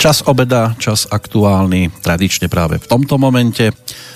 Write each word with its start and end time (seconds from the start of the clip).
Čas 0.00 0.24
obeda, 0.24 0.72
čas 0.80 1.04
aktuálny, 1.04 2.00
tradične 2.00 2.48
práve 2.48 2.80
v 2.80 2.88
tomto 2.88 3.20
momente. 3.20 3.68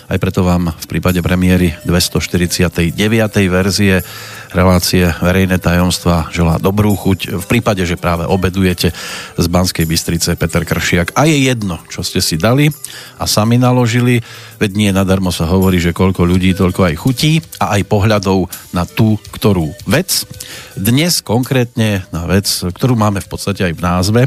Aj 0.09 0.17
preto 0.17 0.41
vám 0.41 0.73
v 0.73 0.87
prípade 0.89 1.21
premiéry 1.21 1.77
249. 1.85 2.97
verzie 3.53 4.01
relácie 4.55 5.11
Verejné 5.19 5.59
tajomstva 5.59 6.31
želá 6.31 6.63
dobrú 6.63 6.95
chuť. 6.95 7.43
V 7.43 7.47
prípade, 7.51 7.83
že 7.83 7.99
práve 7.99 8.23
obedujete 8.23 8.95
z 9.35 9.47
Banskej 9.51 9.85
Bystrice 9.85 10.39
Peter 10.39 10.63
Kršiak. 10.63 11.13
A 11.19 11.27
je 11.27 11.51
jedno, 11.51 11.83
čo 11.91 12.07
ste 12.07 12.23
si 12.23 12.39
dali 12.39 12.71
a 13.19 13.27
sami 13.27 13.59
naložili. 13.59 14.23
Veď 14.63 14.71
nie 14.79 14.91
nadarmo 14.95 15.35
sa 15.35 15.51
hovorí, 15.51 15.83
že 15.83 15.91
koľko 15.91 16.23
ľudí, 16.23 16.55
toľko 16.55 16.87
aj 16.87 16.95
chutí 16.95 17.43
a 17.59 17.75
aj 17.75 17.83
pohľadov 17.91 18.47
na 18.71 18.87
tú, 18.87 19.19
ktorú 19.35 19.75
vec. 19.91 20.23
Dnes 20.79 21.19
konkrétne 21.21 22.07
na 22.15 22.25
vec, 22.31 22.47
ktorú 22.47 22.95
máme 22.95 23.19
v 23.19 23.29
podstate 23.29 23.67
aj 23.67 23.75
v 23.75 23.85
názve 23.85 24.23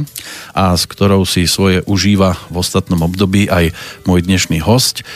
a 0.52 0.76
s 0.76 0.84
ktorou 0.84 1.24
si 1.24 1.48
svoje 1.48 1.80
užíva 1.88 2.36
v 2.52 2.60
ostatnom 2.60 3.00
období 3.00 3.48
aj 3.48 3.72
môj 4.04 4.28
dnešný 4.28 4.60
host. 4.60 5.08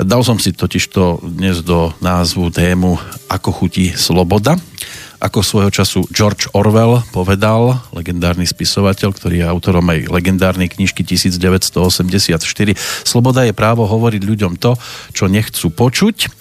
Dal 0.00 0.24
som 0.24 0.40
si 0.40 0.56
totižto 0.56 1.20
dnes 1.28 1.60
do 1.60 1.92
názvu 2.00 2.48
tému 2.48 2.96
Ako 3.28 3.52
chutí 3.52 3.92
sloboda. 3.92 4.56
Ako 5.20 5.44
svojho 5.44 5.68
času 5.68 6.08
George 6.08 6.48
Orwell 6.56 7.04
povedal, 7.12 7.76
legendárny 7.92 8.48
spisovateľ, 8.48 9.12
ktorý 9.12 9.44
je 9.44 9.50
autorom 9.52 9.84
aj 9.92 10.08
legendárnej 10.08 10.72
knižky 10.72 11.04
1984, 11.04 12.40
sloboda 13.04 13.44
je 13.44 13.52
právo 13.52 13.84
hovoriť 13.84 14.22
ľuďom 14.24 14.56
to, 14.56 14.80
čo 15.12 15.28
nechcú 15.28 15.68
počuť. 15.68 16.32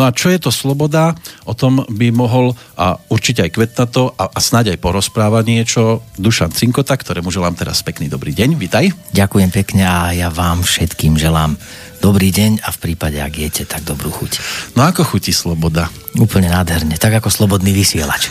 No 0.00 0.08
a 0.08 0.10
čo 0.16 0.32
je 0.32 0.40
to 0.40 0.48
sloboda? 0.48 1.12
O 1.44 1.52
tom 1.52 1.84
by 1.84 2.08
mohol 2.16 2.56
a 2.80 2.96
určite 3.12 3.44
aj 3.44 3.52
Kvetnato 3.52 4.16
a, 4.16 4.32
a 4.32 4.38
snáď 4.40 4.72
aj 4.72 4.78
porozprávať 4.80 5.44
niečo 5.44 6.00
Dušan 6.16 6.56
Cinkota, 6.56 6.96
ktorému 6.96 7.28
želám 7.28 7.52
teraz 7.52 7.84
pekný 7.84 8.08
dobrý 8.08 8.32
deň. 8.32 8.56
Vitaj. 8.56 9.12
Ďakujem 9.12 9.50
pekne 9.52 9.84
a 9.84 10.16
ja 10.16 10.32
vám 10.32 10.64
všetkým 10.64 11.20
želám 11.20 11.60
dobrý 12.04 12.28
deň 12.28 12.60
a 12.60 12.68
v 12.68 12.78
prípade, 12.84 13.16
ak 13.16 13.32
jete, 13.32 13.64
tak 13.64 13.80
dobrú 13.80 14.12
chuť. 14.12 14.36
No 14.76 14.84
ako 14.84 15.08
chutí 15.08 15.32
sloboda? 15.32 15.88
Úplne 16.20 16.52
nádherne, 16.52 17.00
tak 17.00 17.16
ako 17.16 17.32
slobodný 17.32 17.72
vysielač. 17.72 18.28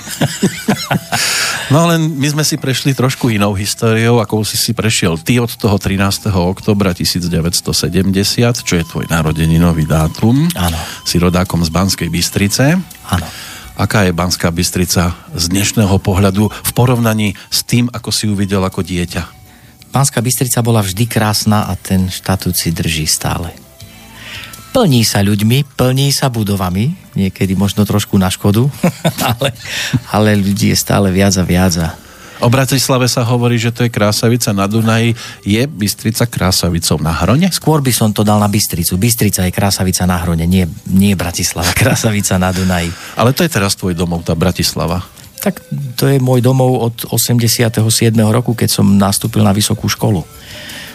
no 1.74 1.90
len 1.90 2.14
my 2.22 2.28
sme 2.30 2.46
si 2.46 2.62
prešli 2.62 2.94
trošku 2.94 3.34
inou 3.34 3.58
históriou, 3.58 4.22
ako 4.22 4.46
si 4.46 4.62
si 4.62 4.78
prešiel 4.78 5.18
ty 5.18 5.42
od 5.42 5.50
toho 5.50 5.82
13. 5.82 6.30
oktobra 6.30 6.94
1970, 6.94 7.66
čo 8.62 8.74
je 8.78 8.86
tvoj 8.86 9.10
narodeninový 9.10 9.90
dátum. 9.90 10.46
Áno. 10.54 10.78
Si 11.02 11.18
rodákom 11.18 11.66
z 11.66 11.74
Banskej 11.74 12.14
Bystrice. 12.14 12.78
Áno. 13.10 13.26
Aká 13.74 14.06
je 14.06 14.14
Banská 14.14 14.54
Bystrica 14.54 15.18
z 15.34 15.50
dnešného 15.50 15.98
pohľadu 15.98 16.46
v 16.46 16.72
porovnaní 16.78 17.34
s 17.50 17.66
tým, 17.66 17.90
ako 17.90 18.14
si 18.14 18.30
ju 18.30 18.38
videl 18.38 18.62
ako 18.62 18.86
dieťa? 18.86 19.42
Banská 19.90 20.22
Bystrica 20.22 20.62
bola 20.62 20.86
vždy 20.86 21.10
krásna 21.10 21.66
a 21.66 21.74
ten 21.74 22.06
štatút 22.06 22.54
si 22.54 22.70
drží 22.70 23.10
stále. 23.10 23.63
Plní 24.74 25.06
sa 25.06 25.22
ľuďmi, 25.22 25.78
plní 25.78 26.10
sa 26.10 26.34
budovami, 26.34 26.98
niekedy 27.14 27.54
možno 27.54 27.86
trošku 27.86 28.18
na 28.18 28.34
škodu, 28.34 28.66
ale, 29.30 29.54
ale 30.10 30.30
ľudí 30.34 30.74
je 30.74 30.78
stále 30.82 31.14
viac 31.14 31.38
a 31.38 31.46
viac. 31.46 31.78
A... 31.78 31.94
O 32.42 32.50
Bratislave 32.50 33.06
sa 33.06 33.22
hovorí, 33.22 33.62
že 33.62 33.70
to 33.70 33.86
je 33.86 33.94
krásavica 33.94 34.50
na 34.50 34.66
Dunaji. 34.66 35.14
Je 35.46 35.62
Bystrica 35.70 36.26
krásavicou 36.26 36.98
na 36.98 37.14
Hrone? 37.14 37.54
Skôr 37.54 37.86
by 37.86 37.94
som 37.94 38.10
to 38.10 38.26
dal 38.26 38.42
na 38.42 38.50
Bystricu. 38.50 38.98
Bystrica 38.98 39.46
je 39.46 39.54
krásavica 39.54 40.10
na 40.10 40.18
Hrone, 40.18 40.50
nie, 40.50 40.66
nie 40.90 41.14
Bratislava, 41.14 41.70
krásavica 41.86 42.42
na 42.42 42.50
Dunaji. 42.50 42.90
Ale 43.14 43.30
to 43.38 43.46
je 43.46 43.54
teraz 43.54 43.78
tvoj 43.78 43.94
domov, 43.94 44.26
tá 44.26 44.34
Bratislava. 44.34 45.06
Tak 45.46 45.62
to 46.02 46.10
je 46.10 46.18
môj 46.18 46.42
domov 46.42 46.82
od 46.82 46.96
87. 47.14 47.78
roku, 48.26 48.58
keď 48.58 48.74
som 48.74 48.90
nastúpil 48.90 49.46
na 49.46 49.54
vysokú 49.54 49.86
školu. 49.86 50.26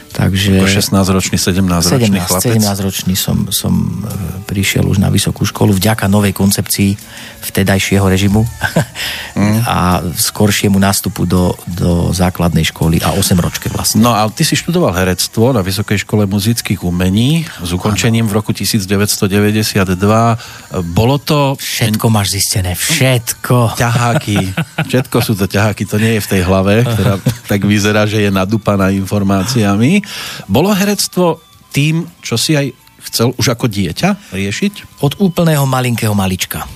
Takže... 0.09 0.59
Ako 0.59 0.67
16-ročný, 0.67 1.37
17-ročný 1.37 2.19
17, 2.19 2.29
chlapec? 2.29 2.57
17-ročný 2.59 3.15
som, 3.15 3.37
som 3.53 3.75
e, 4.03 4.49
prišiel 4.49 4.89
už 4.89 4.99
na 4.99 5.13
vysokú 5.13 5.45
školu 5.45 5.77
vďaka 5.77 6.09
novej 6.09 6.33
koncepcii 6.33 6.97
vtedajšieho 7.39 8.03
režimu 8.03 8.43
mm. 9.39 9.63
a 9.69 10.03
skoršiemu 10.03 10.81
nástupu 10.81 11.29
do, 11.29 11.55
do 11.69 12.11
základnej 12.11 12.67
školy 12.67 12.99
a 13.05 13.15
8 13.15 13.39
ročke 13.39 13.71
vlastne. 13.71 14.03
No 14.03 14.17
a 14.17 14.27
ty 14.33 14.43
si 14.43 14.59
študoval 14.59 14.97
herectvo 14.97 15.53
na 15.55 15.63
Vysokej 15.63 16.03
škole 16.03 16.27
muzických 16.27 16.83
umení 16.83 17.47
s 17.63 17.71
ukončením 17.71 18.27
ano. 18.27 18.33
v 18.33 18.37
roku 18.43 18.51
1992. 18.57 19.29
Bolo 20.93 21.17
to... 21.23 21.55
Všetko 21.61 22.07
máš 22.11 22.35
zistené, 22.41 22.75
všetko. 22.75 23.79
Ťaháky, 23.79 24.39
všetko 24.89 25.17
sú 25.23 25.39
to 25.39 25.47
ťaháky, 25.47 25.87
to 25.87 25.97
nie 26.01 26.19
je 26.19 26.25
v 26.25 26.29
tej 26.29 26.43
hlave, 26.43 26.83
ktorá 26.83 27.15
tak 27.51 27.63
vyzerá, 27.63 28.05
že 28.09 28.25
je 28.27 28.31
nadúpaná 28.33 28.91
informáciami. 28.91 29.98
Bolo 30.51 30.75
herectvo 30.75 31.43
tým, 31.73 32.07
čo 32.25 32.41
si 32.41 32.57
aj 32.57 32.73
chcel 33.09 33.33
už 33.37 33.55
ako 33.55 33.71
dieťa 33.71 34.35
riešiť? 34.35 35.03
Od 35.05 35.23
úplného 35.23 35.65
malinkého 35.65 36.13
malička. 36.13 36.67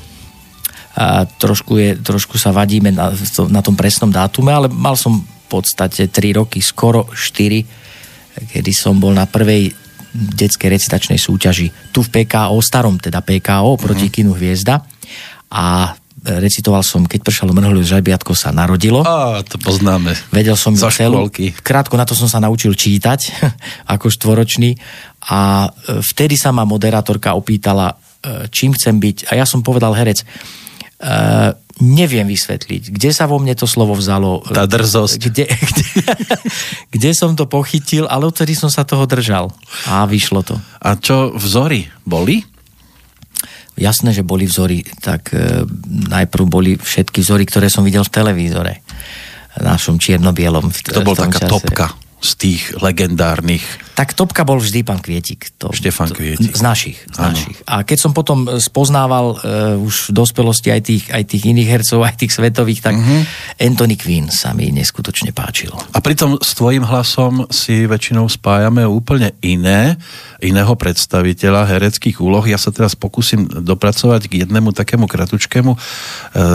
A 0.93 1.25
trošku, 1.25 1.81
je, 1.81 1.91
trošku 1.97 2.37
sa 2.37 2.53
vadíme 2.53 2.93
na, 2.93 3.12
na 3.49 3.61
tom 3.65 3.72
presnom 3.72 4.12
dátume, 4.12 4.53
ale 4.53 4.69
mal 4.69 4.93
som 4.93 5.25
v 5.25 5.47
podstate 5.49 6.12
3 6.12 6.41
roky, 6.41 6.61
skoro 6.61 7.09
4, 7.09 8.53
kedy 8.53 8.72
som 8.72 9.00
bol 9.00 9.12
na 9.12 9.25
prvej 9.25 9.72
detskej 10.12 10.69
recitačnej 10.69 11.16
súťaži 11.16 11.93
tu 11.93 12.05
v 12.05 12.12
PKO, 12.12 12.61
starom 12.61 13.00
teda 13.00 13.25
PKO, 13.25 13.81
proti 13.81 14.09
mm. 14.09 14.12
kinu 14.12 14.32
Hviezda. 14.37 14.84
A 15.53 15.97
recitoval 16.22 16.87
som, 16.87 17.03
keď 17.03 17.21
pršalo 17.27 17.50
mrholu, 17.50 17.83
žabiatko 17.83 18.33
sa 18.38 18.55
narodilo. 18.55 19.03
Á, 19.03 19.43
to 19.43 19.59
poznáme. 19.59 20.15
Vedel 20.31 20.55
som 20.55 20.72
Za 20.78 20.94
celú. 20.94 21.27
Krátko 21.62 21.99
na 21.99 22.06
to 22.06 22.15
som 22.15 22.31
sa 22.31 22.38
naučil 22.38 22.72
čítať, 22.78 23.21
ako 23.94 24.06
štvoročný. 24.06 24.78
A 25.27 25.66
e, 25.66 25.99
vtedy 26.03 26.38
sa 26.38 26.55
ma 26.55 26.62
moderátorka 26.62 27.34
opýtala, 27.34 27.99
e, 28.22 28.47
čím 28.55 28.75
chcem 28.78 29.03
byť. 29.03 29.34
A 29.34 29.43
ja 29.43 29.44
som 29.47 29.66
povedal 29.66 29.94
herec, 29.99 30.22
Uh, 31.03 31.59
neviem 31.82 32.22
vysvetliť, 32.31 32.94
kde 32.94 33.11
sa 33.11 33.27
vo 33.27 33.43
mne 33.43 33.59
to 33.59 33.66
slovo 33.66 33.91
vzalo. 33.99 34.38
Tá 34.47 34.71
drzosť. 34.71 35.19
Kde, 35.19 35.44
kde, 35.66 35.87
kde 36.94 37.11
som 37.11 37.34
to 37.34 37.50
pochytil, 37.50 38.06
ale 38.06 38.31
odtedy 38.31 38.55
som 38.55 38.71
sa 38.71 38.87
toho 38.87 39.03
držal. 39.11 39.50
A 39.91 40.06
vyšlo 40.06 40.47
to. 40.47 40.55
A 40.78 40.94
čo 40.94 41.34
vzory 41.34 41.91
boli? 42.06 42.47
Jasné, 43.77 44.12
že 44.12 44.27
boli 44.27 44.44
vzory, 44.49 44.84
tak 45.00 45.33
e, 45.33 45.65
najprv 45.88 46.44
boli 46.49 46.71
všetky 46.77 47.25
vzory, 47.25 47.44
ktoré 47.49 47.72
som 47.72 47.87
videl 47.87 48.05
v 48.05 48.15
televízore. 48.15 48.75
Našom 49.60 50.00
čierno-bielom. 50.00 50.72
V, 50.72 50.78
to 50.93 51.05
bol 51.05 51.16
taká 51.16 51.44
čase. 51.44 51.53
topka 51.53 51.87
z 52.22 52.31
tých 52.38 52.62
legendárnych 52.78 53.83
tak 53.93 54.16
topka 54.16 54.41
bol 54.49 54.56
vždy 54.56 54.88
pán 54.88 55.05
Kvietik. 55.05 55.53
To, 55.60 55.69
Štefan 55.69 56.09
Kvietik. 56.09 56.56
Z 56.56 56.65
našich. 56.65 56.97
Z 57.12 57.19
našich. 57.21 57.56
A 57.69 57.84
keď 57.84 57.99
som 58.00 58.16
potom 58.16 58.49
spoznával 58.56 59.37
uh, 59.37 59.77
už 59.84 60.09
v 60.09 60.16
dospelosti 60.16 60.72
aj 60.72 60.81
tých, 60.81 61.05
aj 61.12 61.23
tých 61.29 61.44
iných 61.52 61.69
hercov, 61.69 62.00
aj 62.00 62.25
tých 62.25 62.32
svetových, 62.32 62.81
tak 62.81 62.96
uh-huh. 62.96 63.23
Anthony 63.61 64.00
Quinn 64.00 64.32
sa 64.32 64.56
mi 64.56 64.73
neskutočne 64.73 65.37
páčil. 65.37 65.76
A 65.93 66.00
pritom 66.00 66.41
s 66.41 66.56
tvojim 66.56 66.88
hlasom 66.88 67.44
si 67.52 67.85
väčšinou 67.85 68.32
spájame 68.32 68.88
úplne 68.88 69.37
iné, 69.44 70.00
iného 70.41 70.73
predstaviteľa 70.73 71.69
hereckých 71.69 72.17
úloh. 72.25 72.43
Ja 72.49 72.56
sa 72.56 72.73
teraz 72.73 72.96
pokúsim 72.96 73.44
dopracovať 73.44 74.32
k 74.32 74.49
jednému 74.49 74.73
takému 74.73 75.05
kratučkému 75.05 75.73
uh, 75.76 75.81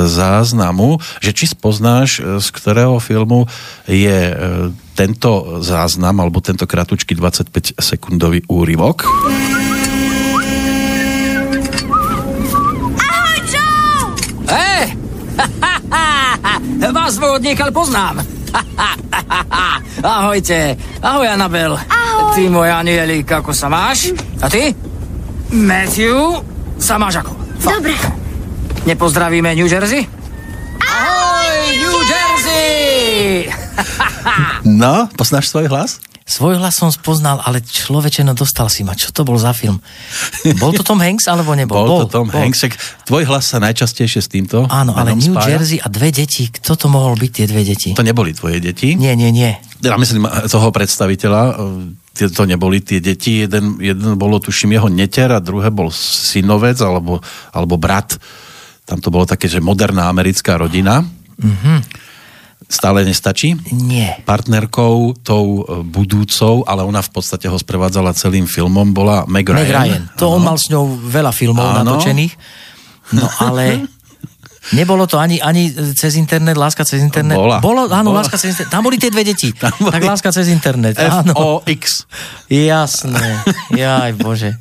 záznamu, 0.09 0.97
že 1.21 1.37
či 1.37 1.53
spoznáš, 1.53 2.17
uh, 2.17 2.41
z 2.41 2.47
ktorého 2.49 2.97
filmu 2.97 3.45
je 3.85 4.33
uh, 4.33 4.86
tento 4.97 5.61
záznam, 5.61 6.17
alebo 6.25 6.41
tento 6.41 6.65
kratučký 6.65 7.13
25-sekundový 7.13 8.49
úryvok. 8.49 9.05
Ahoj, 12.97 13.37
Joe! 13.45 14.17
Hej! 14.49 14.97
Vás 16.97 17.13
dvoch 17.21 17.37
odniekal 17.37 17.69
poznám. 17.69 18.25
Ahojte. 20.17 20.73
Ahoj, 21.05 21.29
Anabel. 21.29 21.77
Ahoj. 21.77 22.33
Ty, 22.33 22.41
môj 22.49 22.69
anielik, 22.73 23.29
ako 23.29 23.53
sa 23.53 23.69
máš? 23.69 24.17
A 24.41 24.49
ty? 24.49 24.73
Matthew, 25.53 26.41
sa 26.81 26.97
máš 26.97 27.21
ako? 27.21 27.37
Dobre. 27.61 27.93
Nepozdravíme 28.89 29.53
New 29.53 29.69
Jersey? 29.69 30.16
Ahoj, 30.85 31.57
New 31.81 31.99
Jersey! 32.05 33.49
no, 34.67 35.09
poznáš 35.17 35.49
svoj 35.49 35.71
hlas? 35.71 35.97
Svoj 36.27 36.59
hlas 36.59 36.75
som 36.75 36.91
spoznal, 36.91 37.39
ale 37.39 37.63
človeče, 37.63 38.27
no 38.27 38.35
dostal 38.35 38.67
si 38.67 38.83
ma. 38.83 38.91
Čo 38.99 39.15
to 39.15 39.23
bol 39.23 39.39
za 39.39 39.55
film? 39.55 39.79
Bol 40.59 40.75
to 40.75 40.83
Tom 40.83 40.99
Hanks 40.99 41.23
alebo 41.31 41.55
nebol? 41.55 41.79
Bol, 41.79 41.87
bol 41.87 41.99
to 42.03 42.19
Tom 42.19 42.27
bol. 42.27 42.35
Hanks. 42.35 42.67
Tvoj 43.07 43.23
hlas 43.31 43.47
sa 43.47 43.63
najčastejšie 43.63 44.19
s 44.19 44.27
týmto 44.27 44.67
Áno, 44.67 44.91
ale 44.91 45.15
New 45.15 45.39
spája. 45.39 45.55
Jersey 45.55 45.79
a 45.79 45.87
dve 45.87 46.11
deti. 46.11 46.51
Kto 46.51 46.75
to 46.75 46.91
mohol 46.91 47.15
byť, 47.15 47.31
tie 47.31 47.45
dve 47.47 47.63
deti? 47.63 47.95
To 47.95 48.03
neboli 48.03 48.35
tvoje 48.35 48.59
deti? 48.59 48.99
Nie, 48.99 49.15
nie, 49.15 49.31
nie. 49.31 49.55
Ja 49.79 49.95
myslím, 49.95 50.27
toho 50.51 50.67
predstaviteľa, 50.75 51.41
e, 52.19 52.27
to 52.27 52.43
neboli 52.43 52.83
tie 52.83 52.99
deti. 52.99 53.47
Jeden, 53.47 53.79
jeden 53.79 54.19
bolo, 54.19 54.43
tuším, 54.43 54.75
jeho 54.75 54.91
neter 54.91 55.31
a 55.31 55.39
druhé 55.39 55.71
bol 55.71 55.95
synovec 55.95 56.75
alebo, 56.83 57.23
alebo 57.55 57.79
brat. 57.79 58.19
Tam 58.87 59.03
to 59.03 59.11
bolo 59.11 59.27
také, 59.27 59.51
že 59.51 59.59
moderná 59.59 60.07
americká 60.07 60.55
rodina. 60.55 61.03
Mhm. 61.37 62.07
Stále 62.67 63.07
nestačí? 63.07 63.55
Nie. 63.71 64.19
Partnerkou, 64.27 65.15
tou 65.23 65.63
e, 65.63 65.83
budúcou, 65.87 66.67
ale 66.67 66.83
ona 66.83 66.99
v 66.99 67.11
podstate 67.15 67.47
ho 67.47 67.55
sprevádzala 67.55 68.11
celým 68.11 68.43
filmom, 68.43 68.91
bola 68.91 69.23
Meg 69.23 69.47
Ryan. 69.47 69.59
Meg 69.63 69.71
Ryan. 69.71 70.03
To 70.19 70.35
on 70.35 70.43
mal 70.43 70.59
s 70.59 70.67
ňou 70.67 70.99
veľa 70.99 71.31
filmov 71.31 71.63
Áno. 71.63 71.95
natočených. 71.95 72.33
No 73.15 73.23
ale 73.39 73.87
nebolo 74.73 75.07
to 75.07 75.15
ani, 75.15 75.39
ani 75.39 75.69
cez 75.93 76.15
internet, 76.15 76.57
láska 76.57 76.83
cez 76.83 76.99
internet. 76.99 77.37
Bola. 77.37 77.59
Bolo, 77.59 77.87
áno, 77.87 78.11
Bola. 78.11 78.25
láska 78.25 78.35
cez 78.35 78.55
internet. 78.55 78.71
Tam 78.71 78.83
boli 78.83 78.97
tie 78.97 79.11
dve 79.11 79.23
deti. 79.23 79.53
boli- 79.53 79.93
Tak 79.93 80.03
láska 80.03 80.29
cez 80.33 80.47
internet. 80.49 80.95
Áno. 81.03 81.31
F-O-X. 81.31 82.07
Jasné. 82.47 83.43
Jaj, 83.75 84.11
bože. 84.15 84.55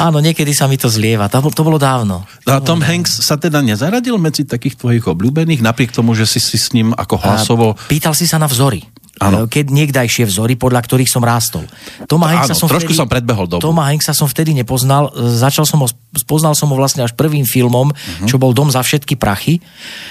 Áno, 0.00 0.20
niekedy 0.20 0.52
sa 0.52 0.66
mi 0.66 0.76
to 0.76 0.88
zlieva. 0.88 1.28
To, 1.28 1.40
to 1.52 1.62
bolo 1.62 1.76
dávno. 1.76 2.24
A 2.48 2.60
Tom 2.60 2.80
Hanks 2.80 3.20
sa 3.24 3.36
teda 3.36 3.60
nezaradil 3.60 4.16
medzi 4.16 4.48
takých 4.48 4.76
tvojich 4.80 5.04
obľúbených, 5.04 5.60
napriek 5.60 5.92
tomu, 5.92 6.16
že 6.16 6.24
si 6.24 6.40
si 6.40 6.56
s 6.56 6.72
ním 6.72 6.96
ako 6.96 7.16
hlasovo... 7.20 7.66
A 7.76 7.88
Pýtal 7.88 8.16
si 8.16 8.24
sa 8.24 8.40
na 8.40 8.48
vzory. 8.48 8.80
Áno. 9.16 9.48
Keď 9.48 9.72
niekdajšie 9.72 10.28
vzory, 10.28 10.60
podľa 10.60 10.84
ktorých 10.84 11.08
som 11.08 11.24
rástol. 11.24 11.64
Toma 12.04 12.28
Hanksa 12.28 12.52
som 12.52 12.68
trošku 12.68 12.92
vtedy, 12.92 13.00
som 13.00 13.08
predbehol 13.08 13.48
dobu. 13.48 13.64
Toma 13.64 13.88
Hanksa 13.88 14.12
som 14.12 14.28
vtedy 14.28 14.52
nepoznal. 14.52 15.08
Začal 15.16 15.64
som 15.64 15.80
ho, 15.80 15.88
spoznal 16.12 16.52
som 16.52 16.68
ho 16.68 16.76
vlastne 16.76 17.00
až 17.00 17.16
prvým 17.16 17.48
filmom, 17.48 17.88
uh-huh. 17.88 18.28
čo 18.28 18.36
bol 18.36 18.52
Dom 18.52 18.68
za 18.68 18.84
všetky 18.84 19.16
prachy, 19.16 19.64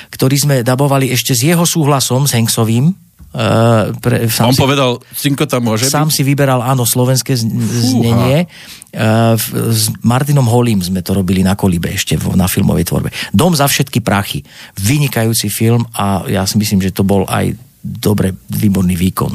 ktorý 0.09 0.35
sme 0.41 0.55
dabovali 0.65 1.13
ešte 1.13 1.37
s 1.37 1.45
jeho 1.45 1.61
súhlasom, 1.69 2.25
s 2.25 2.33
Hanksovým. 2.33 2.97
Uh, 3.35 3.91
pre, 3.99 4.31
sám 4.31 4.47
On 4.47 4.55
si, 4.55 4.63
povedal, 4.63 4.95
Cinko 5.11 5.43
tam 5.43 5.67
môže 5.67 5.91
sám 5.91 6.07
byť? 6.07 6.15
si 6.15 6.21
vyberal, 6.23 6.63
áno, 6.63 6.87
slovenské 6.87 7.35
z- 7.35 7.51
znenie. 7.83 8.47
Uh, 8.95 9.35
s 9.75 9.91
Martinom 10.07 10.47
Holím 10.47 10.79
sme 10.79 11.03
to 11.03 11.11
robili 11.11 11.43
na 11.43 11.51
Kolibe 11.53 11.91
ešte 11.91 12.15
na 12.31 12.47
filmovej 12.47 12.87
tvorbe. 12.87 13.11
Dom 13.35 13.51
za 13.51 13.67
všetky 13.67 13.99
prachy. 13.99 14.39
Vynikajúci 14.79 15.51
film 15.51 15.83
a 15.93 16.23
ja 16.31 16.47
si 16.47 16.55
myslím, 16.55 16.79
že 16.79 16.95
to 16.95 17.03
bol 17.03 17.27
aj 17.27 17.59
dobre, 17.85 18.33
výborný 18.49 18.97
výkon. 18.97 19.33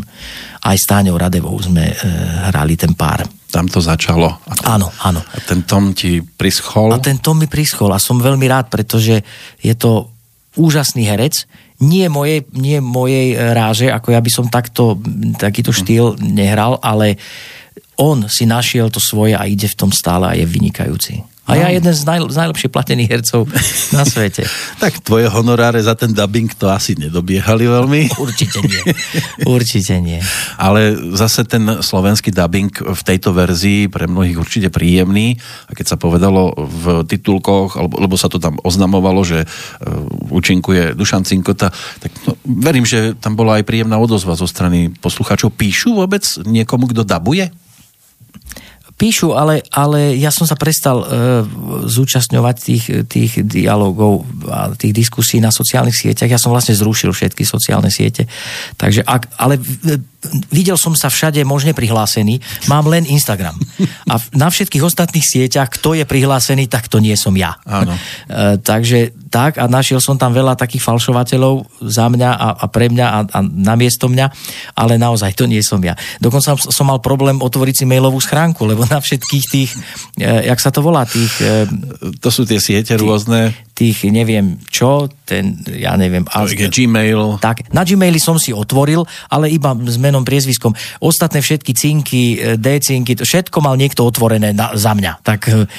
Aj 0.67 0.77
s 0.77 0.85
Táňou 0.91 1.15
Radevou 1.15 1.55
sme 1.63 1.87
uh, 1.87 1.97
hrali 2.51 2.75
ten 2.75 2.99
pár. 2.99 3.23
Tam 3.51 3.71
to 3.71 3.79
začalo. 3.79 4.27
A, 4.27 4.75
Áno, 4.75 4.91
áno. 5.07 5.23
a 5.23 5.39
ten 5.43 5.63
Tom 5.63 5.95
ti 5.95 6.23
prischol. 6.23 6.91
A 6.91 6.99
ten 6.99 7.23
Tom 7.23 7.39
mi 7.39 7.47
prischol 7.47 7.91
a 7.95 8.03
som 8.03 8.19
veľmi 8.19 8.47
rád, 8.47 8.71
pretože 8.71 9.23
je 9.59 9.75
to 9.79 10.11
úžasný 10.59 11.07
herec, 11.07 11.47
nie 11.81 12.11
mojej, 12.11 12.45
nie 12.53 12.83
mojej 12.83 13.33
e, 13.33 13.37
ráže, 13.55 13.89
ako 13.89 14.13
ja 14.13 14.21
by 14.21 14.31
som 14.31 14.47
takto, 14.53 15.01
takýto 15.41 15.73
štýl 15.73 16.19
nehral, 16.21 16.77
ale 16.83 17.17
on 17.97 18.29
si 18.29 18.45
našiel 18.45 18.93
to 18.93 19.01
svoje 19.01 19.33
a 19.33 19.49
ide 19.49 19.69
v 19.69 19.79
tom 19.79 19.91
stále 19.93 20.29
a 20.29 20.37
je 20.37 20.45
vynikajúci. 20.45 21.25
A 21.51 21.59
ja 21.59 21.69
jeden 21.75 21.91
z, 21.91 22.03
naj, 22.07 22.31
z 22.31 22.37
najlepšie 22.39 22.69
platených 22.71 23.11
hercov 23.11 23.51
na 23.91 24.07
svete. 24.07 24.47
Tak 24.81 25.05
tvoje 25.05 25.29
honoráre 25.29 25.83
za 25.85 25.93
ten 25.93 26.15
dubbing 26.17 26.49
to 26.57 26.71
asi 26.73 26.97
nedobiehali 26.97 27.69
veľmi. 27.69 28.17
Určite 28.17 28.65
nie. 28.65 28.83
Určite 29.59 29.95
nie. 30.01 30.23
Ale 30.57 30.97
zase 31.13 31.45
ten 31.45 31.85
slovenský 31.85 32.33
dubbing 32.33 32.73
v 32.73 33.03
tejto 33.05 33.37
verzii 33.37 33.93
pre 33.93 34.09
mnohých 34.09 34.41
určite 34.41 34.69
príjemný. 34.73 35.37
A 35.69 35.77
keď 35.77 35.87
sa 35.93 35.97
povedalo 36.01 36.57
v 36.57 37.05
titulkoch, 37.05 37.77
alebo, 37.77 38.01
lebo 38.01 38.17
sa 38.17 38.33
to 38.33 38.41
tam 38.41 38.57
oznamovalo, 38.65 39.21
že 39.21 39.45
uh, 39.45 40.33
účinkuje 40.33 40.97
Dušan 40.97 41.29
Cinkota, 41.29 41.69
tak 42.01 42.11
no, 42.25 42.41
verím, 42.47 42.89
že 42.89 43.13
tam 43.21 43.37
bola 43.37 43.61
aj 43.61 43.69
príjemná 43.69 44.01
odozva 44.01 44.33
zo 44.33 44.49
strany 44.49 44.89
poslucháčov. 44.97 45.53
Píšu 45.53 45.93
vôbec 45.93 46.25
niekomu, 46.49 46.89
kto 46.89 47.05
dabuje? 47.05 47.53
Píšu, 49.01 49.33
ale, 49.33 49.65
ale 49.73 50.13
ja 50.21 50.29
som 50.29 50.45
sa 50.45 50.61
prestal 50.61 51.01
e, 51.01 51.07
zúčastňovať 51.89 52.57
tých, 52.61 52.85
tých 53.09 53.33
dialogov 53.49 54.29
a 54.45 54.77
tých 54.77 54.93
diskusí 54.93 55.41
na 55.41 55.49
sociálnych 55.49 55.97
sieťach. 55.97 56.29
Ja 56.29 56.37
som 56.37 56.53
vlastne 56.53 56.77
zrušil 56.77 57.09
všetky 57.09 57.41
sociálne 57.49 57.89
siete. 57.89 58.29
Takže 58.77 59.01
ak, 59.01 59.41
ale 59.41 59.57
videl 60.53 60.77
som 60.77 60.93
sa 60.93 61.09
všade 61.09 61.41
možne 61.49 61.73
prihlásený. 61.73 62.41
Mám 62.69 62.93
len 62.93 63.09
Instagram. 63.09 63.57
A 64.13 64.21
na 64.37 64.53
všetkých 64.53 64.85
ostatných 64.85 65.25
sieťach, 65.25 65.73
kto 65.81 65.97
je 65.97 66.05
prihlásený, 66.05 66.69
tak 66.69 66.93
to 66.93 67.01
nie 67.01 67.17
som 67.17 67.33
ja. 67.37 67.57
Áno. 67.65 67.97
E, 68.31 68.63
takže 68.63 69.11
tak 69.31 69.63
a 69.63 69.71
našiel 69.71 70.03
som 70.03 70.19
tam 70.19 70.35
veľa 70.35 70.59
takých 70.59 70.83
falšovateľov 70.83 71.83
za 71.87 72.11
mňa 72.11 72.31
a, 72.35 72.49
a 72.63 72.65
pre 72.67 72.91
mňa 72.91 73.07
a, 73.07 73.19
a 73.31 73.39
namiesto 73.47 74.11
mňa, 74.11 74.27
ale 74.75 74.99
naozaj 74.99 75.39
to 75.39 75.47
nie 75.47 75.63
som 75.63 75.79
ja. 75.83 75.95
Dokonca 76.19 76.59
som, 76.59 76.87
mal 76.87 76.99
problém 76.99 77.39
otvoriť 77.39 77.83
si 77.83 77.85
mailovú 77.87 78.19
schránku, 78.19 78.67
lebo 78.67 78.83
na 78.91 78.99
všetkých 78.99 79.45
tých, 79.47 79.71
e, 80.19 80.51
jak 80.51 80.59
sa 80.59 80.75
to 80.75 80.83
volá, 80.83 81.07
tých, 81.07 81.31
e, 81.43 81.67
To 82.19 82.29
sú 82.31 82.43
tie 82.43 82.59
siete 82.59 82.99
rôzne. 82.99 83.55
tých 83.79 84.11
neviem 84.11 84.61
čo, 84.69 85.09
ten, 85.25 85.57
ja 85.73 85.95
neviem. 85.95 86.27
To 86.27 86.45
je 86.51 86.69
Gmail. 86.69 87.39
Tak, 87.39 87.71
na 87.73 87.87
Gmaili 87.87 88.19
som 88.19 88.37
si 88.37 88.51
otvoril, 88.51 89.07
ale 89.31 89.49
iba 89.49 89.73
s 89.87 89.97
menom, 90.11 90.27
priezviskom. 90.27 90.75
Ostatné 90.99 91.39
všetky 91.39 91.73
cinky, 91.73 92.23
e, 92.35 92.59
D-cinky, 92.59 93.15
to 93.15 93.23
všetko 93.23 93.63
mal 93.63 93.79
niekto 93.79 94.03
otvorené 94.03 94.51
na, 94.51 94.75
za 94.75 94.91
mňa. 94.91 95.23
Tak 95.23 95.41
e, 95.47 95.71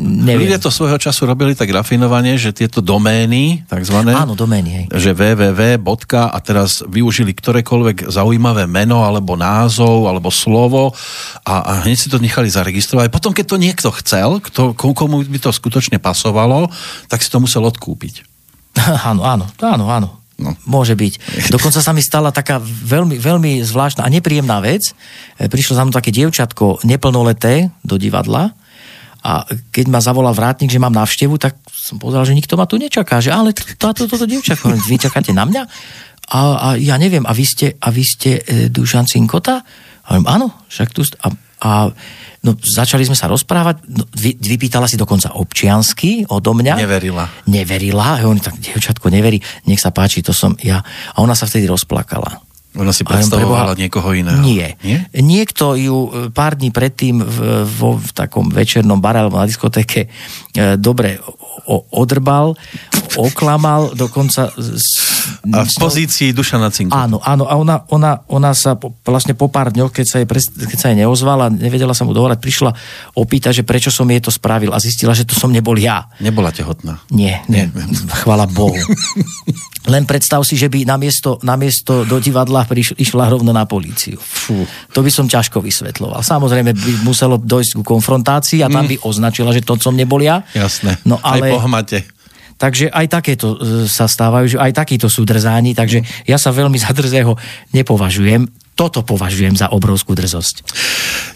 neviem. 0.00 0.48
Ľudia 0.48 0.58
to 0.58 0.72
svojho 0.72 0.96
času 0.96 1.28
robili 1.28 1.52
tak 1.52 1.70
rafinovane, 1.70 2.34
že 2.40 2.50
tieto 2.50 2.80
domény, 2.80 3.62
takzvané, 3.68 4.16
Áno, 4.16 4.32
domény, 4.34 4.70
hej. 4.72 4.84
že 4.90 5.12
www. 5.12 5.86
a 6.16 6.38
teraz 6.40 6.82
využili 6.88 7.36
ktorékoľvek 7.36 8.10
zaujímavé 8.10 8.66
meno 8.66 9.04
alebo 9.04 9.38
názov 9.38 10.08
alebo 10.08 10.32
slovo 10.32 10.96
a, 11.44 11.62
a 11.62 11.72
hneď 11.86 11.96
si 11.96 12.08
to 12.10 12.18
nechali 12.18 12.50
zaregistrovať. 12.50 13.12
Potom, 13.12 13.30
keď 13.30 13.46
to 13.46 13.56
niekto 13.60 13.88
chcel, 14.02 14.42
kto, 14.42 14.74
komu 14.74 15.22
by 15.22 15.38
to 15.38 15.54
skutočne 15.54 16.02
pasovalo, 16.02 16.72
tak 17.06 17.22
si 17.22 17.30
to 17.30 17.38
musel 17.38 17.62
odkúpiť. 17.68 18.26
Áno, 19.06 19.22
áno, 19.22 19.46
áno, 19.62 19.86
áno. 19.86 20.23
No. 20.34 20.58
Môže 20.66 20.98
byť. 20.98 21.14
Dokonca 21.54 21.78
sa 21.78 21.94
mi 21.94 22.02
stala 22.02 22.34
taká 22.34 22.58
veľmi, 22.62 23.18
veľmi 23.18 23.62
zvláštna 23.62 24.02
a 24.02 24.12
nepríjemná 24.12 24.58
vec. 24.58 24.90
E, 25.38 25.46
Prišlo 25.46 25.78
za 25.78 25.82
mnou 25.86 25.94
také 25.94 26.10
dievčatko 26.10 26.82
neplnoleté 26.82 27.70
do 27.86 27.94
divadla 27.94 28.54
a 29.24 29.48
keď 29.72 29.86
ma 29.88 30.04
zavolal 30.04 30.36
vrátnik, 30.36 30.68
že 30.68 30.76
mám 30.76 30.92
návštevu, 30.92 31.40
tak 31.40 31.56
som 31.72 31.96
povedal, 31.96 32.28
že 32.28 32.36
nikto 32.36 32.60
ma 32.60 32.68
tu 32.68 32.76
nečaká. 32.76 33.24
Že 33.24 33.32
ale 33.32 33.50
táto, 33.56 34.04
toto 34.04 34.28
dievčatko, 34.28 34.68
vy 34.84 35.00
čakáte 35.00 35.32
na 35.32 35.48
mňa? 35.48 35.62
A, 36.28 36.40
a 36.60 36.68
ja 36.76 37.00
neviem, 37.00 37.24
a 37.24 37.32
vy 37.32 37.44
ste, 37.48 37.72
a 37.80 37.88
vy 37.88 38.04
ste 38.04 38.44
e, 38.44 38.68
Dušan 38.68 39.08
Cinkota? 39.08 39.64
A 40.04 40.06
hovorím, 40.12 40.28
áno, 40.28 40.46
však 40.68 40.88
tu... 40.92 41.08
A, 41.24 41.32
a 41.64 41.72
no, 42.44 42.54
začali 42.60 43.02
sme 43.08 43.16
sa 43.16 43.26
rozprávať, 43.26 43.88
no, 43.90 44.04
vy, 44.14 44.36
vypýtala 44.36 44.86
si 44.86 45.00
dokonca 45.00 45.34
občiansky 45.34 46.28
odo 46.28 46.52
mňa. 46.54 46.78
Neverila. 46.78 47.24
Neverila, 47.48 48.20
a 48.20 48.28
on 48.28 48.38
tak, 48.38 48.60
dievčatko, 48.60 49.10
neverí, 49.10 49.40
nech 49.66 49.80
sa 49.80 49.90
páči, 49.90 50.20
to 50.20 50.36
som 50.36 50.54
ja. 50.60 50.84
A 51.16 51.16
ona 51.24 51.34
sa 51.34 51.48
vtedy 51.48 51.66
rozplakala. 51.66 52.44
Ona 52.74 52.90
si 52.90 53.02
predstavovala 53.02 53.70
preboha- 53.70 53.78
niekoho 53.78 54.08
iného. 54.10 54.40
Nie. 54.40 54.74
Nie? 54.80 55.06
Niekto 55.14 55.74
ju 55.74 55.96
e, 56.04 56.08
pár 56.28 56.54
dní 56.54 56.68
predtým 56.68 57.18
v, 57.18 57.36
vo, 57.64 57.94
v 57.94 58.10
takom 58.10 58.46
večernom 58.46 58.98
bare 58.98 59.20
alebo 59.20 59.36
na 59.36 59.44
diskotéke 59.44 60.06
e, 60.06 60.08
dobre 60.74 61.22
o, 61.64 61.86
odrbal, 61.92 62.58
oklamal, 63.14 63.92
dokonca... 63.92 64.50
s- 64.50 65.06
A 65.46 65.62
v 65.62 65.72
pozícii 65.72 66.30
Dušana 66.30 66.68
Cinku. 66.68 66.92
Áno, 66.92 67.16
áno, 67.18 67.46
a 67.46 67.54
ona, 67.54 67.86
ona, 67.88 68.20
ona 68.26 68.52
sa 68.52 68.74
po, 68.74 68.92
vlastne 69.00 69.32
po 69.32 69.46
pár 69.46 69.70
dňoch, 69.70 69.88
keď 69.90 70.04
sa, 70.04 70.16
jej, 70.18 70.26
keď 70.66 70.76
sa 70.76 70.90
jej 70.90 70.98
neozvala, 70.98 71.48
nevedela 71.48 71.94
sa 71.94 72.02
mu 72.02 72.10
dovolať, 72.10 72.36
prišla 72.38 72.70
opýtať, 73.14 73.52
že 73.54 73.64
prečo 73.64 73.88
som 73.88 74.04
jej 74.04 74.18
to 74.18 74.28
spravil 74.28 74.68
a 74.68 74.78
zistila, 74.78 75.12
že 75.12 75.22
to 75.22 75.32
som 75.32 75.48
nebol 75.48 75.72
ja. 75.74 76.10
Nebola 76.18 76.50
tehotná. 76.50 77.00
Nie, 77.08 77.40
nie. 77.46 77.70
Chvala 78.18 78.44
Bohu. 78.44 78.76
Len 79.84 80.04
predstav 80.04 80.40
si, 80.42 80.56
že 80.56 80.66
by 80.66 80.84
namiesto, 80.86 81.36
namiesto 81.40 82.02
do 82.02 82.16
divadla 82.16 82.63
priš, 82.64 82.96
išla 82.98 83.30
rovno 83.30 83.52
na 83.52 83.68
políciu. 83.68 84.18
Fú. 84.20 84.64
To 84.92 85.00
by 85.04 85.10
som 85.12 85.30
ťažko 85.30 85.60
vysvetloval. 85.60 86.24
Samozrejme 86.24 86.74
by 86.74 86.92
muselo 87.06 87.38
dojsť 87.38 87.80
ku 87.80 87.82
konfrontácii 87.84 88.64
a 88.64 88.68
tam 88.72 88.88
by 88.88 89.00
označila, 89.04 89.52
že 89.52 89.62
to 89.62 89.76
som 89.78 89.94
nebol 89.94 90.18
ja. 90.18 90.42
Jasné. 90.56 90.98
No 91.04 91.20
Aj 91.20 91.38
ale... 91.38 91.52
po 91.52 91.60
hmate. 91.62 92.14
Takže 92.54 92.86
aj 92.86 93.06
takéto 93.10 93.58
e, 93.58 93.90
sa 93.90 94.06
stávajú, 94.06 94.56
že 94.56 94.58
aj 94.62 94.72
takíto 94.78 95.10
sú 95.10 95.26
drzáni, 95.26 95.74
takže 95.74 96.06
ja 96.22 96.38
sa 96.38 96.54
veľmi 96.54 96.78
za 96.78 96.94
drzého 96.94 97.34
nepovažujem. 97.74 98.46
Toto 98.74 99.06
považujem 99.06 99.54
za 99.54 99.70
obrovskú 99.70 100.18
drzosť. 100.18 100.66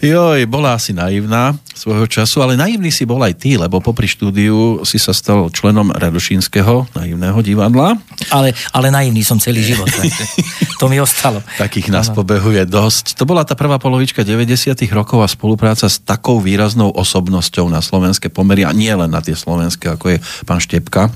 Joj, 0.03 0.43
bola 0.47 0.75
asi 0.75 0.91
naivná 0.91 1.55
svojho 1.71 2.03
času, 2.03 2.43
ale 2.43 2.59
naivný 2.59 2.91
si 2.91 3.07
bol 3.07 3.19
aj 3.23 3.39
ty, 3.39 3.55
lebo 3.55 3.79
popri 3.79 4.11
štúdiu 4.11 4.83
si 4.83 4.99
sa 4.99 5.15
stal 5.15 5.47
členom 5.47 5.95
Radošínskeho 5.95 6.91
naivného 6.99 7.39
divadla. 7.39 7.95
Ale, 8.31 8.51
ale 8.75 8.87
naivný 8.91 9.23
som 9.23 9.39
celý 9.39 9.63
život. 9.63 9.87
to 10.83 10.91
mi 10.91 10.99
ostalo. 10.99 11.39
Takých 11.55 11.91
nás 11.91 12.11
pobehuje 12.11 12.67
dosť. 12.67 13.15
To 13.15 13.23
bola 13.23 13.47
tá 13.47 13.55
prvá 13.55 13.79
polovička 13.79 14.27
90 14.27 14.75
rokov 14.91 15.23
a 15.23 15.27
spolupráca 15.31 15.87
s 15.87 15.99
takou 16.03 16.43
výraznou 16.43 16.91
osobnosťou 16.91 17.71
na 17.71 17.79
slovenské 17.79 18.27
pomery 18.27 18.67
a 18.67 18.75
nie 18.75 18.91
len 18.91 19.11
na 19.11 19.23
tie 19.23 19.35
slovenské, 19.35 19.95
ako 19.95 20.15
je 20.15 20.17
pán 20.43 20.59
Štepka. 20.59 21.07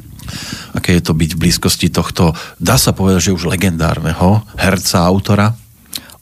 Aké 0.71 0.95
je 0.99 1.03
to 1.03 1.11
byť 1.11 1.35
v 1.35 1.41
blízkosti 1.47 1.91
tohto, 1.91 2.31
dá 2.55 2.79
sa 2.79 2.95
povedať, 2.95 3.27
že 3.27 3.35
už 3.35 3.47
legendárneho 3.47 4.43
herca, 4.55 5.03
autora? 5.03 5.62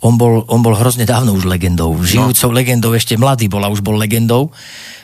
On 0.01 0.17
bol, 0.17 0.45
on 0.49 0.65
bol 0.65 0.73
hrozne 0.73 1.05
dávno 1.05 1.37
už 1.37 1.45
legendou. 1.45 1.93
Žijúcou 2.01 2.49
no. 2.49 2.57
legendou, 2.57 2.91
ešte 2.97 3.17
mladý 3.17 3.45
bola, 3.45 3.69
už 3.69 3.85
bol 3.85 3.97
legendou. 3.97 4.49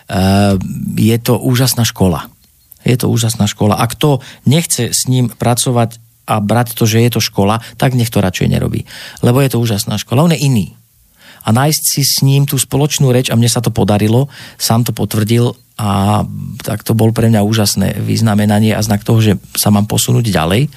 Uh, 0.09 0.57
je 0.97 1.13
to 1.21 1.37
úžasná 1.37 1.85
škola. 1.85 2.29
Je 2.81 2.97
to 2.97 3.11
úžasná 3.11 3.45
škola. 3.45 3.77
A 3.77 3.85
kto 3.85 4.25
nechce 4.49 4.89
s 4.89 5.05
ním 5.05 5.29
pracovať 5.29 6.01
a 6.27 6.43
brať 6.43 6.75
to, 6.75 6.83
že 6.83 6.99
je 7.07 7.09
to 7.13 7.21
škola, 7.23 7.63
tak 7.79 7.95
nech 7.95 8.11
to 8.11 8.19
radšej 8.19 8.51
nerobí. 8.51 8.83
Lebo 9.23 9.39
je 9.39 9.49
to 9.53 9.63
úžasná 9.63 9.95
škola. 9.95 10.27
On 10.27 10.33
je 10.35 10.43
iný. 10.43 10.75
A 11.47 11.55
nájsť 11.55 11.83
si 11.87 12.01
s 12.03 12.19
ním 12.27 12.43
tú 12.43 12.59
spoločnú 12.59 13.07
reč, 13.15 13.31
a 13.31 13.39
mne 13.39 13.47
sa 13.47 13.63
to 13.63 13.71
podarilo, 13.71 14.27
sám 14.59 14.83
to 14.83 14.91
potvrdil 14.91 15.55
a 15.79 16.25
tak 16.59 16.83
to 16.83 16.91
bol 16.91 17.15
pre 17.15 17.31
mňa 17.31 17.47
úžasné 17.47 18.03
vyznamenanie 18.03 18.75
a 18.75 18.83
znak 18.83 19.07
toho, 19.07 19.23
že 19.23 19.33
sa 19.55 19.71
mám 19.71 19.87
posunúť 19.87 20.27
ďalej, 20.27 20.67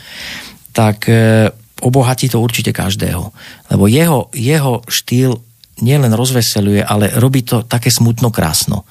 tak 0.70 1.10
e, 1.10 1.50
obohatí 1.80 2.28
to 2.28 2.40
určite 2.40 2.70
každého. 2.70 3.32
Lebo 3.72 3.84
jeho, 3.88 4.28
jeho 4.32 4.84
štýl 4.86 5.40
nielen 5.80 6.12
rozveseluje, 6.12 6.84
ale 6.84 7.08
robí 7.16 7.40
to 7.42 7.64
také 7.64 7.88
smutno 7.88 8.28
krásno. 8.28 8.84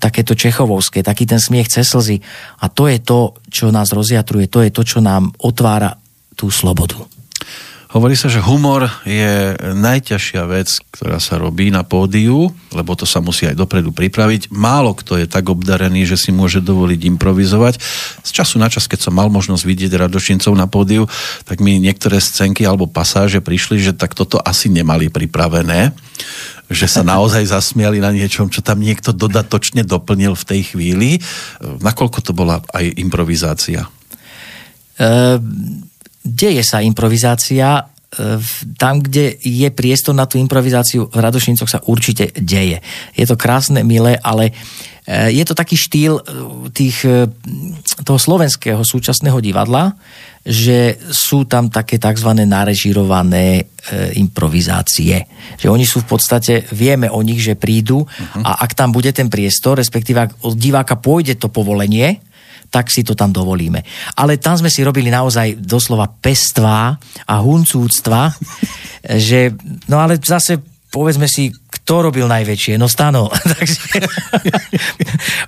Takéto 0.00 0.32
čechovovské, 0.32 1.04
taký 1.04 1.28
ten 1.28 1.38
smiech 1.38 1.68
cez 1.68 1.84
slzy. 1.84 2.18
A 2.64 2.72
to 2.72 2.88
je 2.88 2.98
to, 3.04 3.36
čo 3.52 3.68
nás 3.68 3.92
rozjatruje, 3.92 4.48
to 4.48 4.64
je 4.64 4.72
to, 4.72 4.82
čo 4.82 4.98
nám 5.04 5.30
otvára 5.44 6.00
tú 6.34 6.48
slobodu. 6.48 6.96
Hovorí 7.90 8.14
sa, 8.14 8.30
že 8.30 8.38
humor 8.38 8.86
je 9.02 9.58
najťažšia 9.58 10.46
vec, 10.46 10.70
ktorá 10.94 11.18
sa 11.18 11.42
robí 11.42 11.74
na 11.74 11.82
pódiu, 11.82 12.54
lebo 12.70 12.94
to 12.94 13.02
sa 13.02 13.18
musí 13.18 13.50
aj 13.50 13.58
dopredu 13.58 13.90
pripraviť. 13.90 14.54
Málo 14.54 14.94
kto 14.94 15.18
je 15.18 15.26
tak 15.26 15.50
obdarený, 15.50 16.06
že 16.06 16.14
si 16.14 16.30
môže 16.30 16.62
dovoliť 16.62 17.10
improvizovať. 17.10 17.82
Z 18.22 18.30
času 18.30 18.62
na 18.62 18.70
čas, 18.70 18.86
keď 18.86 19.10
som 19.10 19.18
mal 19.18 19.26
možnosť 19.26 19.66
vidieť 19.66 20.06
Radošincov 20.06 20.54
na 20.54 20.70
pódiu, 20.70 21.10
tak 21.42 21.58
mi 21.58 21.82
niektoré 21.82 22.22
scénky 22.22 22.62
alebo 22.62 22.86
pasáže 22.86 23.42
prišli, 23.42 23.82
že 23.82 23.90
tak 23.90 24.14
toto 24.14 24.38
asi 24.38 24.70
nemali 24.70 25.10
pripravené 25.10 25.90
že 26.70 26.86
sa 26.86 27.02
naozaj 27.02 27.42
zasmiali 27.58 27.98
na 27.98 28.14
niečom, 28.14 28.46
čo 28.46 28.62
tam 28.62 28.78
niekto 28.78 29.10
dodatočne 29.10 29.82
doplnil 29.82 30.38
v 30.38 30.46
tej 30.46 30.60
chvíli. 30.70 31.18
Nakoľko 31.58 32.22
to 32.22 32.30
bola 32.30 32.62
aj 32.70 32.86
improvizácia? 32.94 33.90
Uh 34.94 35.89
deje 36.24 36.62
sa 36.64 36.84
improvizácia, 36.84 37.80
e, 37.80 37.84
tam, 38.76 39.00
kde 39.00 39.40
je 39.40 39.68
priestor 39.72 40.12
na 40.12 40.28
tú 40.28 40.36
improvizáciu, 40.36 41.08
v 41.08 41.18
Radošincoch 41.18 41.70
sa 41.70 41.80
určite 41.88 42.32
deje. 42.36 42.84
Je 43.16 43.24
to 43.24 43.40
krásne, 43.40 43.80
milé, 43.80 44.20
ale 44.20 44.52
e, 45.08 45.32
je 45.32 45.44
to 45.48 45.56
taký 45.56 45.76
štýl 45.80 46.20
e, 46.20 46.22
tých, 46.72 47.04
toho 48.04 48.18
slovenského 48.20 48.84
súčasného 48.84 49.40
divadla, 49.40 49.96
že 50.40 50.96
sú 51.12 51.44
tam 51.44 51.68
také 51.68 52.00
tzv. 52.00 52.32
narežirované 52.32 53.68
improvizácie. 54.16 55.28
Že 55.60 55.68
oni 55.68 55.84
sú 55.84 56.00
v 56.00 56.16
podstate, 56.16 56.64
vieme 56.72 57.12
o 57.12 57.20
nich, 57.20 57.44
že 57.44 57.60
prídu 57.60 58.00
uh-huh. 58.00 58.40
a 58.40 58.64
ak 58.64 58.72
tam 58.72 58.88
bude 58.88 59.12
ten 59.12 59.28
priestor, 59.28 59.76
respektíve 59.76 60.16
ak 60.16 60.40
od 60.40 60.56
diváka 60.56 60.96
pôjde 60.96 61.36
to 61.36 61.52
povolenie, 61.52 62.24
tak 62.70 62.88
si 62.88 63.02
to 63.02 63.18
tam 63.18 63.34
dovolíme. 63.34 63.82
Ale 64.16 64.38
tam 64.38 64.54
sme 64.54 64.70
si 64.70 64.86
robili 64.86 65.10
naozaj 65.10 65.58
doslova 65.58 66.06
pestvá 66.08 66.94
a 67.26 67.34
huncúctva, 67.42 68.30
že, 69.28 69.52
no 69.90 69.98
ale 69.98 70.16
zase 70.22 70.62
povedzme 70.90 71.30
si, 71.30 71.54
kto 71.54 72.10
robil 72.10 72.26
najväčšie? 72.26 72.74
No 72.74 72.90
Stano. 72.90 73.30
Takže 73.54 73.78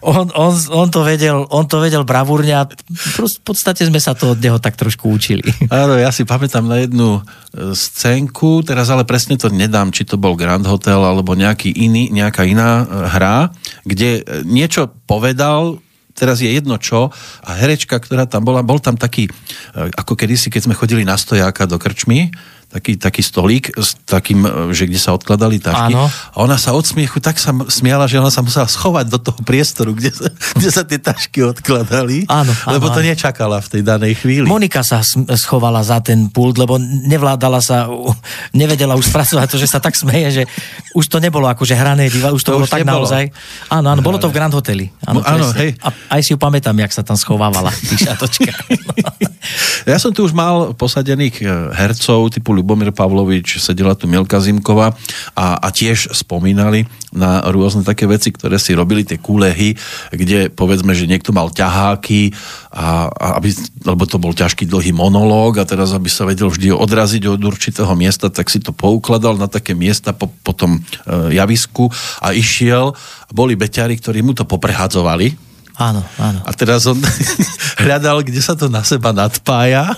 on, 0.07 0.31
on, 0.31 0.55
on, 0.55 0.89
to 0.89 1.03
vedel, 1.03 1.45
on 1.51 1.67
to 1.67 1.83
vedel 1.83 2.07
bravúrne 2.07 2.55
a 2.55 2.63
v 2.71 3.39
podstate 3.43 3.83
sme 3.83 3.99
sa 3.99 4.15
to 4.15 4.33
od 4.33 4.39
neho 4.39 4.63
tak 4.63 4.79
trošku 4.79 5.11
učili. 5.11 5.43
Áno, 5.69 5.99
ja 5.99 6.15
si 6.15 6.23
pamätám 6.23 6.63
na 6.63 6.87
jednu 6.87 7.19
e, 7.19 7.75
scénku, 7.75 8.63
teraz 8.63 8.89
ale 8.95 9.03
presne 9.03 9.35
to 9.35 9.51
nedám, 9.51 9.91
či 9.91 10.07
to 10.07 10.15
bol 10.15 10.39
Grand 10.39 10.65
Hotel 10.65 11.03
alebo 11.03 11.35
nejaký 11.35 11.75
iný, 11.75 12.15
nejaká 12.15 12.47
iná 12.47 12.87
e, 12.87 13.11
hra, 13.11 13.51
kde 13.83 14.23
e, 14.23 14.47
niečo 14.47 14.95
povedal 15.11 15.83
teraz 16.13 16.41
je 16.41 16.49
jedno 16.49 16.77
čo 16.79 17.11
a 17.43 17.51
herečka, 17.57 17.99
ktorá 17.99 18.29
tam 18.29 18.45
bola, 18.45 18.65
bol 18.65 18.79
tam 18.79 18.97
taký, 18.97 19.29
e, 19.29 19.33
ako 19.97 20.17
kedysi, 20.17 20.49
keď 20.53 20.71
sme 20.71 20.79
chodili 20.79 21.03
na 21.03 21.17
stojáka 21.17 21.65
do 21.67 21.77
krčmy, 21.77 22.33
taký, 22.73 22.97
taký 22.97 23.21
stolík 23.21 23.77
s 23.77 24.01
takým, 24.09 24.49
e, 24.49 24.73
že 24.73 24.89
kde 24.89 24.97
sa 24.97 25.13
odkladali 25.13 25.61
tašky. 25.61 25.93
Áno. 25.93 26.09
A 26.09 26.37
ona 26.41 26.57
sa 26.57 26.73
od 26.73 26.89
smiechu 26.89 27.21
tak 27.21 27.37
sa 27.37 27.53
smiala, 27.69 28.09
že 28.09 28.17
ona 28.17 28.33
sa 28.33 28.41
musela 28.41 28.65
schovať 28.65 29.13
do 29.13 29.19
toho 29.21 29.41
priestoru, 29.45 29.93
kde 29.93 30.11
sa, 30.11 30.27
kde 30.59 30.71
sa 30.73 30.83
tie 30.83 30.97
tašky 30.97 31.45
odkladali. 31.45 32.25
Áno, 32.33 32.49
áno, 32.49 32.73
lebo 32.73 32.89
to 32.89 33.05
áno. 33.05 33.13
nečakala 33.13 33.61
v 33.61 33.69
tej 33.69 33.83
danej 33.85 34.25
chvíli. 34.25 34.49
Monika 34.49 34.81
sa 34.81 35.05
schovala 35.37 35.85
za 35.85 36.01
ten 36.01 36.33
pult, 36.33 36.57
lebo 36.57 36.81
nevládala 36.81 37.61
sa, 37.61 37.87
nevedela 38.57 38.97
už 38.97 39.13
spracovať 39.13 39.47
to, 39.53 39.57
že 39.61 39.69
sa 39.69 39.79
tak 39.79 39.93
smeje, 39.93 40.43
že 40.43 40.45
už 40.97 41.05
to 41.13 41.21
nebolo 41.21 41.45
akože 41.53 41.77
hrané 41.77 42.09
diva, 42.09 42.33
už 42.33 42.41
to, 42.41 42.57
to 42.57 42.59
bolo 42.59 42.67
už 42.67 42.73
tak 42.73 42.89
nebolo. 42.89 43.05
naozaj. 43.05 43.29
Áno, 43.69 43.93
áno, 43.93 44.01
bolo 44.01 44.17
to 44.17 44.33
v 44.33 44.35
Grand 44.35 44.53
Hoteli. 44.53 44.89
Áno, 45.05 45.21
no, 45.21 45.29
áno 45.29 45.47
hej. 45.61 45.77
A 45.85 45.93
aj 46.17 46.21
si 46.25 46.33
ju 46.33 46.39
pamätám, 46.41 46.75
jak 46.81 46.93
sa 46.93 47.05
tam 47.05 47.21
schovávala, 47.21 47.69
šatočka. 48.01 48.53
ja 49.91 49.99
som 50.01 50.15
tu 50.15 50.25
už 50.25 50.33
mal 50.33 50.73
posadených 50.73 51.37
eh, 51.43 51.49
hercov 51.77 52.33
typu 52.33 52.57
Lubomír 52.63 52.95
Pavlovič, 52.95 53.59
sedela 53.59 53.99
tu 53.99 54.07
Mielka 54.07 54.39
Zimková 54.39 54.95
a, 55.35 55.59
a 55.59 55.69
tiež 55.75 56.15
spomínali 56.15 56.87
na 57.11 57.43
rôzne 57.51 57.83
také 57.83 58.07
veci, 58.07 58.31
ktoré 58.31 58.63
si 58.63 58.71
robili 58.79 59.03
tie 59.03 59.19
kúlehy, 59.19 59.75
kde 60.15 60.47
povedzme, 60.47 60.95
že 60.95 61.11
niekto 61.11 61.35
mal 61.35 61.51
ťaháky, 61.51 62.31
a, 62.71 63.11
a 63.11 63.27
aby, 63.43 63.51
lebo 63.83 64.07
to 64.07 64.23
bol 64.23 64.31
ťažký 64.31 64.71
dlhý 64.71 64.95
monológ 64.95 65.59
a 65.59 65.67
teraz, 65.67 65.91
aby 65.91 66.07
sa 66.07 66.23
vedel 66.23 66.47
vždy 66.47 66.71
odraziť 66.71 67.27
od 67.27 67.43
určitého 67.43 67.93
miesta, 67.99 68.31
tak 68.31 68.47
si 68.47 68.63
to 68.63 68.71
poukladal 68.71 69.35
na 69.35 69.51
také 69.51 69.75
miesta 69.75 70.15
po, 70.15 70.31
po 70.47 70.55
tom 70.55 70.79
e, 70.79 71.35
javisku 71.35 71.91
a 72.23 72.31
išiel. 72.31 72.95
Boli 73.35 73.59
beťari, 73.59 73.99
ktorí 73.99 74.23
mu 74.23 74.33
to 74.39 74.47
poprehadzovali, 74.47 75.52
Áno, 75.81 76.05
áno. 76.21 76.41
A 76.45 76.53
teraz 76.53 76.85
on 76.85 77.01
hľadal, 77.85 78.21
kde 78.25 78.41
sa 78.45 78.53
to 78.53 78.69
na 78.69 78.85
seba 78.85 79.15
nadpája. 79.17 79.97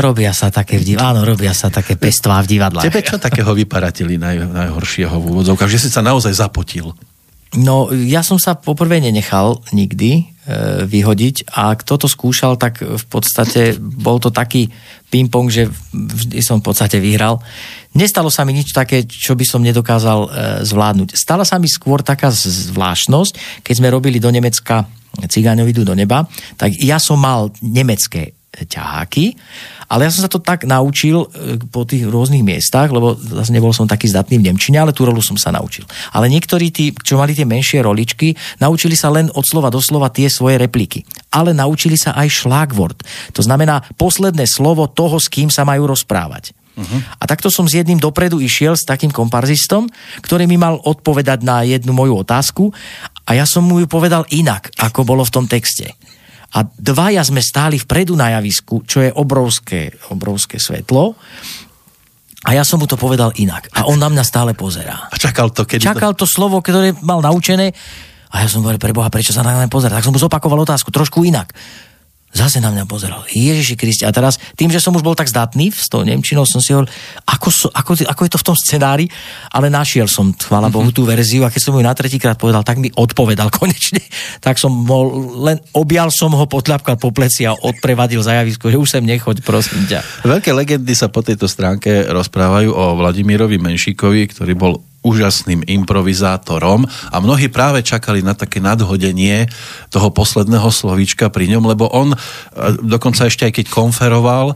Robia 0.00 0.32
sa 0.32 0.48
také 0.48 0.80
v 0.80 0.94
div... 0.94 0.96
áno, 0.96 1.24
robia 1.28 1.52
sa 1.52 1.68
také 1.68 2.00
pestvá 2.00 2.40
v 2.40 2.56
divadlách. 2.56 2.88
Tebe 2.88 3.04
čo 3.04 3.20
takého 3.20 3.52
vyparatili 3.52 4.16
naj, 4.16 4.48
najhoršieho 4.48 5.12
v 5.12 5.24
úvodzovkách? 5.36 5.68
Že 5.68 5.80
si 5.80 5.90
sa 5.92 6.00
naozaj 6.00 6.32
zapotil? 6.32 6.96
No, 7.56 7.88
ja 7.92 8.20
som 8.20 8.36
sa 8.36 8.60
poprvé 8.60 9.00
nenechal 9.00 9.64
nikdy 9.72 10.20
e, 10.20 10.22
vyhodiť 10.84 11.48
a 11.56 11.72
kto 11.80 12.04
to 12.04 12.08
skúšal, 12.08 12.60
tak 12.60 12.84
v 12.84 13.04
podstate 13.08 13.80
bol 13.80 14.20
to 14.20 14.28
taký 14.28 14.68
ping-pong, 15.08 15.48
že 15.48 15.64
vždy 15.96 16.44
som 16.44 16.60
v 16.60 16.68
podstate 16.68 17.00
vyhral. 17.00 17.40
Nestalo 17.98 18.30
sa 18.30 18.46
mi 18.46 18.54
nič 18.54 18.70
také, 18.70 19.02
čo 19.02 19.34
by 19.34 19.42
som 19.42 19.58
nedokázal 19.66 20.20
e, 20.22 20.28
zvládnuť. 20.62 21.18
Stala 21.18 21.42
sa 21.42 21.58
mi 21.58 21.66
skôr 21.66 22.06
taká 22.06 22.30
zvláštnosť, 22.30 23.66
keď 23.66 23.74
sme 23.74 23.90
robili 23.90 24.22
do 24.22 24.30
Nemecka 24.30 24.86
Cigáňovi 25.18 25.74
do 25.74 25.98
neba, 25.98 26.22
tak 26.54 26.78
ja 26.78 27.02
som 27.02 27.18
mal 27.18 27.50
nemecké 27.58 28.38
ťaháky, 28.54 29.34
ale 29.88 30.04
ja 30.04 30.12
som 30.12 30.22
sa 30.26 30.30
to 30.30 30.38
tak 30.38 30.62
naučil 30.62 31.26
e, 31.26 31.58
po 31.58 31.82
tých 31.82 32.06
rôznych 32.06 32.44
miestach, 32.44 32.92
lebo 32.92 33.18
zase 33.18 33.50
nebol 33.50 33.74
som 33.74 33.88
taký 33.88 34.06
zdatný 34.06 34.38
v 34.38 34.46
Nemčine, 34.50 34.78
ale 34.78 34.94
tú 34.94 35.02
rolu 35.02 35.18
som 35.18 35.34
sa 35.34 35.50
naučil. 35.50 35.82
Ale 36.14 36.30
niektorí 36.30 36.70
tí, 36.70 36.94
čo 36.94 37.18
mali 37.18 37.34
tie 37.34 37.48
menšie 37.48 37.82
roličky, 37.82 38.36
naučili 38.62 38.94
sa 38.94 39.10
len 39.10 39.26
od 39.32 39.42
slova 39.42 39.74
do 39.74 39.82
slova 39.82 40.12
tie 40.12 40.30
svoje 40.30 40.60
repliky. 40.60 41.02
Ale 41.34 41.56
naučili 41.56 41.96
sa 41.96 42.14
aj 42.14 42.44
šlágvord. 42.44 43.00
To 43.34 43.42
znamená 43.42 43.80
posledné 43.96 44.44
slovo 44.46 44.86
toho, 44.86 45.16
s 45.16 45.26
kým 45.26 45.48
sa 45.48 45.64
majú 45.64 45.88
rozprávať. 45.88 46.54
Uh-huh. 46.78 47.02
A 47.18 47.26
takto 47.26 47.50
som 47.50 47.66
s 47.66 47.74
jedným 47.74 47.98
dopredu 47.98 48.38
išiel 48.38 48.78
s 48.78 48.86
takým 48.86 49.10
komparzistom, 49.10 49.90
ktorý 50.22 50.46
mi 50.46 50.54
mal 50.54 50.78
odpovedať 50.78 51.42
na 51.42 51.66
jednu 51.66 51.90
moju 51.90 52.22
otázku 52.22 52.70
a 53.26 53.34
ja 53.34 53.42
som 53.42 53.66
mu 53.66 53.82
ju 53.82 53.90
povedal 53.90 54.22
inak, 54.30 54.70
ako 54.78 55.02
bolo 55.02 55.26
v 55.26 55.34
tom 55.34 55.44
texte. 55.50 55.98
A 56.56 56.64
dvaja 56.64 57.20
sme 57.26 57.44
stáli 57.44 57.76
vpredu 57.76 58.16
na 58.16 58.32
javisku, 58.38 58.86
čo 58.88 59.04
je 59.04 59.12
obrovské, 59.12 59.92
obrovské 60.08 60.56
svetlo. 60.56 61.12
A 62.48 62.56
ja 62.56 62.64
som 62.64 62.80
mu 62.80 62.88
to 62.88 62.96
povedal 62.96 63.34
inak. 63.36 63.68
A 63.76 63.84
on 63.84 64.00
na 64.00 64.08
mňa 64.08 64.24
stále 64.24 64.56
pozerá. 64.56 65.12
A 65.12 65.14
čakal 65.20 65.52
to, 65.52 65.68
keď... 65.68 65.92
Čakal 65.92 66.16
to 66.16 66.24
slovo, 66.24 66.64
ktoré 66.64 66.96
mal 67.04 67.20
naučené. 67.20 67.76
A 68.32 68.44
ja 68.44 68.48
som 68.48 68.64
povedal, 68.64 68.80
preboha, 68.80 69.12
prečo 69.12 69.36
sa 69.36 69.44
na 69.44 69.60
mňa 69.60 69.68
pozerá? 69.68 70.00
Tak 70.00 70.08
som 70.08 70.14
mu 70.16 70.20
zopakoval 70.22 70.64
otázku 70.64 70.88
trošku 70.88 71.20
inak. 71.20 71.52
Zase 72.38 72.62
na 72.62 72.70
mňa 72.70 72.86
pozeral. 72.86 73.26
Ježiši 73.26 73.74
Kristi. 73.74 74.06
A 74.06 74.14
teraz, 74.14 74.38
tým, 74.54 74.70
že 74.70 74.78
som 74.78 74.94
už 74.94 75.02
bol 75.02 75.18
tak 75.18 75.26
zdatný 75.26 75.74
s 75.74 75.90
tou 75.90 76.06
Nemčinou, 76.06 76.46
som 76.46 76.62
si 76.62 76.70
hovoril, 76.70 76.86
ako, 77.26 77.48
so, 77.50 77.66
ako, 77.74 77.98
ako 78.06 78.22
je 78.22 78.30
to 78.30 78.38
v 78.38 78.46
tom 78.46 78.54
scenári, 78.54 79.06
ale 79.50 79.66
našiel 79.66 80.06
som, 80.06 80.30
chvála 80.30 80.70
Bohu, 80.70 80.94
tú 80.94 81.02
verziu 81.02 81.42
a 81.42 81.50
keď 81.50 81.58
som 81.66 81.74
ju 81.74 81.82
na 81.82 81.90
tretíkrát 81.98 82.38
povedal, 82.38 82.62
tak 82.62 82.78
mi 82.78 82.94
odpovedal 82.94 83.50
konečne. 83.58 83.98
Tak 84.38 84.54
som 84.54 84.86
bol, 84.86 85.34
len 85.42 85.58
objal 85.74 86.14
som 86.14 86.30
ho, 86.30 86.46
potľapkal 86.46 86.94
po 86.94 87.10
pleci 87.10 87.42
a 87.42 87.58
odprevadil 87.58 88.22
za 88.22 88.38
javisko, 88.38 88.70
že 88.70 88.78
už 88.78 88.86
sem 88.86 89.02
nechoď, 89.02 89.42
prosím 89.42 89.90
ťa. 89.90 90.22
Veľké 90.22 90.54
legendy 90.54 90.94
sa 90.94 91.10
po 91.10 91.26
tejto 91.26 91.50
stránke 91.50 92.06
rozprávajú 92.06 92.70
o 92.70 92.84
Vladimírovi 93.02 93.58
Menšíkovi, 93.58 94.30
ktorý 94.30 94.54
bol 94.54 94.78
úžasným 95.06 95.62
improvizátorom 95.64 96.82
a 96.86 97.16
mnohí 97.22 97.46
práve 97.46 97.86
čakali 97.86 98.18
na 98.20 98.34
také 98.34 98.58
nadhodenie 98.58 99.46
toho 99.94 100.10
posledného 100.10 100.66
slovíčka 100.74 101.30
pri 101.30 101.54
ňom, 101.54 101.64
lebo 101.70 101.86
on 101.86 102.12
e, 102.12 102.18
dokonca 102.82 103.30
ešte 103.30 103.46
aj 103.46 103.52
keď 103.62 103.66
konferoval 103.70 104.52
e, 104.52 104.54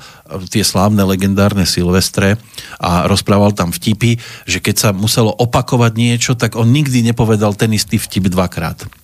tie 0.50 0.66
slávne 0.66 1.06
legendárne 1.06 1.62
Silvestre 1.62 2.42
a 2.82 3.06
rozprával 3.06 3.54
tam 3.54 3.70
vtipy, 3.70 4.18
že 4.42 4.58
keď 4.58 4.74
sa 4.74 4.88
muselo 4.90 5.30
opakovať 5.30 5.92
niečo, 5.94 6.32
tak 6.34 6.58
on 6.58 6.74
nikdy 6.74 7.06
nepovedal 7.06 7.54
ten 7.54 7.70
istý 7.70 8.02
vtip 8.02 8.26
dvakrát. 8.26 9.01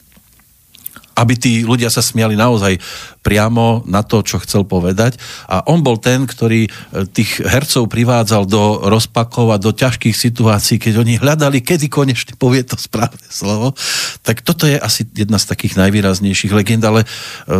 Aby 1.18 1.34
tí 1.34 1.52
ľudia 1.66 1.90
sa 1.90 1.98
smiali 1.98 2.38
naozaj 2.38 2.78
priamo 3.26 3.82
na 3.90 4.06
to, 4.06 4.22
čo 4.22 4.38
chcel 4.38 4.62
povedať. 4.62 5.18
A 5.50 5.66
on 5.66 5.82
bol 5.82 5.98
ten, 5.98 6.24
ktorý 6.24 6.64
e, 6.64 6.70
tých 7.10 7.42
hercov 7.42 7.90
privádzal 7.90 8.46
do 8.46 8.86
rozpakov 8.86 9.50
a 9.50 9.58
do 9.58 9.74
ťažkých 9.74 10.14
situácií, 10.14 10.78
keď 10.78 11.02
oni 11.02 11.18
hľadali, 11.18 11.58
kedy 11.58 11.90
konečne 11.90 12.38
povie 12.38 12.62
to 12.62 12.78
správne 12.78 13.26
slovo. 13.26 13.74
Tak 14.22 14.46
toto 14.46 14.70
je 14.70 14.78
asi 14.78 15.04
jedna 15.10 15.42
z 15.42 15.50
takých 15.50 15.74
najvýraznejších 15.76 16.54
legend, 16.54 16.86
ale 16.86 17.02
e, 17.02 17.06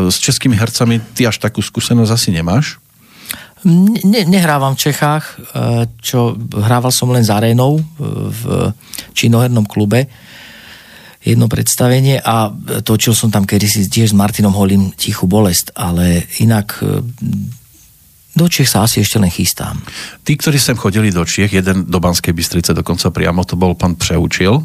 s 0.09 0.23
českými 0.23 0.55
hercami 0.55 1.03
ty 1.19 1.27
až 1.27 1.43
takú 1.43 1.59
skúsenosť 1.59 2.15
asi 2.15 2.31
nemáš? 2.31 2.79
Ne, 3.67 4.23
nehrávam 4.23 4.79
v 4.79 4.83
Čechách, 4.87 5.25
e, 5.35 5.91
čo 5.99 6.38
hrával 6.55 6.95
som 6.95 7.11
len 7.11 7.27
za 7.27 7.43
arénou 7.43 7.83
v 7.99 8.71
činohernom 9.19 9.67
klube 9.67 10.07
jedno 11.23 11.51
predstavenie 11.51 12.23
a 12.23 12.51
točil 12.87 13.15
som 13.15 13.31
tam 13.35 13.43
kedysi 13.43 13.91
tiež 13.91 14.15
s 14.15 14.19
Martinom 14.19 14.55
Holím 14.55 14.95
Tichú 14.95 15.27
bolest, 15.27 15.75
ale 15.75 16.31
inak 16.39 16.79
e, 16.81 17.03
do 18.39 18.47
Čiech 18.47 18.71
sa 18.71 18.87
asi 18.87 19.03
ešte 19.03 19.19
len 19.19 19.31
chystám. 19.33 19.83
Tí, 20.23 20.39
ktorí 20.39 20.63
sem 20.63 20.79
chodili 20.79 21.11
do 21.11 21.27
Čiech, 21.27 21.51
jeden 21.51 21.91
do 21.91 21.99
Banskej 21.99 22.31
Bystrice 22.31 22.71
dokonca 22.71 23.11
priamo, 23.11 23.43
to 23.43 23.59
bol 23.59 23.75
pán 23.75 23.99
Přeučil, 23.99 24.63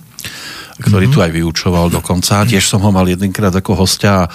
ktorý 0.82 1.06
mm-hmm. 1.06 1.22
tu 1.22 1.26
aj 1.26 1.32
vyučoval 1.38 1.86
dokonca. 1.94 2.50
Tiež 2.50 2.66
som 2.66 2.82
ho 2.82 2.90
mal 2.90 3.06
jedenkrát 3.06 3.54
ako 3.54 3.86
hostia. 3.86 4.26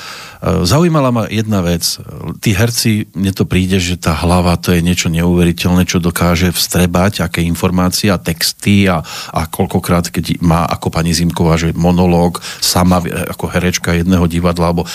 Zaujímala 0.41 1.11
ma 1.11 1.23
jedna 1.27 1.67
vec. 1.67 1.99
Tí 2.39 2.55
herci, 2.55 3.11
mne 3.11 3.35
to 3.35 3.43
príde, 3.43 3.83
že 3.83 3.99
tá 3.99 4.15
hlava 4.15 4.55
to 4.55 4.71
je 4.71 4.79
niečo 4.79 5.11
neuveriteľné, 5.11 5.83
čo 5.83 5.99
dokáže 5.99 6.55
vstrebať, 6.55 7.27
aké 7.27 7.43
informácie 7.43 8.07
a 8.15 8.23
texty 8.23 8.87
a, 8.87 9.03
a 9.35 9.51
koľkokrát, 9.51 10.15
keď 10.15 10.39
má 10.39 10.63
ako 10.71 10.95
pani 10.95 11.11
Zimková, 11.11 11.59
že 11.59 11.75
monológ 11.75 12.39
sama 12.63 13.03
ako 13.03 13.51
herečka 13.51 13.99
jedného 13.99 14.31
divadla, 14.31 14.71
alebo 14.71 14.87
e, 14.87 14.89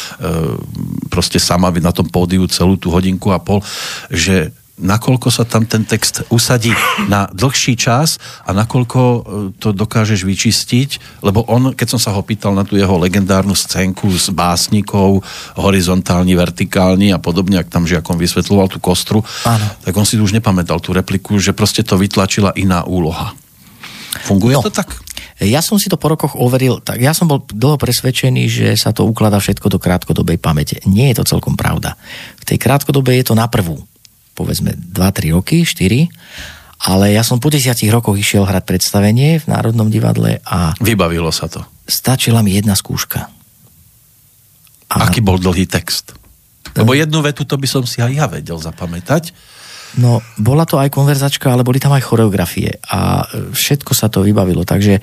proste 1.12 1.43
sama 1.43 1.75
na 1.75 1.91
tom 1.91 2.07
pódiu 2.07 2.47
celú 2.47 2.79
tú 2.79 2.88
hodinku 2.88 3.35
a 3.35 3.43
pol, 3.43 3.59
že 4.07 4.55
nakoľko 4.74 5.30
sa 5.30 5.46
tam 5.46 5.70
ten 5.70 5.86
text 5.86 6.25
usadí 6.34 6.74
na 7.06 7.30
dlhší 7.30 7.77
čas 7.77 8.18
a 8.42 8.58
nakoľko 8.58 9.00
e, 9.01 9.20
to 9.62 9.70
dokážeš 9.70 10.25
vyčistiť, 10.25 11.22
lebo 11.22 11.46
on, 11.46 11.77
keď 11.77 11.88
som 11.94 12.01
sa 12.01 12.10
ho 12.10 12.25
pýtal 12.25 12.58
na 12.58 12.65
tú 12.65 12.74
jeho 12.74 12.98
legendárnu 12.98 13.53
scénku 13.53 14.10
s 14.10 14.34
básnikov, 14.34 15.22
horizontálni, 15.53 16.34
vertikálni 16.34 17.13
a 17.13 17.22
podobne, 17.22 17.62
ak 17.62 17.70
tam 17.70 17.86
žiakom 17.86 18.18
vysvetloval 18.18 18.65
tú 18.65 18.82
kostru, 18.82 19.22
Áno. 19.46 19.65
tak 19.86 19.94
on 19.94 20.10
si 20.10 20.18
už 20.18 20.34
nepamätal 20.34 20.82
tú 20.82 20.89
repliku, 20.89 21.38
že 21.38 21.53
proste 21.53 21.86
to 21.86 21.94
vytlačila 21.94 22.58
iná 22.58 22.82
úloha. 22.82 23.38
Funguje 24.25 24.58
no. 24.58 24.65
to 24.65 24.74
tak? 24.74 24.89
Ja 25.42 25.65
som 25.65 25.82
si 25.82 25.89
to 25.89 25.98
po 25.98 26.13
rokoch 26.13 26.38
overil, 26.38 26.80
tak 26.82 27.01
ja 27.01 27.12
som 27.12 27.25
bol 27.25 27.42
dlho 27.46 27.75
presvedčený, 27.77 28.44
že 28.48 28.68
sa 28.77 28.94
to 28.94 29.06
ukladá 29.06 29.42
všetko 29.42 29.70
do 29.70 29.82
krátkodobej 29.82 30.38
pamäte. 30.38 30.82
Nie 30.86 31.12
je 31.12 31.22
to 31.22 31.38
celkom 31.38 31.58
pravda. 31.58 31.98
V 32.42 32.48
tej 32.48 32.58
krátkodobej 32.62 33.22
je 33.22 33.34
to 33.34 33.36
na 33.38 33.50
prvú 33.50 33.82
povedzme 34.33 34.75
2-3 34.75 35.33
roky, 35.33 35.65
4, 35.65 36.09
ale 36.83 37.15
ja 37.15 37.24
som 37.24 37.39
po 37.39 37.48
desiatich 37.48 37.87
rokoch 37.87 38.19
išiel 38.19 38.43
hrať 38.43 38.63
predstavenie 38.67 39.39
v 39.39 39.46
Národnom 39.48 39.87
divadle 39.87 40.43
a... 40.43 40.75
Vybavilo 40.83 41.31
sa 41.31 41.48
to. 41.48 41.63
Stačila 41.87 42.43
mi 42.43 42.57
jedna 42.57 42.75
skúška. 42.75 43.31
A... 44.91 44.96
Aký 45.07 45.24
bol 45.24 45.39
dlhý 45.39 45.63
text? 45.63 46.11
Lebo 46.75 46.91
jednu 46.91 47.24
vetu 47.24 47.48
to 47.48 47.55
by 47.55 47.67
som 47.69 47.87
si 47.87 48.03
aj 48.03 48.11
ja 48.11 48.25
vedel 48.27 48.59
zapamätať. 48.59 49.31
No, 50.01 50.25
bola 50.41 50.65
to 50.65 50.81
aj 50.81 50.89
konverzačka, 50.89 51.53
ale 51.53 51.61
boli 51.61 51.77
tam 51.77 51.93
aj 51.93 52.01
choreografie 52.01 52.81
a 52.89 53.29
všetko 53.53 53.93
sa 53.93 54.09
to 54.09 54.25
vybavilo, 54.25 54.65
takže 54.65 54.98
e, 54.98 55.01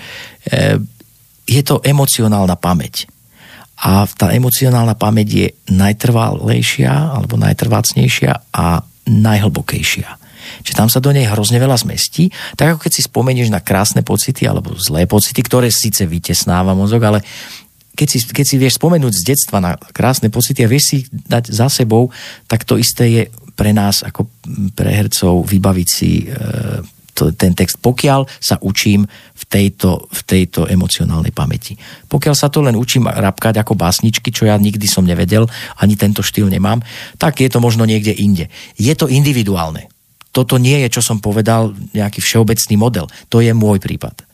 je 1.47 1.63
to 1.63 1.79
emocionálna 1.87 2.59
pamäť. 2.59 3.07
A 3.81 4.05
tá 4.11 4.35
emocionálna 4.35 4.99
pamäť 4.99 5.29
je 5.31 5.49
najtrvalejšia 5.73 6.91
alebo 6.91 7.39
najtrvácnejšia 7.39 8.53
a 8.53 8.83
najhlbokejšia. 9.11 10.09
Čiže 10.63 10.79
tam 10.79 10.89
sa 10.91 11.03
do 11.03 11.11
nej 11.11 11.27
hrozne 11.27 11.59
veľa 11.59 11.79
zmestí, 11.79 12.31
tak 12.55 12.75
ako 12.75 12.87
keď 12.87 12.93
si 12.95 13.03
spomenieš 13.07 13.51
na 13.53 13.63
krásne 13.63 14.03
pocity 14.07 14.47
alebo 14.47 14.75
zlé 14.79 15.07
pocity, 15.07 15.41
ktoré 15.43 15.69
síce 15.71 16.07
vytesnáva 16.07 16.75
mozog, 16.75 17.03
ale 17.05 17.21
keď 17.95 18.09
si, 18.09 18.19
keď 18.25 18.47
si 18.47 18.57
vieš 18.57 18.81
spomenúť 18.81 19.13
z 19.13 19.27
detstva 19.35 19.59
na 19.61 19.77
krásne 19.93 20.33
pocity 20.33 20.65
a 20.65 20.71
vieš 20.71 20.85
si 20.89 20.99
dať 21.11 21.53
za 21.53 21.69
sebou, 21.69 22.09
tak 22.49 22.65
to 22.65 22.81
isté 22.81 23.05
je 23.11 23.23
pre 23.53 23.77
nás 23.77 24.01
ako 24.01 24.25
pre 24.73 24.89
hercov 24.89 25.45
vybaviť 25.45 25.89
si 25.91 26.25
e, 26.25 26.27
to, 27.13 27.31
ten 27.35 27.53
text, 27.53 27.79
pokiaľ 27.83 28.27
sa 28.41 28.57
učím 28.63 29.07
v 29.11 29.45
tejto, 29.49 30.07
v 30.11 30.21
tejto 30.25 30.67
emocionálnej 30.71 31.35
pamäti. 31.35 31.77
Pokiaľ 32.09 32.35
sa 32.35 32.49
to 32.49 32.63
len 32.65 32.77
učím 32.79 33.09
rapkať 33.09 33.61
ako 33.61 33.77
básničky, 33.77 34.31
čo 34.31 34.47
ja 34.47 34.57
nikdy 34.57 34.87
som 34.87 35.07
nevedel, 35.07 35.47
ani 35.81 35.95
tento 35.95 36.21
štýl 36.25 36.49
nemám, 36.49 36.83
tak 37.17 37.43
je 37.43 37.49
to 37.51 37.59
možno 37.59 37.85
niekde 37.85 38.15
inde. 38.15 38.49
Je 38.77 38.93
to 38.95 39.11
individuálne. 39.11 39.91
Toto 40.31 40.63
nie 40.63 40.79
je, 40.87 40.89
čo 40.95 41.03
som 41.03 41.19
povedal, 41.19 41.75
nejaký 41.91 42.23
všeobecný 42.23 42.75
model. 42.79 43.07
To 43.35 43.43
je 43.43 43.51
môj 43.51 43.83
prípad. 43.83 44.31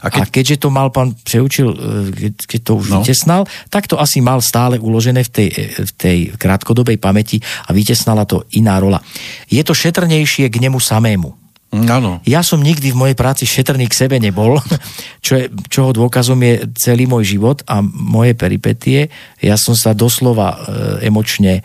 A, 0.00 0.08
keď... 0.08 0.20
a 0.20 0.24
keďže 0.28 0.56
to 0.64 0.68
mal 0.72 0.88
pán 0.88 1.12
Přeučil, 1.12 1.68
e, 1.72 2.32
keď 2.32 2.60
to 2.64 2.72
už 2.80 2.86
no. 2.88 3.00
vytesnal, 3.00 3.42
tak 3.68 3.84
to 3.88 4.00
asi 4.00 4.24
mal 4.24 4.40
stále 4.40 4.80
uložené 4.80 5.24
v 5.24 5.30
tej, 5.30 5.48
e, 5.52 5.84
v 5.84 5.92
tej 5.96 6.18
krátkodobej 6.40 6.96
pamäti 6.96 7.40
a 7.68 7.72
vytesnala 7.72 8.24
to 8.24 8.48
iná 8.56 8.80
rola. 8.80 9.00
Je 9.48 9.60
to 9.60 9.76
šetrnejšie 9.76 10.48
k 10.48 10.56
nemu 10.60 10.80
samému. 10.80 11.43
Áno. 11.74 12.22
Ja 12.22 12.46
som 12.46 12.62
nikdy 12.62 12.94
v 12.94 13.00
mojej 13.00 13.16
práci 13.18 13.44
šetrný 13.50 13.90
k 13.90 13.98
sebe 14.06 14.22
nebol, 14.22 14.62
čo 15.26 15.34
je, 15.34 15.50
čoho 15.66 15.90
dôkazom 15.90 16.38
je 16.38 16.70
celý 16.78 17.10
môj 17.10 17.34
život 17.34 17.66
a 17.66 17.82
moje 17.82 18.38
peripetie. 18.38 19.10
Ja 19.42 19.58
som 19.58 19.74
sa 19.74 19.90
doslova 19.90 20.54
e, 20.54 20.56
emočne 21.10 21.58
e, 21.58 21.62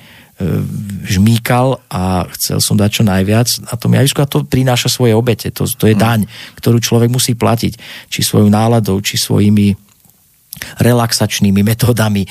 žmýkal 1.06 1.78
a 1.94 2.26
chcel 2.34 2.58
som 2.58 2.74
dať 2.74 2.90
čo 2.90 3.04
najviac 3.06 3.48
na 3.70 3.76
tom 3.78 3.94
javisku 3.94 4.20
a 4.26 4.30
to 4.30 4.48
prináša 4.48 4.90
svoje 4.90 5.14
obete. 5.14 5.54
To, 5.54 5.70
to 5.70 5.86
je 5.86 5.94
mm. 5.94 6.02
daň, 6.02 6.20
ktorú 6.58 6.82
človek 6.82 7.14
musí 7.14 7.38
platiť. 7.38 7.78
Či 8.10 8.20
svojou 8.26 8.50
náladou, 8.50 8.98
či 9.06 9.22
svojimi 9.22 9.90
relaxačnými 10.80 11.62
metódami, 11.62 12.26
e, 12.26 12.30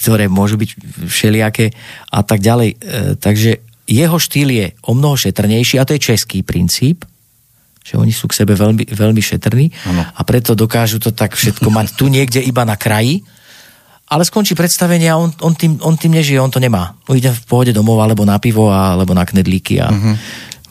ktoré 0.00 0.32
môžu 0.32 0.56
byť 0.56 0.70
všelijaké 1.04 1.70
a 2.10 2.20
tak 2.24 2.40
ďalej. 2.40 2.70
E, 2.74 2.76
takže 3.20 3.73
jeho 3.84 4.16
štýl 4.16 4.48
je 4.50 4.66
o 4.88 4.96
mnoho 4.96 5.16
šetrnejší 5.16 5.76
a 5.80 5.84
to 5.84 5.92
je 5.96 6.00
český 6.00 6.40
princíp, 6.40 7.04
že 7.84 8.00
oni 8.00 8.16
sú 8.16 8.32
k 8.32 8.40
sebe 8.40 8.56
veľmi, 8.56 8.88
veľmi 8.88 9.20
šetrní 9.20 9.66
ano. 9.92 10.02
a 10.08 10.20
preto 10.24 10.56
dokážu 10.56 10.96
to 10.96 11.12
tak 11.12 11.36
všetko 11.36 11.68
mať 11.68 11.86
tu 12.00 12.08
niekde 12.08 12.40
iba 12.40 12.64
na 12.64 12.80
kraji, 12.80 13.20
ale 14.08 14.24
skončí 14.24 14.56
predstavenie 14.56 15.12
a 15.12 15.20
on, 15.20 15.32
on, 15.44 15.52
tým, 15.52 15.76
on 15.84 15.96
tým 15.96 16.16
nežije, 16.16 16.40
on 16.40 16.52
to 16.52 16.60
nemá. 16.60 16.96
On 17.08 17.16
ide 17.16 17.28
v 17.28 17.44
pohode 17.44 17.72
domov 17.76 18.00
alebo 18.00 18.24
na 18.24 18.40
pivo 18.40 18.72
alebo 18.72 19.12
na 19.12 19.24
knedlíky 19.24 19.80
a 19.80 19.88
uh-huh 19.92 20.16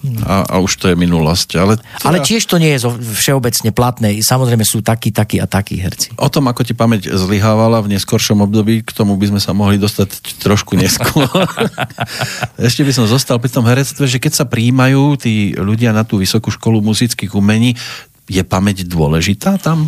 a, 0.03 0.43
a 0.43 0.55
už 0.59 0.83
to 0.83 0.85
je 0.91 0.95
minulosť. 0.99 1.49
Ale, 1.55 1.79
teda... 1.79 2.03
ale 2.03 2.17
tiež 2.19 2.43
to 2.43 2.59
nie 2.59 2.75
je 2.75 2.91
všeobecne 2.91 3.71
platné. 3.71 4.19
Samozrejme 4.19 4.67
sú 4.67 4.83
takí, 4.83 5.15
takí 5.15 5.39
a 5.39 5.47
takí 5.47 5.79
herci. 5.79 6.11
O 6.19 6.27
tom, 6.27 6.51
ako 6.51 6.67
ti 6.67 6.75
pamäť 6.75 7.07
zlyhávala 7.15 7.79
v 7.79 7.95
neskoršom 7.95 8.43
období, 8.43 8.83
k 8.83 8.91
tomu 8.91 9.15
by 9.15 9.31
sme 9.31 9.39
sa 9.39 9.55
mohli 9.55 9.79
dostať 9.79 10.43
trošku 10.43 10.75
neskôr. 10.75 11.23
Ešte 12.67 12.83
by 12.83 12.91
som 12.91 13.07
zostal 13.07 13.39
pri 13.39 13.47
tom 13.47 13.63
herectve, 13.63 14.03
že 14.03 14.19
keď 14.19 14.43
sa 14.43 14.45
príjmajú 14.45 15.15
tí 15.15 15.55
ľudia 15.55 15.95
na 15.95 16.03
tú 16.03 16.19
vysokú 16.19 16.51
školu 16.51 16.83
muzických 16.83 17.31
umení, 17.31 17.79
je 18.27 18.43
pamäť 18.43 18.83
dôležitá 18.83 19.55
tam? 19.55 19.87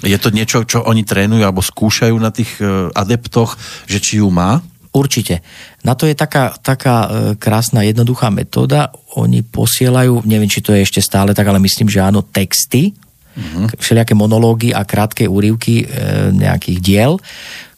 Je 0.00 0.14
to 0.16 0.32
niečo, 0.32 0.62
čo 0.64 0.86
oni 0.86 1.02
trénujú 1.04 1.42
alebo 1.42 1.60
skúšajú 1.60 2.16
na 2.16 2.30
tých 2.30 2.62
e, 2.62 2.88
adeptoch, 2.94 3.58
že 3.90 3.98
či 3.98 4.22
ju 4.22 4.30
má? 4.30 4.62
Určite. 4.98 5.46
Na 5.86 5.94
to 5.94 6.10
je 6.10 6.18
taká, 6.18 6.58
taká 6.58 6.96
e, 7.06 7.08
krásna, 7.38 7.86
jednoduchá 7.86 8.34
metóda. 8.34 8.90
Oni 9.14 9.46
posielajú, 9.46 10.26
neviem, 10.26 10.50
či 10.50 10.58
to 10.58 10.74
je 10.74 10.82
ešte 10.82 10.98
stále 10.98 11.30
tak, 11.38 11.46
ale 11.46 11.62
myslím, 11.62 11.86
že 11.86 12.02
áno, 12.02 12.26
texty, 12.26 12.90
mm-hmm. 13.38 13.78
všelijaké 13.78 14.18
monológy 14.18 14.74
a 14.74 14.82
krátke 14.82 15.30
úrivky 15.30 15.86
e, 15.86 16.34
nejakých 16.34 16.78
diel, 16.82 17.12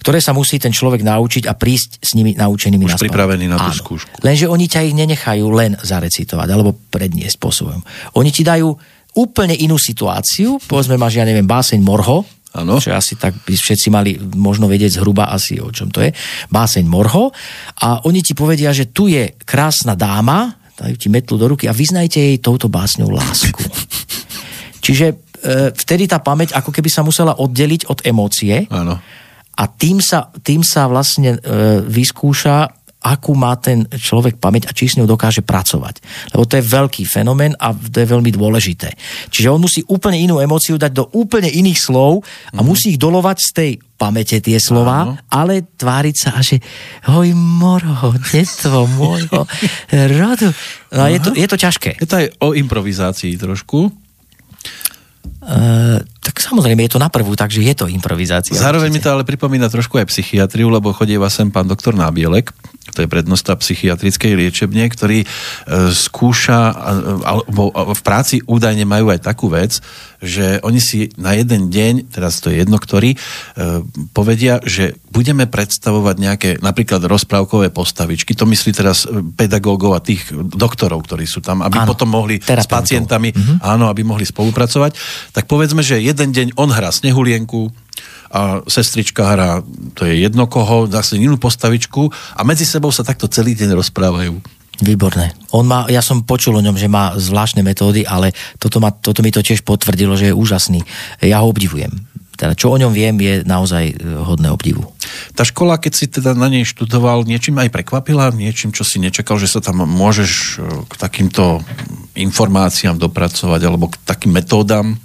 ktoré 0.00 0.16
sa 0.24 0.32
musí 0.32 0.56
ten 0.56 0.72
človek 0.72 1.04
naučiť 1.04 1.44
a 1.44 1.52
prísť 1.52 2.00
s 2.00 2.16
nimi 2.16 2.32
naučenými 2.32 2.88
Už 2.88 2.96
pripravený 2.96 3.52
na 3.52 3.60
tú 3.60 3.68
áno. 3.68 3.76
skúšku. 3.76 4.24
Lenže 4.24 4.48
oni 4.48 4.64
ťa 4.64 4.80
ich 4.88 4.96
nenechajú 4.96 5.46
len 5.52 5.76
zarecitovať 5.76 6.48
alebo 6.48 6.72
predniesť 6.88 7.36
spôsobom. 7.36 7.84
Oni 8.16 8.32
ti 8.32 8.40
dajú 8.40 8.72
úplne 9.20 9.52
inú 9.52 9.76
situáciu, 9.76 10.56
povedzme 10.64 10.96
máš, 10.96 11.20
ja 11.20 11.28
neviem, 11.28 11.44
báseň 11.44 11.82
Morho, 11.84 12.24
Ano. 12.50 12.82
Čo 12.82 12.90
asi 12.90 13.14
tak 13.14 13.46
by 13.46 13.54
všetci 13.54 13.88
mali 13.94 14.18
možno 14.34 14.66
vedieť 14.66 14.98
zhruba 14.98 15.30
asi 15.30 15.62
o 15.62 15.70
čom 15.70 15.86
to 15.94 16.02
je. 16.02 16.10
Báseň 16.50 16.82
Morho. 16.82 17.30
A 17.86 18.02
oni 18.10 18.26
ti 18.26 18.34
povedia, 18.34 18.74
že 18.74 18.90
tu 18.90 19.06
je 19.06 19.38
krásna 19.46 19.94
dáma, 19.94 20.58
dajú 20.74 20.96
ti 20.98 21.06
metlu 21.06 21.38
do 21.38 21.46
ruky 21.46 21.70
a 21.70 21.76
vyznajte 21.76 22.18
jej 22.18 22.38
touto 22.42 22.66
básňou 22.66 23.12
lásku. 23.14 23.62
Čiže 24.84 25.06
e, 25.12 25.14
vtedy 25.70 26.10
tá 26.10 26.18
pamäť 26.18 26.58
ako 26.58 26.74
keby 26.74 26.90
sa 26.90 27.06
musela 27.06 27.38
oddeliť 27.38 27.86
od 27.86 28.02
emócie. 28.02 28.66
Áno. 28.66 28.98
A 29.60 29.64
tým 29.68 30.00
sa, 30.00 30.32
tým 30.40 30.64
sa 30.64 30.88
vlastne 30.88 31.36
e, 31.36 31.38
vyskúša, 31.84 32.79
akú 33.00 33.32
má 33.32 33.56
ten 33.56 33.88
človek 33.88 34.36
pamäť 34.36 34.68
a 34.68 34.76
či 34.76 34.92
s 34.92 34.96
ňou 35.00 35.08
dokáže 35.08 35.40
pracovať. 35.40 36.04
Lebo 36.36 36.44
to 36.44 36.60
je 36.60 36.64
veľký 36.68 37.02
fenomén 37.08 37.56
a 37.56 37.72
to 37.72 37.96
je 37.96 38.06
veľmi 38.08 38.28
dôležité. 38.28 38.92
Čiže 39.32 39.48
on 39.48 39.60
musí 39.64 39.80
úplne 39.88 40.20
inú 40.20 40.36
emóciu 40.38 40.76
dať 40.76 40.92
do 40.92 41.04
úplne 41.16 41.48
iných 41.48 41.80
slov 41.80 42.20
a 42.52 42.60
mm. 42.60 42.66
musí 42.66 42.94
ich 42.94 43.00
dolovať 43.00 43.38
z 43.40 43.50
tej 43.56 43.70
pamäte 44.00 44.40
tie 44.40 44.56
slova, 44.56 45.12
Áno. 45.12 45.14
ale 45.28 45.64
tváriť 45.76 46.16
sa, 46.16 46.40
že 46.40 46.56
hoj 47.08 47.36
moro, 47.36 48.16
detvo 48.32 48.88
môjho 48.88 49.44
rodu. 50.20 50.48
No, 50.92 51.04
je, 51.08 51.20
to, 51.20 51.30
je 51.36 51.48
to 51.48 51.56
ťažké. 51.60 52.00
Je 52.00 52.08
to 52.08 52.16
aj 52.16 52.26
o 52.40 52.56
improvizácii 52.56 53.36
trošku. 53.36 53.92
Uh, 55.40 56.04
tak 56.20 56.36
samozrejme 56.36 56.84
je 56.84 56.92
to 56.96 57.00
na 57.00 57.08
prvú, 57.08 57.32
takže 57.32 57.64
je 57.64 57.72
to 57.72 57.88
improvizácia. 57.88 58.52
Zároveň 58.52 58.92
určite. 58.92 59.00
mi 59.00 59.04
to 59.04 59.12
ale 59.12 59.24
pripomína 59.24 59.72
trošku 59.72 59.96
aj 59.96 60.12
psychiatriu, 60.12 60.68
lebo 60.68 60.92
chodieva 60.92 61.32
sem 61.32 61.48
pán 61.48 61.64
doktor 61.64 61.96
Nábielek, 61.96 62.52
to 62.92 63.02
je 63.04 63.08
prednosta 63.08 63.56
psychiatrickej 63.56 64.32
liečebne, 64.36 64.84
ktorý 64.90 65.24
e, 65.24 65.26
skúša, 65.90 66.74
alebo 67.24 67.70
v 67.72 68.00
práci 68.02 68.42
údajne 68.44 68.84
majú 68.86 69.10
aj 69.10 69.20
takú 69.24 69.50
vec, 69.50 69.82
že 70.20 70.60
oni 70.60 70.80
si 70.80 71.08
na 71.16 71.32
jeden 71.32 71.72
deň, 71.72 72.12
teraz 72.12 72.44
to 72.44 72.52
je 72.52 72.60
jedno 72.60 72.76
ktorý, 72.76 73.16
e, 73.16 73.18
povedia, 74.12 74.60
že 74.60 75.00
budeme 75.08 75.48
predstavovať 75.48 76.16
nejaké 76.20 76.50
napríklad 76.60 77.00
rozprávkové 77.08 77.72
postavičky, 77.72 78.36
to 78.36 78.44
myslí 78.44 78.70
teraz 78.76 79.08
pedagógov 79.34 79.96
a 79.96 80.04
tých 80.04 80.28
doktorov, 80.34 81.08
ktorí 81.08 81.24
sú 81.24 81.40
tam, 81.40 81.64
aby 81.64 81.80
áno, 81.80 81.88
potom 81.96 82.12
mohli 82.12 82.36
s 82.38 82.68
pacientami, 82.68 83.32
mm-hmm. 83.32 83.64
áno, 83.64 83.88
aby 83.88 84.04
mohli 84.04 84.28
spolupracovať. 84.28 84.92
Tak 85.32 85.48
povedzme, 85.48 85.80
že 85.80 86.04
jeden 86.04 86.30
deň 86.36 86.60
on 86.60 86.68
hrá 86.68 86.92
snehulienku, 86.92 87.72
a 88.30 88.62
sestrička 88.64 89.26
hrá, 89.26 89.50
to 89.98 90.06
je 90.06 90.22
jedno 90.22 90.46
koho, 90.46 90.86
zase 90.86 91.18
inú 91.18 91.34
postavičku 91.36 92.10
a 92.38 92.40
medzi 92.46 92.62
sebou 92.62 92.94
sa 92.94 93.02
takto 93.02 93.26
celý 93.26 93.58
deň 93.58 93.74
rozprávajú. 93.74 94.38
Výborné. 94.80 95.36
On 95.52 95.66
má, 95.66 95.84
ja 95.92 96.00
som 96.00 96.24
počul 96.24 96.56
o 96.56 96.64
ňom, 96.64 96.78
že 96.78 96.88
má 96.88 97.12
zvláštne 97.12 97.60
metódy, 97.60 98.08
ale 98.08 98.32
toto, 98.56 98.80
ma, 98.80 98.88
toto 98.88 99.20
mi 99.20 99.28
to 99.28 99.44
tiež 99.44 99.60
potvrdilo, 99.60 100.16
že 100.16 100.32
je 100.32 100.38
úžasný. 100.38 100.80
Ja 101.20 101.44
ho 101.44 101.52
obdivujem. 101.52 102.08
Teda, 102.40 102.56
čo 102.56 102.72
o 102.72 102.80
ňom 102.80 102.96
viem, 102.96 103.20
je 103.20 103.44
naozaj 103.44 103.84
e, 103.92 103.94
hodné 104.24 104.48
obdivu. 104.48 104.88
Tá 105.36 105.44
škola, 105.44 105.76
keď 105.76 105.92
si 105.92 106.08
teda 106.08 106.32
na 106.32 106.48
nej 106.48 106.64
študoval, 106.64 107.28
niečím 107.28 107.60
aj 107.60 107.68
prekvapila? 107.68 108.32
Niečím, 108.32 108.72
čo 108.72 108.80
si 108.80 108.96
nečakal, 108.96 109.36
že 109.36 109.52
sa 109.52 109.60
tam 109.60 109.84
môžeš 109.84 110.32
e, 110.32 110.64
k 110.88 110.94
takýmto 110.96 111.60
informáciám 112.16 112.96
dopracovať 112.96 113.60
alebo 113.60 113.92
k 113.92 114.00
takým 114.08 114.32
metódam? 114.32 114.96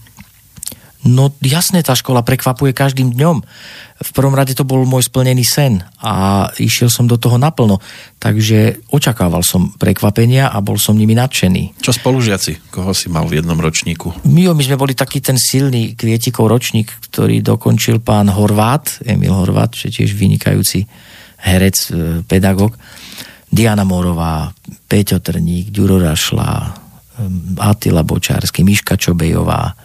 No 1.06 1.30
jasné, 1.46 1.86
tá 1.86 1.94
škola 1.94 2.26
prekvapuje 2.26 2.74
každým 2.74 3.14
dňom. 3.14 3.38
V 3.96 4.12
prvom 4.12 4.34
rade 4.34 4.58
to 4.58 4.66
bol 4.66 4.82
môj 4.90 5.06
splnený 5.06 5.46
sen 5.46 5.86
a 6.02 6.50
išiel 6.58 6.90
som 6.90 7.06
do 7.06 7.16
toho 7.22 7.38
naplno. 7.38 7.78
Takže 8.18 8.90
očakával 8.90 9.46
som 9.46 9.70
prekvapenia 9.78 10.50
a 10.50 10.58
bol 10.66 10.82
som 10.82 10.98
nimi 10.98 11.14
nadšený. 11.14 11.78
Čo 11.78 11.94
spolužiaci? 11.94 12.74
Koho 12.74 12.92
si 12.98 13.14
mal 13.14 13.30
v 13.30 13.38
jednom 13.40 13.56
ročníku? 13.56 14.26
My, 14.26 14.50
my 14.50 14.64
sme 14.66 14.82
boli 14.82 14.98
taký 14.98 15.22
ten 15.22 15.38
silný 15.38 15.94
kvietikov 15.94 16.50
ročník, 16.50 16.90
ktorý 17.06 17.46
dokončil 17.46 18.02
pán 18.02 18.34
Horvát, 18.34 18.98
Emil 19.06 19.32
Horvát, 19.32 19.78
čo 19.78 19.94
tiež 19.94 20.10
vynikajúci 20.18 20.90
herec, 21.46 21.78
e, 21.94 22.26
pedagóg. 22.26 22.74
Diana 23.46 23.86
Morová, 23.86 24.50
Peťo 24.90 25.22
Trník, 25.22 25.70
Ďuro 25.70 26.02
Rašla, 26.02 26.50
e, 26.58 26.68
Atila 27.62 28.02
Bočársky, 28.02 28.66
Miška 28.66 28.98
Čobejová, 28.98 29.85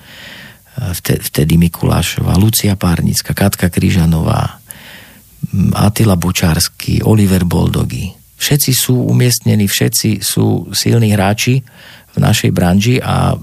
vtedy 0.97 1.61
Mikulášová, 1.61 2.41
Lucia 2.41 2.73
Párnická, 2.75 3.37
Katka 3.37 3.69
Kryžanová, 3.69 4.61
Atila 5.77 6.17
Bučársky, 6.17 7.05
Oliver 7.05 7.45
Boldogy. 7.45 8.13
Všetci 8.41 8.73
sú 8.73 8.97
umiestnení, 9.05 9.69
všetci 9.69 10.25
sú 10.25 10.73
silní 10.73 11.13
hráči 11.13 11.61
v 12.11 12.17
našej 12.17 12.51
branži 12.57 12.97
a 13.05 13.37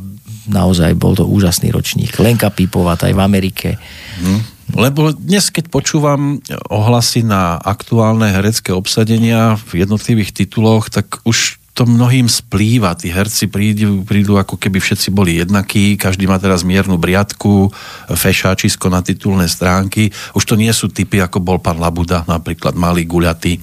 naozaj 0.50 0.98
bol 0.98 1.14
to 1.14 1.28
úžasný 1.28 1.70
ročník. 1.70 2.18
Lenka 2.18 2.50
Pipová, 2.50 2.98
aj 2.98 3.14
v 3.14 3.22
Amerike. 3.22 3.70
Hmm. 4.18 4.42
Lebo 4.74 5.16
dnes, 5.16 5.48
keď 5.48 5.72
počúvam 5.72 6.44
ohlasy 6.68 7.24
na 7.24 7.56
aktuálne 7.56 8.28
herecké 8.34 8.76
obsadenia 8.76 9.56
v 9.72 9.86
jednotlivých 9.86 10.44
tituloch, 10.44 10.92
tak 10.92 11.24
už 11.24 11.62
to 11.78 11.86
mnohým 11.86 12.26
splýva. 12.26 12.98
Tí 12.98 13.14
herci 13.14 13.46
prídu, 13.46 14.02
prídu 14.02 14.42
ako 14.42 14.58
keby 14.58 14.82
všetci 14.82 15.14
boli 15.14 15.38
jednakí, 15.38 15.94
každý 15.94 16.26
má 16.26 16.42
teraz 16.42 16.66
miernu 16.66 16.98
briadku, 16.98 17.70
fešáčisko 18.10 18.90
na 18.90 19.06
titulné 19.06 19.46
stránky. 19.46 20.10
Už 20.34 20.42
to 20.50 20.58
nie 20.58 20.74
sú 20.74 20.90
typy, 20.90 21.22
ako 21.22 21.38
bol 21.38 21.62
pán 21.62 21.78
Labuda, 21.78 22.26
napríklad 22.26 22.74
malý 22.74 23.06
guľatý. 23.06 23.62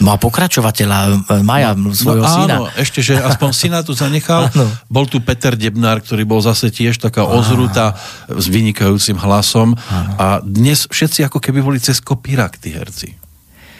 Má 0.00 0.16
pokračovateľa 0.16 0.98
e, 1.28 1.44
Maja, 1.44 1.76
no, 1.76 1.92
svojho 1.92 2.24
no, 2.24 2.30
syna. 2.30 2.54
Áno, 2.56 2.66
ešte, 2.72 3.04
že 3.04 3.20
aspoň 3.20 3.50
syna 3.52 3.84
tu 3.84 3.92
zanechal. 3.92 4.48
Bol 4.94 5.04
tu 5.04 5.20
Peter 5.20 5.52
Debnár, 5.52 6.00
ktorý 6.00 6.24
bol 6.24 6.40
zase 6.40 6.72
tiež 6.72 6.96
taká 6.96 7.28
ozruta 7.28 7.92
s 8.24 8.48
vynikajúcim 8.48 9.20
hlasom. 9.20 9.76
Áno. 9.76 10.10
A 10.16 10.26
dnes 10.40 10.88
všetci 10.88 11.28
ako 11.28 11.36
keby 11.36 11.60
boli 11.60 11.76
cez 11.76 12.00
kopírak, 12.00 12.56
tí 12.56 12.72
herci. 12.72 13.12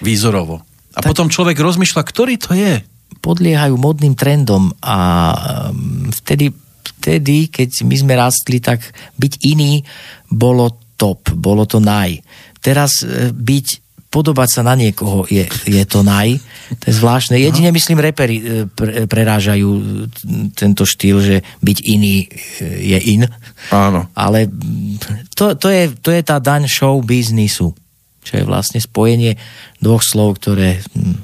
Výzorovo. 0.05 0.61
A 0.93 1.01
tak... 1.01 1.09
potom 1.09 1.33
človek 1.33 1.57
rozmýšľa, 1.57 2.03
ktorý 2.05 2.37
to 2.37 2.53
je 2.53 2.85
podliehajú 3.21 3.77
modným 3.77 4.17
trendom 4.17 4.73
a 4.81 4.97
um, 5.71 6.09
vtedy, 6.25 6.53
vtedy, 6.99 7.53
keď 7.53 7.85
my 7.85 7.97
sme 7.97 8.15
rastli, 8.17 8.61
tak 8.61 8.81
byť 9.17 9.33
iný 9.45 9.85
bolo 10.29 10.73
top, 11.01 11.33
bolo 11.33 11.65
to 11.65 11.81
naj. 11.81 12.21
Teraz 12.61 13.01
e, 13.01 13.33
byť 13.33 13.67
podobať 14.11 14.49
sa 14.51 14.63
na 14.67 14.75
niekoho 14.75 15.23
je, 15.31 15.47
je 15.65 15.85
to 15.87 16.03
naj. 16.03 16.35
To 16.83 16.85
je 16.91 16.95
zvláštne. 16.99 17.39
Jedine, 17.39 17.71
myslím, 17.71 18.03
reperi 18.03 18.37
e, 18.37 18.45
pre, 18.67 19.07
prerážajú 19.07 19.71
tento 20.53 20.83
štýl, 20.83 21.17
že 21.23 21.37
byť 21.63 21.79
iný 21.87 22.27
e, 22.27 22.29
je 22.93 22.99
in. 23.17 23.23
Áno. 23.71 24.11
Ale 24.13 24.51
to, 25.39 25.55
to, 25.55 25.71
je, 25.71 25.95
to 26.03 26.11
je 26.11 26.21
tá 26.27 26.43
daň 26.43 26.67
show 26.67 26.99
biznisu, 27.01 27.73
čo 28.21 28.33
je 28.35 28.45
vlastne 28.45 28.83
spojenie 28.83 29.39
dvoch 29.79 30.03
slov, 30.03 30.43
ktoré 30.43 30.83
hm, 30.83 31.17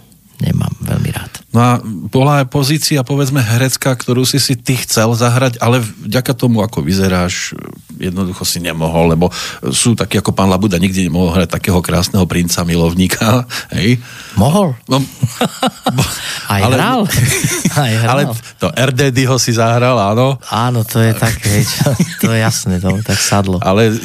nemám 0.46 0.72
veľmi. 0.80 1.10
No 1.56 1.64
a 1.64 1.80
bola 2.12 2.44
aj 2.44 2.52
pozícia, 2.52 3.00
povedzme, 3.00 3.40
herecká, 3.40 3.96
ktorú 3.96 4.28
si 4.28 4.36
si 4.36 4.60
ty 4.60 4.76
chcel 4.76 5.16
zahrať, 5.16 5.56
ale 5.56 5.80
vďaka 5.80 6.36
tomu, 6.36 6.60
ako 6.60 6.84
vyzeráš, 6.84 7.56
jednoducho 7.96 8.44
si 8.44 8.60
nemohol, 8.60 9.16
lebo 9.16 9.32
sú 9.72 9.96
takí 9.96 10.20
ako 10.20 10.36
pán 10.36 10.52
Labuda, 10.52 10.76
nikdy 10.76 11.08
nemohol 11.08 11.32
hrať 11.32 11.56
takého 11.56 11.80
krásneho 11.80 12.28
princa 12.28 12.60
milovníka. 12.60 13.48
Hej? 13.72 13.96
Mohol. 14.36 14.76
No, 14.84 15.00
bo, 15.96 16.04
aj, 16.52 16.60
ale, 16.60 16.74
hral. 16.76 17.00
aj 17.88 17.92
hral. 18.04 18.12
Ale 18.12 18.22
to 18.60 18.68
RDD 18.76 19.18
ho 19.24 19.40
si 19.40 19.56
zahral, 19.56 19.96
áno. 19.96 20.36
Áno, 20.52 20.84
to 20.84 21.00
je 21.00 21.16
tak, 21.16 21.40
hej, 21.48 21.64
to 22.20 22.36
je 22.36 22.44
jasné, 22.44 22.84
to 22.84 23.00
tak 23.00 23.16
sadlo. 23.16 23.56
Ale, 23.64 23.96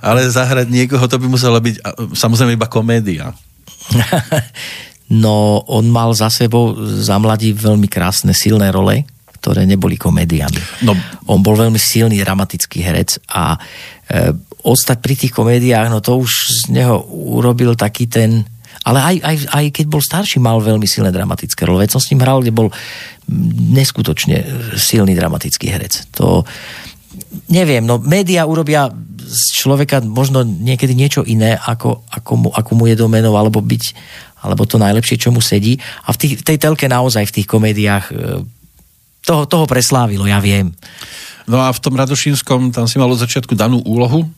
ale 0.00 0.32
zahrať 0.32 0.72
niekoho, 0.72 1.04
to 1.12 1.20
by 1.20 1.28
musela 1.28 1.60
byť 1.60 1.76
samozrejme 2.16 2.56
iba 2.56 2.72
komédia. 2.72 3.36
No 5.20 5.62
on 5.70 5.86
mal 5.92 6.10
za 6.16 6.32
sebou 6.32 6.74
za 6.78 7.20
mladí 7.22 7.54
veľmi 7.54 7.86
krásne, 7.86 8.34
silné 8.34 8.74
role, 8.74 9.06
ktoré 9.38 9.68
neboli 9.68 10.00
komédiami. 10.00 10.82
No. 10.88 10.96
On 11.28 11.44
bol 11.44 11.54
veľmi 11.54 11.76
silný 11.76 12.16
dramatický 12.24 12.80
herec 12.80 13.20
a 13.28 13.54
e, 13.54 14.32
ostať 14.64 14.98
pri 15.04 15.14
tých 15.14 15.32
komédiách, 15.36 15.92
no 15.92 16.00
to 16.00 16.16
už 16.24 16.32
z 16.64 16.72
neho 16.72 17.04
urobil 17.12 17.76
taký 17.76 18.08
ten... 18.08 18.48
Ale 18.84 19.00
aj, 19.00 19.16
aj, 19.20 19.36
aj 19.52 19.64
keď 19.80 19.86
bol 19.88 20.00
starší, 20.00 20.40
mal 20.40 20.60
veľmi 20.60 20.84
silné 20.84 21.08
dramatické 21.08 21.64
role. 21.64 21.84
Veď 21.84 21.96
som 21.96 22.02
s 22.04 22.12
ním 22.12 22.20
hral, 22.20 22.44
kde 22.44 22.52
bol 22.52 22.68
neskutočne 23.72 24.44
silný 24.76 25.16
dramatický 25.16 25.72
herec. 25.72 26.04
To 26.20 26.44
neviem, 27.48 27.84
no 27.84 27.96
média 28.00 28.44
urobia 28.44 28.92
z 29.24 29.44
človeka 29.56 30.04
možno 30.04 30.44
niekedy 30.44 30.92
niečo 30.92 31.24
iné, 31.24 31.56
ako, 31.56 32.04
ako, 32.12 32.32
mu, 32.36 32.48
ako 32.52 32.72
mu 32.76 32.84
je 32.88 32.96
domenou, 32.96 33.34
alebo 33.40 33.64
byť, 33.64 33.84
alebo 34.44 34.68
to 34.68 34.76
najlepšie, 34.76 35.16
čo 35.16 35.32
mu 35.32 35.40
sedí. 35.40 35.80
A 36.04 36.12
v, 36.12 36.20
tých, 36.20 36.34
v 36.40 36.44
tej 36.44 36.56
telke 36.60 36.84
naozaj 36.84 37.24
v 37.24 37.34
tých 37.40 37.48
komédiách 37.48 38.04
e, 38.12 38.14
toho, 39.24 39.48
toho 39.48 39.64
preslávilo, 39.64 40.28
ja 40.28 40.36
viem. 40.38 40.76
No 41.48 41.64
a 41.64 41.72
v 41.72 41.80
tom 41.80 41.96
Radošínskom 41.96 42.76
tam 42.76 42.84
si 42.84 43.00
mal 43.00 43.08
od 43.08 43.20
začiatku 43.20 43.56
danú 43.56 43.80
úlohu, 43.88 44.28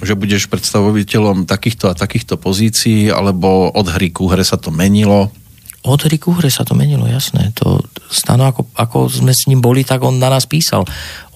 že 0.00 0.16
budeš 0.16 0.48
predstavoviteľom 0.48 1.48
takýchto 1.48 1.92
a 1.92 1.96
takýchto 1.96 2.36
pozícií, 2.36 3.08
alebo 3.08 3.72
od 3.72 3.86
hry 3.88 4.12
ku 4.12 4.28
hre 4.28 4.44
sa 4.44 4.60
to 4.60 4.72
menilo? 4.72 5.32
Od 5.80 6.00
hry 6.04 6.20
ku 6.20 6.36
hre 6.36 6.52
sa 6.52 6.64
to 6.64 6.76
menilo, 6.76 7.08
jasné. 7.08 7.52
To 7.60 7.80
Stano, 8.10 8.48
ako, 8.48 8.68
ako 8.74 8.98
sme 9.06 9.30
s 9.30 9.46
ním 9.46 9.62
boli, 9.62 9.86
tak 9.86 10.02
on 10.02 10.18
na 10.18 10.28
nás 10.28 10.44
písal. 10.44 10.82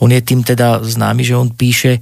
On 0.02 0.10
je 0.10 0.18
tým 0.18 0.42
teda 0.42 0.82
známy, 0.82 1.22
že 1.22 1.38
on 1.38 1.54
píše 1.54 1.92
e, 1.96 2.00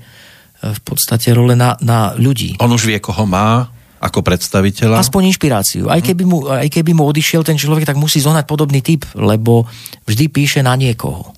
v 0.73 0.81
podstate 0.81 1.31
role 1.37 1.53
na, 1.53 1.77
na 1.85 2.17
ľudí. 2.17 2.57
On 2.57 2.73
už 2.73 2.88
vie, 2.88 2.99
koho 3.05 3.29
má, 3.29 3.69
ako 4.03 4.27
predstaviteľa? 4.27 4.99
Aspoň 4.99 5.31
inšpiráciu. 5.31 5.87
Aj 5.87 6.03
keby, 6.03 6.27
mu, 6.27 6.51
aj 6.51 6.67
keby 6.67 6.91
mu 6.91 7.07
odišiel 7.07 7.47
ten 7.47 7.55
človek, 7.55 7.87
tak 7.87 7.95
musí 7.95 8.19
zohnať 8.19 8.51
podobný 8.51 8.83
typ, 8.83 9.07
lebo 9.15 9.71
vždy 10.11 10.27
píše 10.27 10.61
na 10.61 10.75
niekoho. 10.75 11.31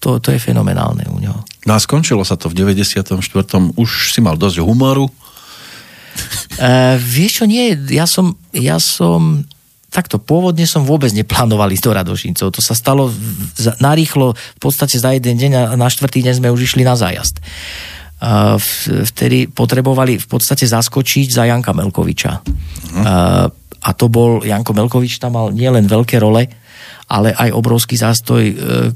To, 0.00 0.18
to 0.18 0.32
je 0.32 0.40
fenomenálne 0.40 1.04
u 1.12 1.20
neho. 1.20 1.44
No 1.68 1.76
a 1.76 1.78
skončilo 1.78 2.24
sa 2.24 2.34
to 2.34 2.48
v 2.48 2.58
94. 2.58 3.12
Už 3.76 3.90
si 4.10 4.18
mal 4.24 4.40
dosť 4.40 4.64
humoru? 4.64 5.06
Uh, 6.58 6.96
vieš 6.98 7.40
čo, 7.40 7.44
nie, 7.46 7.76
ja 7.92 8.08
som, 8.08 8.34
ja 8.50 8.80
som 8.82 9.44
takto 9.92 10.16
pôvodne 10.16 10.64
som 10.64 10.88
vôbec 10.88 11.12
neplánoval 11.12 11.68
ísť 11.76 11.84
do 11.84 11.92
Radošincov. 11.92 12.48
To 12.48 12.60
sa 12.64 12.72
stalo 12.72 13.12
narýchlo, 13.78 14.32
v 14.32 14.60
podstate 14.60 14.96
za 14.96 15.12
jeden 15.12 15.36
deň 15.36 15.52
a 15.52 15.62
na 15.76 15.92
štvrtý 15.92 16.24
deň 16.24 16.40
sme 16.40 16.48
už 16.48 16.72
išli 16.72 16.82
na 16.82 16.96
zájazd. 16.96 17.38
Vtedy 18.86 19.50
potrebovali 19.50 20.14
v 20.14 20.26
podstate 20.30 20.62
zaskočiť 20.62 21.26
za 21.26 21.42
Janka 21.42 21.74
Melkoviča. 21.74 22.32
A, 23.02 23.50
a 23.82 23.90
to 23.98 24.06
bol, 24.06 24.46
Janko 24.46 24.70
Melkovič 24.70 25.18
tam 25.18 25.34
mal 25.34 25.50
nielen 25.50 25.90
veľké 25.90 26.22
role, 26.22 26.46
ale 27.10 27.34
aj 27.34 27.50
obrovský 27.50 27.98
zástoj 27.98 28.42
e, 28.46 28.54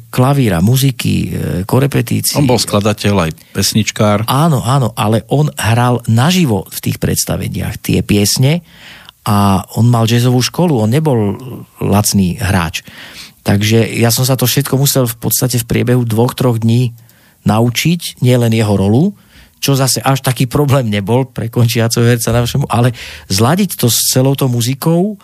klavíra, 0.09 0.63
muziky, 0.63 1.15
e, 1.27 1.29
korepetícií. 1.67 2.39
On 2.39 2.47
bol 2.47 2.57
skladateľ 2.57 3.29
aj 3.29 3.31
pesničkár. 3.51 4.31
Áno, 4.31 4.63
áno, 4.63 4.95
ale 4.95 5.27
on 5.29 5.51
hral 5.59 6.01
naživo 6.07 6.65
v 6.71 6.79
tých 6.81 6.97
predstaveniach 7.03 7.83
tie 7.83 8.01
piesne 8.07 8.63
a 9.27 9.67
on 9.75 9.91
mal 9.91 10.07
jazzovú 10.07 10.39
školu, 10.39 10.87
on 10.87 10.95
nebol 10.95 11.35
lacný 11.83 12.39
hráč. 12.39 12.87
Takže 13.43 13.85
ja 13.99 14.15
som 14.15 14.23
sa 14.23 14.39
to 14.39 14.47
všetko 14.47 14.79
musel 14.79 15.05
v 15.11 15.19
podstate 15.19 15.59
v 15.59 15.67
priebehu 15.67 16.07
dvoch, 16.07 16.33
troch 16.33 16.63
dní 16.63 16.95
naučiť, 17.47 18.21
nielen 18.21 18.53
jeho 18.53 18.75
rolu, 18.75 19.15
čo 19.57 19.73
zase 19.73 20.05
až 20.05 20.21
taký 20.21 20.47
problém 20.47 20.93
nebol 20.93 21.27
pre 21.27 21.49
končiaceho 21.49 22.05
herca 22.05 22.35
na 22.35 22.45
všemu, 22.45 22.69
ale 22.69 22.93
zladiť 23.33 23.81
to 23.81 23.89
s 23.89 24.13
celou 24.13 24.37
tou 24.37 24.53
muzikou 24.53 25.17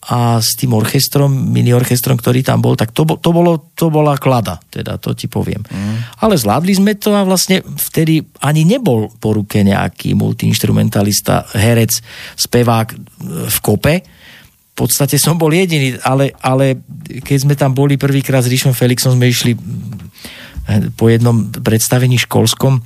a 0.00 0.40
s 0.40 0.56
tým 0.56 0.72
orchestrom, 0.72 1.28
mini 1.28 1.76
orchestrom, 1.76 2.16
ktorý 2.16 2.40
tam 2.40 2.64
bol, 2.64 2.72
tak 2.72 2.96
to, 2.96 3.04
to, 3.20 3.30
bolo, 3.36 3.68
to 3.76 3.92
bola 3.92 4.16
klada, 4.16 4.56
teda 4.72 4.96
to 4.96 5.12
ti 5.12 5.28
poviem. 5.28 5.60
Mm. 5.60 6.24
Ale 6.24 6.40
zvládli 6.40 6.72
sme 6.72 6.96
to 6.96 7.12
a 7.12 7.20
vlastne 7.20 7.60
vtedy 7.60 8.24
ani 8.40 8.64
nebol 8.64 9.12
po 9.20 9.36
ruke 9.36 9.60
nejaký 9.60 10.16
multiinstrumentalista, 10.16 11.52
herec, 11.52 12.00
spevák 12.40 12.88
e, 12.88 12.96
v 13.52 13.58
kope. 13.60 13.94
V 14.72 14.74
podstate 14.88 15.20
som 15.20 15.36
bol 15.36 15.52
jediný, 15.52 16.00
ale, 16.00 16.32
ale 16.40 16.80
keď 17.20 17.36
sme 17.36 17.52
tam 17.52 17.76
boli 17.76 18.00
prvýkrát 18.00 18.40
s 18.40 18.48
Ríšom 18.48 18.72
Felixom, 18.72 19.20
sme 19.20 19.28
išli 19.28 19.52
po 20.94 21.10
jednom 21.10 21.50
predstavení 21.50 22.20
školskom, 22.20 22.82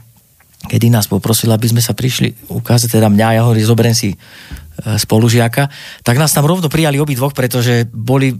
kedy 0.65 0.89
nás 0.89 1.05
poprosil, 1.05 1.53
aby 1.53 1.69
sme 1.69 1.85
sa 1.85 1.93
prišli 1.93 2.49
ukázať, 2.49 2.97
teda 2.97 3.13
mňa, 3.13 3.37
ja 3.37 3.43
hovorím, 3.45 3.69
zoberiem 3.69 3.97
si 3.97 4.11
e, 4.13 4.17
spolužiaka, 4.97 5.69
tak 6.01 6.17
nás 6.17 6.33
tam 6.33 6.49
rovno 6.49 6.73
prijali 6.73 6.97
obidvoch, 6.97 7.37
pretože 7.37 7.85
boli 7.93 8.33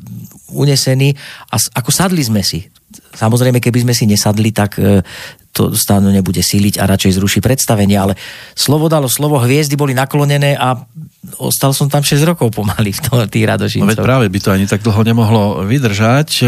unesení 0.49 1.13
a 1.53 1.57
ako 1.61 1.91
sadli 1.93 2.25
sme 2.25 2.41
si. 2.41 2.65
Samozrejme, 3.13 3.61
keby 3.61 3.85
sme 3.85 3.95
si 3.95 4.09
nesadli, 4.09 4.57
tak 4.57 4.81
e, 4.81 5.05
to 5.55 5.71
stáno 5.77 6.11
nebude 6.11 6.43
síliť 6.43 6.83
a 6.83 6.89
radšej 6.91 7.21
zruší 7.23 7.39
predstavenie, 7.39 7.95
ale 7.95 8.19
slovo 8.59 8.91
dalo 8.91 9.07
slovo, 9.07 9.39
hviezdy 9.39 9.79
boli 9.79 9.95
naklonené 9.95 10.59
a 10.59 10.75
ostal 11.39 11.71
som 11.71 11.87
tam 11.87 12.03
6 12.03 12.19
rokov 12.27 12.51
pomaly 12.51 12.91
v 12.91 13.01
to, 13.05 13.13
tých 13.31 13.47
No 13.47 13.55
veď 13.55 13.71
radošincov. 13.71 14.03
práve 14.03 14.27
by 14.33 14.39
to 14.43 14.51
ani 14.51 14.67
tak 14.67 14.83
dlho 14.83 15.03
nemohlo 15.07 15.63
vydržať. 15.63 16.43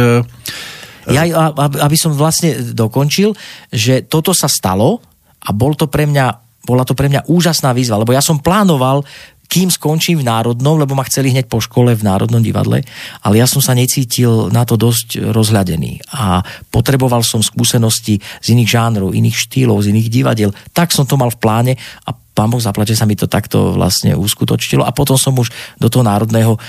Ja, 1.10 1.52
aby 1.58 1.96
som 1.98 2.14
vlastne 2.14 2.74
dokončil, 2.74 3.34
že 3.70 4.02
toto 4.02 4.34
sa 4.34 4.50
stalo 4.50 4.98
a 5.42 5.54
bol 5.54 5.78
to 5.78 5.86
pre 5.86 6.06
mňa, 6.06 6.26
bola 6.66 6.82
to 6.82 6.98
pre 6.98 7.06
mňa 7.06 7.30
úžasná 7.30 7.70
výzva, 7.70 8.02
lebo 8.02 8.10
ja 8.10 8.22
som 8.22 8.42
plánoval, 8.42 9.06
kým 9.46 9.70
skončím 9.70 10.20
v 10.20 10.28
Národnom, 10.28 10.74
lebo 10.74 10.98
ma 10.98 11.06
chceli 11.06 11.30
hneď 11.30 11.46
po 11.46 11.62
škole 11.62 11.94
v 11.94 12.02
Národnom 12.02 12.42
divadle, 12.42 12.82
ale 13.22 13.34
ja 13.38 13.46
som 13.46 13.62
sa 13.62 13.78
necítil 13.78 14.50
na 14.50 14.66
to 14.66 14.74
dosť 14.74 15.22
rozhľadený 15.30 16.10
a 16.10 16.42
potreboval 16.74 17.22
som 17.22 17.38
skúsenosti 17.38 18.18
z 18.18 18.46
iných 18.58 18.70
žánrov, 18.70 19.14
iných 19.14 19.38
štýlov, 19.38 19.86
z 19.86 19.94
iných 19.94 20.10
divadiel. 20.10 20.50
Tak 20.74 20.90
som 20.90 21.06
to 21.06 21.14
mal 21.14 21.30
v 21.30 21.38
pláne 21.38 21.72
a 21.78 22.10
pán 22.12 22.52
Boh 22.52 22.60
zaplače 22.60 22.92
sa 22.92 23.08
mi 23.08 23.16
to 23.16 23.30
takto 23.30 23.72
vlastne 23.78 24.12
uskutočnilo 24.12 24.84
a 24.84 24.92
potom 24.92 25.16
som 25.16 25.32
už 25.32 25.48
do 25.80 25.88
toho 25.88 26.04
Národného 26.04 26.58
e, 26.58 26.60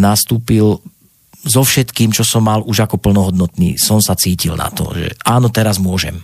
nastúpil 0.00 0.80
so 1.46 1.62
všetkým, 1.62 2.10
čo 2.10 2.26
som 2.26 2.42
mal 2.42 2.66
už 2.66 2.90
ako 2.90 2.98
plnohodnotný, 2.98 3.78
som 3.78 4.02
sa 4.02 4.18
cítil 4.18 4.58
na 4.58 4.66
to, 4.74 4.90
že 4.90 5.14
áno, 5.22 5.46
teraz 5.46 5.78
môžem. 5.78 6.18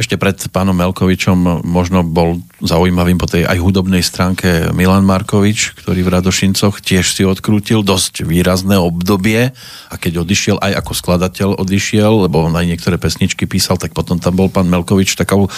Ešte 0.00 0.16
pred 0.16 0.36
pánom 0.48 0.72
Melkovičom 0.72 1.64
možno 1.64 2.00
bol 2.00 2.40
zaujímavým 2.64 3.20
po 3.20 3.28
tej 3.28 3.44
aj 3.44 3.60
hudobnej 3.60 4.00
stránke 4.00 4.72
Milan 4.72 5.04
Markovič, 5.04 5.76
ktorý 5.76 6.00
v 6.00 6.12
Radošincoch 6.16 6.80
tiež 6.80 7.04
si 7.12 7.24
odkrútil 7.28 7.84
dosť 7.84 8.24
výrazné 8.24 8.80
obdobie 8.80 9.52
a 9.92 9.94
keď 10.00 10.24
odišiel 10.24 10.56
aj 10.56 10.72
ako 10.80 10.92
skladateľ 10.96 11.48
odišiel, 11.60 12.28
lebo 12.28 12.48
on 12.48 12.56
aj 12.56 12.64
niektoré 12.64 12.96
pesničky 12.96 13.44
písal, 13.44 13.76
tak 13.76 13.92
potom 13.92 14.16
tam 14.16 14.40
bol 14.40 14.48
pán 14.48 14.72
Melkovič 14.72 15.20
takou 15.20 15.48
e, 15.48 15.50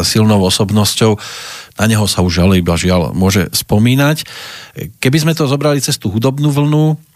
silnou 0.00 0.40
osobnosťou. 0.48 1.20
Na 1.76 1.84
neho 1.84 2.08
sa 2.08 2.24
už 2.24 2.44
ale 2.44 2.60
iba 2.60 2.80
žiaľ 2.80 3.12
môže 3.12 3.52
spomínať. 3.52 4.24
Keby 4.96 5.18
sme 5.28 5.36
to 5.36 5.44
zobrali 5.44 5.80
cez 5.84 6.00
tú 6.00 6.08
hudobnú 6.08 6.48
vlnu, 6.52 7.09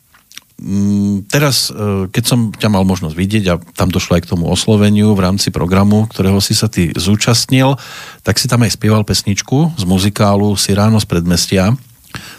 teraz, 1.26 1.68
e, 1.68 2.06
keď 2.08 2.24
som 2.24 2.38
ťa 2.54 2.70
mal 2.70 2.86
možnosť 2.86 3.14
vidieť 3.14 3.44
a 3.50 3.60
tam 3.74 3.90
došlo 3.90 4.16
aj 4.16 4.22
k 4.24 4.30
tomu 4.32 4.46
osloveniu 4.46 5.12
v 5.12 5.24
rámci 5.26 5.50
programu, 5.50 6.06
ktorého 6.06 6.38
si 6.38 6.54
sa 6.54 6.70
ty 6.70 6.94
zúčastnil, 6.94 7.74
tak 8.22 8.38
si 8.38 8.46
tam 8.46 8.62
aj 8.62 8.78
spieval 8.78 9.02
pesničku 9.02 9.74
z 9.74 9.84
muzikálu 9.84 10.54
Siráno 10.54 11.02
z 11.02 11.06
predmestia. 11.10 11.74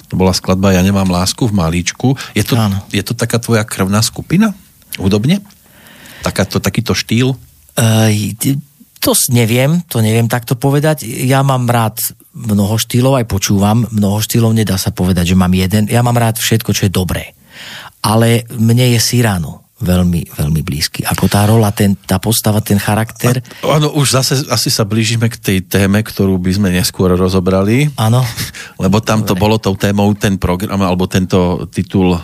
To 0.08 0.16
bola 0.16 0.32
skladba 0.32 0.72
Ja 0.72 0.80
nemám 0.80 1.12
lásku 1.12 1.44
v 1.44 1.54
malíčku. 1.54 2.16
Je 2.32 2.48
to, 2.48 2.56
Áno. 2.56 2.80
je 2.96 3.04
to 3.04 3.12
taká 3.12 3.36
tvoja 3.38 3.68
krvná 3.68 4.00
skupina? 4.00 4.56
Hudobne? 4.96 5.44
Takáto, 6.24 6.64
takýto 6.64 6.96
štýl? 6.96 7.36
Uh, 7.76 8.08
to 9.04 9.12
neviem, 9.30 9.84
to 9.86 10.00
neviem 10.00 10.26
takto 10.26 10.56
povedať. 10.56 11.06
Ja 11.06 11.44
mám 11.44 11.68
rád 11.68 12.00
mnoho 12.34 12.80
štýlov, 12.80 13.22
aj 13.22 13.30
počúvam 13.30 13.86
mnoho 13.92 14.18
štýlov, 14.24 14.56
nedá 14.56 14.80
sa 14.80 14.90
povedať, 14.96 15.36
že 15.36 15.38
mám 15.38 15.52
jeden. 15.52 15.92
Ja 15.92 16.02
mám 16.02 16.18
rád 16.18 16.40
všetko, 16.42 16.72
čo 16.74 16.88
je 16.88 16.96
dobré. 16.96 17.36
Ale 18.06 18.46
mne 18.54 18.94
je 18.94 19.00
Cyrano 19.02 19.66
veľmi, 19.82 20.32
veľmi 20.32 20.62
blízky. 20.64 21.04
Ako 21.04 21.28
tá 21.28 21.44
rola, 21.44 21.68
ten, 21.76 22.00
tá 22.00 22.16
postava, 22.16 22.64
ten 22.64 22.80
charakter. 22.80 23.44
Áno, 23.60 23.92
už 23.92 24.08
zase 24.22 24.34
asi 24.48 24.72
sa 24.72 24.88
blížime 24.88 25.28
k 25.28 25.36
tej 25.36 25.58
téme, 25.68 26.00
ktorú 26.00 26.40
by 26.40 26.52
sme 26.56 26.70
neskôr 26.72 27.12
rozobrali. 27.12 27.92
Áno. 28.00 28.24
Lebo 28.84 29.04
tam 29.04 29.28
to 29.28 29.36
bolo 29.36 29.60
tou 29.60 29.76
témou 29.76 30.16
ten 30.16 30.40
program, 30.40 30.80
alebo 30.80 31.12
tento 31.12 31.68
titul, 31.68 32.16
eh, 32.16 32.20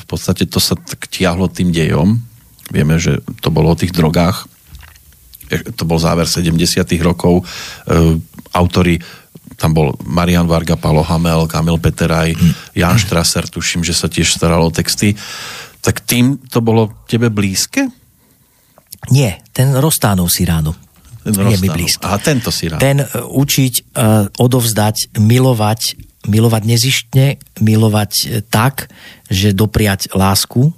v 0.00 0.04
podstate 0.08 0.48
to 0.48 0.56
sa 0.56 0.78
tak 0.78 1.06
tiahlo 1.12 1.52
tým 1.52 1.68
dejom. 1.68 2.16
Vieme, 2.72 2.96
že 2.96 3.20
to 3.44 3.52
bolo 3.52 3.76
o 3.76 3.78
tých 3.78 3.92
drogách. 3.92 4.48
E, 5.52 5.60
To 5.76 5.84
bol 5.84 6.00
záver 6.00 6.24
70 6.24 6.56
rokov. 7.04 7.44
E, 7.44 8.16
Autori 8.56 8.96
tam 9.56 9.74
bol 9.74 9.94
Marian 10.04 10.46
Varga, 10.46 10.76
Palo 10.78 11.02
Hamel, 11.06 11.46
Kamil 11.46 11.78
Peteraj, 11.78 12.34
Jan 12.74 12.98
Strasser, 12.98 13.46
tuším, 13.46 13.86
že 13.86 13.94
sa 13.94 14.10
tiež 14.10 14.34
staral 14.34 14.62
o 14.62 14.70
texty. 14.70 15.14
Tak 15.84 16.04
tým 16.04 16.40
to 16.48 16.64
bolo 16.64 17.04
tebe 17.06 17.28
blízke? 17.28 17.88
Nie, 19.12 19.44
ten 19.52 19.76
Rostánov 19.76 20.32
Cyrano. 20.32 20.72
Ten 21.24 21.32
je 21.48 21.56
mi 21.60 21.68
blízky. 21.72 22.04
Aha, 22.04 22.20
tento 22.20 22.52
si 22.52 22.68
rád. 22.68 22.80
Ten 22.84 23.00
e, 23.00 23.06
učiť, 23.24 23.74
e, 23.80 23.82
odovzdať, 24.36 25.16
milovať, 25.16 25.80
milovať 26.28 26.62
nezištne, 26.68 27.26
milovať 27.64 28.12
e, 28.12 28.24
tak, 28.44 28.92
že 29.32 29.56
dopriať 29.56 30.12
lásku, 30.12 30.68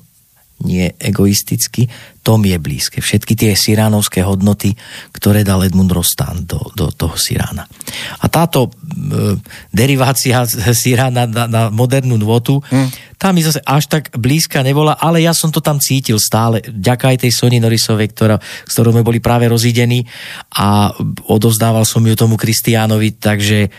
nie 0.63 0.95
egoisticky, 1.03 1.91
to 2.27 2.43
mi 2.43 2.51
je 2.51 2.59
blízke. 2.59 2.99
Všetky 2.99 3.39
tie 3.39 3.55
siránovské 3.55 4.27
hodnoty, 4.27 4.75
ktoré 5.15 5.47
dal 5.47 5.63
Edmund 5.63 5.95
Rostán 5.95 6.43
do, 6.43 6.59
do 6.75 6.91
toho 6.91 7.15
sirána. 7.15 7.71
A 8.19 8.27
táto 8.27 8.67
e, 8.67 9.39
derivácia 9.71 10.43
sirána 10.75 11.31
na, 11.31 11.47
na 11.47 11.63
modernú 11.71 12.19
nôtu, 12.19 12.59
mm. 12.67 13.15
tá 13.15 13.31
mi 13.31 13.47
zase 13.47 13.63
až 13.63 13.87
tak 13.87 14.11
blízka 14.19 14.67
nebola, 14.67 14.99
ale 14.99 15.23
ja 15.23 15.31
som 15.31 15.55
to 15.55 15.63
tam 15.63 15.79
cítil 15.79 16.19
stále. 16.19 16.67
Ďaká 16.67 17.15
aj 17.15 17.23
tej 17.23 17.31
Sony 17.31 17.63
Norrisovej, 17.63 18.11
ktorá, 18.11 18.43
s 18.43 18.75
ktorou 18.75 18.91
sme 18.91 19.07
boli 19.07 19.23
práve 19.23 19.47
rozídení 19.47 20.03
a 20.51 20.91
odovzdával 21.31 21.87
som 21.87 22.03
ju 22.03 22.19
tomu 22.19 22.35
Kristiánovi, 22.35 23.23
takže 23.23 23.71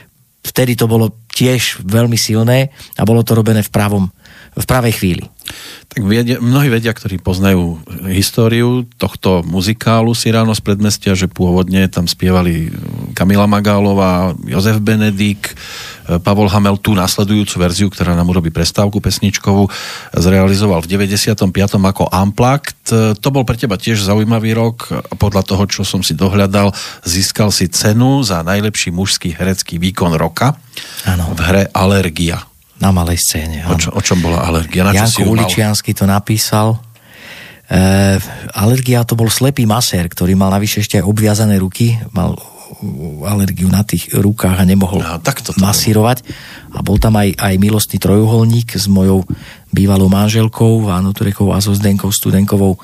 vtedy 0.48 0.80
to 0.80 0.88
bolo 0.88 1.28
tiež 1.36 1.84
veľmi 1.84 2.16
silné 2.16 2.72
a 2.96 3.04
bolo 3.04 3.22
to 3.28 3.36
robené 3.36 3.60
v 3.60 3.74
pravom, 3.76 4.08
v 4.58 4.66
pravej 4.66 4.94
chvíli. 4.98 5.26
Tak 5.88 6.04
vedia, 6.04 6.38
mnohí 6.44 6.68
vedia, 6.68 6.92
ktorí 6.92 7.24
poznajú 7.24 7.80
históriu 8.12 8.84
tohto 9.00 9.40
muzikálu 9.48 10.12
Siráno 10.12 10.52
z 10.52 10.60
predmestia, 10.60 11.16
že 11.16 11.32
pôvodne 11.32 11.88
tam 11.88 12.10
spievali 12.10 12.74
Kamila 13.16 13.48
Magálová, 13.48 14.36
Jozef 14.44 14.84
Benedik, 14.84 15.56
Pavol 16.24 16.52
Hamel 16.52 16.76
tú 16.80 16.92
nasledujúcu 16.92 17.56
verziu, 17.64 17.88
ktorá 17.88 18.16
nám 18.16 18.28
urobí 18.28 18.52
prestávku 18.52 19.00
pesničkovú, 19.00 19.72
zrealizoval 20.12 20.84
v 20.84 21.08
95. 21.08 21.48
ako 21.80 22.04
Unplugged. 22.12 22.84
To 23.20 23.28
bol 23.32 23.48
pre 23.48 23.56
teba 23.56 23.80
tiež 23.80 24.04
zaujímavý 24.04 24.52
rok 24.56 24.92
podľa 25.16 25.44
toho, 25.48 25.64
čo 25.72 25.82
som 25.88 26.04
si 26.04 26.16
dohľadal, 26.16 26.76
získal 27.08 27.52
si 27.56 27.72
cenu 27.72 28.24
za 28.24 28.44
najlepší 28.44 28.92
mužský 28.92 29.36
herecký 29.36 29.80
výkon 29.80 30.16
roka 30.20 30.60
Áno. 31.08 31.32
v 31.32 31.40
hre 31.44 31.64
Alergia. 31.72 32.44
Na 32.78 32.94
malej 32.94 33.18
scéne. 33.18 33.66
O, 33.66 33.74
čo, 33.74 33.90
o 33.90 34.02
čom 34.02 34.22
bola 34.22 34.46
alergia? 34.46 34.86
Na 34.86 34.94
Janko? 34.94 35.26
Uličiansky 35.26 35.98
to 35.98 36.06
napísal. 36.06 36.78
E, 37.68 38.16
alergia 38.54 39.02
to 39.04 39.18
bol 39.18 39.28
slepý 39.28 39.66
masér, 39.66 40.06
ktorý 40.08 40.38
mal 40.38 40.54
navyše 40.54 40.86
ešte 40.86 41.02
aj 41.02 41.06
obviazané 41.10 41.58
ruky, 41.58 41.98
mal 42.14 42.38
alergiu 43.26 43.72
na 43.72 43.82
tých 43.82 44.12
rukách 44.14 44.60
a 44.60 44.66
nemohol 44.68 45.00
No, 45.00 45.18
tak 45.24 45.42
to 45.42 45.56
masírovať. 45.58 46.24
A 46.76 46.84
bol 46.84 47.00
tam 47.00 47.16
aj, 47.18 47.34
aj 47.40 47.54
milostný 47.58 47.98
trojuholník 47.98 48.76
s 48.76 48.86
mojou 48.92 49.24
bývalou 49.72 50.12
manželkou, 50.12 50.86
Vánu 50.86 51.16
Turekovou 51.16 51.56
a 51.56 51.64
so 51.64 51.74
Zdenkou 51.74 52.12
Studenkovou, 52.12 52.78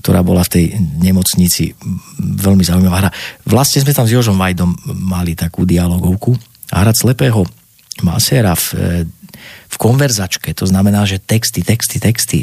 ktorá 0.00 0.22
bola 0.22 0.46
v 0.46 0.52
tej 0.52 0.64
nemocnici 1.02 1.74
veľmi 2.18 2.62
zaujímavá 2.62 3.08
hra. 3.08 3.10
Vlastne 3.46 3.82
sme 3.82 3.92
tam 3.92 4.06
s 4.06 4.14
Jožom 4.14 4.38
Vajdom 4.38 4.72
mali 4.94 5.34
takú 5.34 5.66
dialogovku 5.66 6.34
a 6.72 6.86
hrať 6.86 6.96
slepého 7.06 7.42
maséra 8.04 8.52
v, 8.52 8.64
v 9.66 9.76
konverzačke, 9.76 10.52
to 10.56 10.64
znamená, 10.68 11.04
že 11.04 11.22
texty, 11.22 11.62
texty, 11.62 11.98
texty 12.02 12.40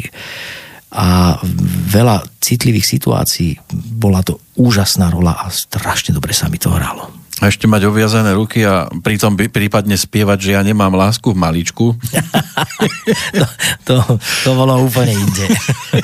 a 0.94 1.42
veľa 1.90 2.22
citlivých 2.38 2.86
situácií 2.86 3.58
bola 3.98 4.22
to 4.22 4.38
úžasná 4.62 5.10
rola 5.10 5.34
a 5.34 5.50
strašne 5.50 6.14
dobre 6.14 6.38
sa 6.38 6.54
mi 6.54 6.62
to 6.62 6.70
hralo. 6.70 7.10
A 7.42 7.50
ešte 7.50 7.66
mať 7.66 7.90
obviazané 7.90 8.38
ruky 8.38 8.62
a 8.62 8.88
pritom 8.88 9.34
prípadne 9.34 9.98
spievať, 9.98 10.38
že 10.38 10.50
ja 10.54 10.62
nemám 10.62 10.94
lásku 10.94 11.34
v 11.34 11.42
maličku. 11.42 11.86
to, 13.42 13.46
to, 13.90 13.96
to 14.46 14.50
bolo 14.54 14.86
úplne 14.86 15.18
inde. 15.18 15.50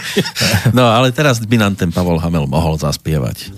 no 0.77 0.89
ale 0.89 1.13
teraz 1.13 1.37
by 1.39 1.55
nám 1.61 1.77
ten 1.77 1.93
Pavol 1.93 2.17
Hamel 2.17 2.49
mohol 2.49 2.81
zaspievať. 2.81 3.53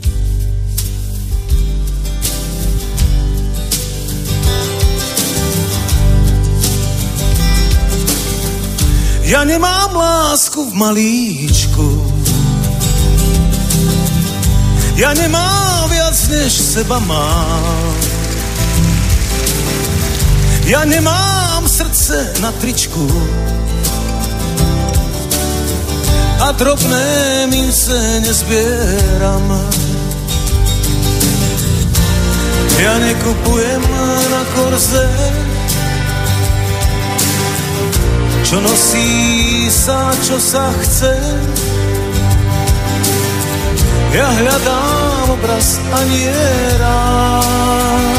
Ja 9.31 9.47
nemám 9.47 9.95
lásku 9.95 10.59
v 10.59 10.73
malíčku. 10.75 11.87
Ja 14.99 15.15
nemám 15.15 15.87
viac, 15.87 16.19
než 16.27 16.51
seba 16.51 16.99
mám. 16.99 17.95
Ja 20.67 20.83
nemám 20.83 21.63
srdce 21.63 22.43
na 22.43 22.51
tričku. 22.59 23.07
A 26.43 26.51
drobné 26.51 27.47
mince 27.47 27.95
nezbieram. 28.27 29.47
Ja 32.83 32.99
nekupujem 32.99 33.83
na 34.27 34.43
korze 34.59 35.07
čo 38.51 38.59
nosí 38.59 39.71
sa, 39.71 40.11
čo 40.27 40.35
sa 40.35 40.67
chce. 40.83 41.15
Ja 44.11 44.27
hľadám 44.27 45.39
obraz 45.39 45.79
a 45.79 45.99
nie 46.11 46.35
rád. 46.75 48.11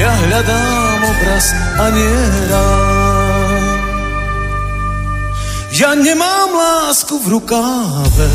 Ja 0.00 0.12
hľadám 0.16 1.00
obraz 1.12 1.46
a 1.76 1.86
nie 1.92 2.16
rád. 2.48 3.68
Ja 5.76 5.92
nemám 5.92 6.48
lásku 6.48 7.20
v 7.20 7.26
rukáve. 7.28 8.32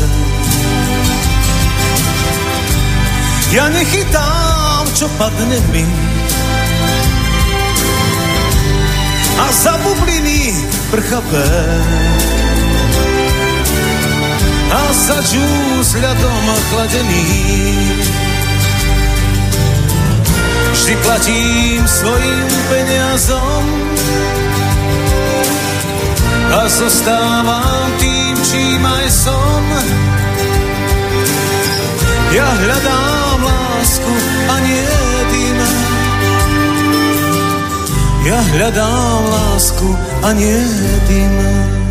Ja 3.50 3.66
nechytám, 3.66 4.86
čo 4.94 5.10
padne 5.18 5.58
mi 5.74 5.82
a 9.38 9.46
za 9.52 9.74
bubliny 9.82 10.54
prchavé 10.90 11.50
a 14.74 14.82
za 14.92 15.18
džús 15.22 15.88
ľadom 16.02 16.46
chladený. 16.70 17.26
Vždy 20.74 20.94
platím 21.06 21.82
svojim 21.86 22.48
peniazom 22.68 23.64
a 26.54 26.60
zostávam 26.68 27.88
tým, 28.02 28.34
čím 28.42 28.82
aj 28.82 29.06
som. 29.10 29.62
Ja 32.34 32.50
hľadám 32.50 33.38
lásku 33.46 34.33
ja 38.24 38.40
hľadám 38.40 39.22
lásku 39.28 39.88
a 40.24 40.32
nie 40.32 40.60
dym. 41.08 41.83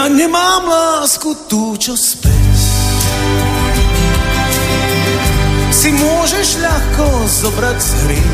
Ja 0.00 0.08
nemám 0.08 0.64
lásku 0.64 1.28
tú, 1.44 1.76
čo 1.76 1.92
spes. 1.92 2.60
Si 5.68 5.92
môžeš 5.92 6.56
ľahko 6.56 7.04
zobrať 7.28 7.76
z 7.76 7.90
hry. 8.00 8.24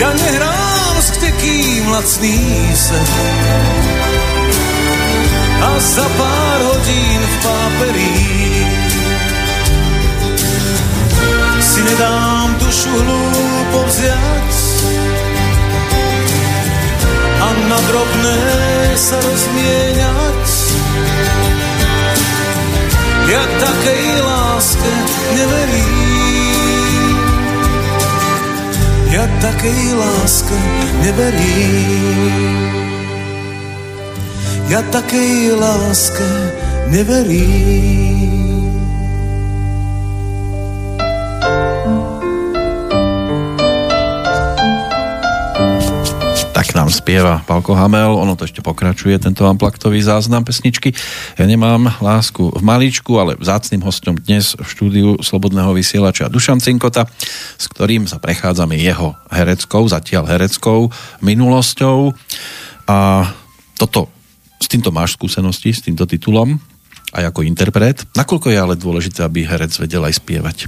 Ja 0.00 0.16
nehrám 0.16 0.96
s 0.96 1.08
ktekým 1.12 1.84
lacný 1.92 2.40
sen. 2.72 3.04
A 5.60 5.76
za 5.76 6.08
pár 6.16 6.60
hodín 6.72 7.20
v 7.20 7.34
páperí 7.44 8.16
si 11.60 11.80
nedám 11.84 12.48
dušu 12.64 12.96
hlúpo 12.96 13.78
vziať 13.92 14.71
na 17.72 17.80
drobné 17.88 18.40
sa 19.00 19.16
rozmieňať. 19.16 20.44
Ja 23.32 23.44
takej 23.48 24.06
láske 24.20 24.92
neverím. 25.32 27.16
Ja 29.08 29.24
takej 29.40 29.82
láske 29.96 30.58
neverím. 31.00 32.60
Ja 34.68 34.84
takej 34.92 35.56
láske 35.56 36.28
neverím. 36.92 38.61
Spieva 46.92 47.40
Palko 47.48 47.72
Hamel, 47.72 48.12
ono 48.12 48.36
to 48.36 48.44
ešte 48.44 48.60
pokračuje, 48.60 49.16
tento 49.16 49.48
amplaktový 49.48 50.04
záznam 50.04 50.44
pesničky. 50.44 50.92
Ja 51.40 51.48
nemám 51.48 51.88
lásku 52.04 52.52
v 52.52 52.62
maličku, 52.62 53.16
ale 53.16 53.40
vzácným 53.40 53.80
hostom 53.80 54.20
dnes 54.20 54.52
v 54.52 54.68
štúdiu 54.68 55.08
Slobodného 55.24 55.72
vysielača 55.72 56.28
Dušan 56.28 56.60
Cinkota, 56.60 57.08
s 57.56 57.64
ktorým 57.72 58.04
sa 58.04 58.20
prechádzame 58.20 58.76
jeho 58.76 59.16
hereckou, 59.32 59.88
zatiaľ 59.88 60.28
hereckou 60.28 60.92
minulosťou. 61.24 62.12
A 62.84 63.24
toto, 63.80 64.12
s 64.60 64.68
týmto 64.68 64.92
máš 64.92 65.16
skúsenosti, 65.16 65.72
s 65.72 65.80
týmto 65.80 66.04
titulom, 66.04 66.60
aj 67.16 67.32
ako 67.32 67.48
interpret. 67.48 68.04
Nakoľko 68.12 68.52
je 68.52 68.58
ale 68.60 68.76
dôležité, 68.76 69.24
aby 69.24 69.48
herec 69.48 69.72
vedel 69.80 70.04
aj 70.04 70.20
spievať? 70.20 70.58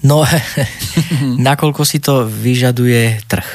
No, 0.00 0.22
nakoľko 1.50 1.82
si 1.84 1.98
to 2.00 2.24
vyžaduje 2.24 3.20
trh. 3.28 3.48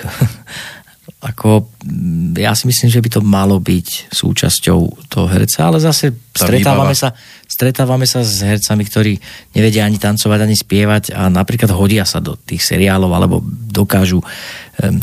Ako, 1.24 1.72
mm, 1.88 2.36
ja 2.36 2.52
si 2.52 2.68
myslím, 2.68 2.92
že 2.92 3.00
by 3.00 3.10
to 3.16 3.22
malo 3.24 3.56
byť 3.64 4.12
súčasťou 4.12 5.08
toho 5.08 5.28
herca, 5.32 5.72
ale 5.72 5.80
zase 5.80 6.12
Tá 6.36 6.44
stretávame 6.44 6.92
výbava. 6.92 7.00
sa, 7.00 7.10
stretávame 7.48 8.04
sa 8.04 8.20
s 8.28 8.44
hercami, 8.44 8.84
ktorí 8.84 9.14
nevedia 9.56 9.88
ani 9.88 9.96
tancovať, 9.96 10.40
ani 10.44 10.58
spievať 10.60 11.16
a 11.16 11.32
napríklad 11.32 11.72
hodia 11.72 12.04
sa 12.04 12.20
do 12.20 12.36
tých 12.36 12.60
seriálov 12.60 13.08
alebo 13.16 13.40
dokážu. 13.72 14.20
Um, 14.84 15.00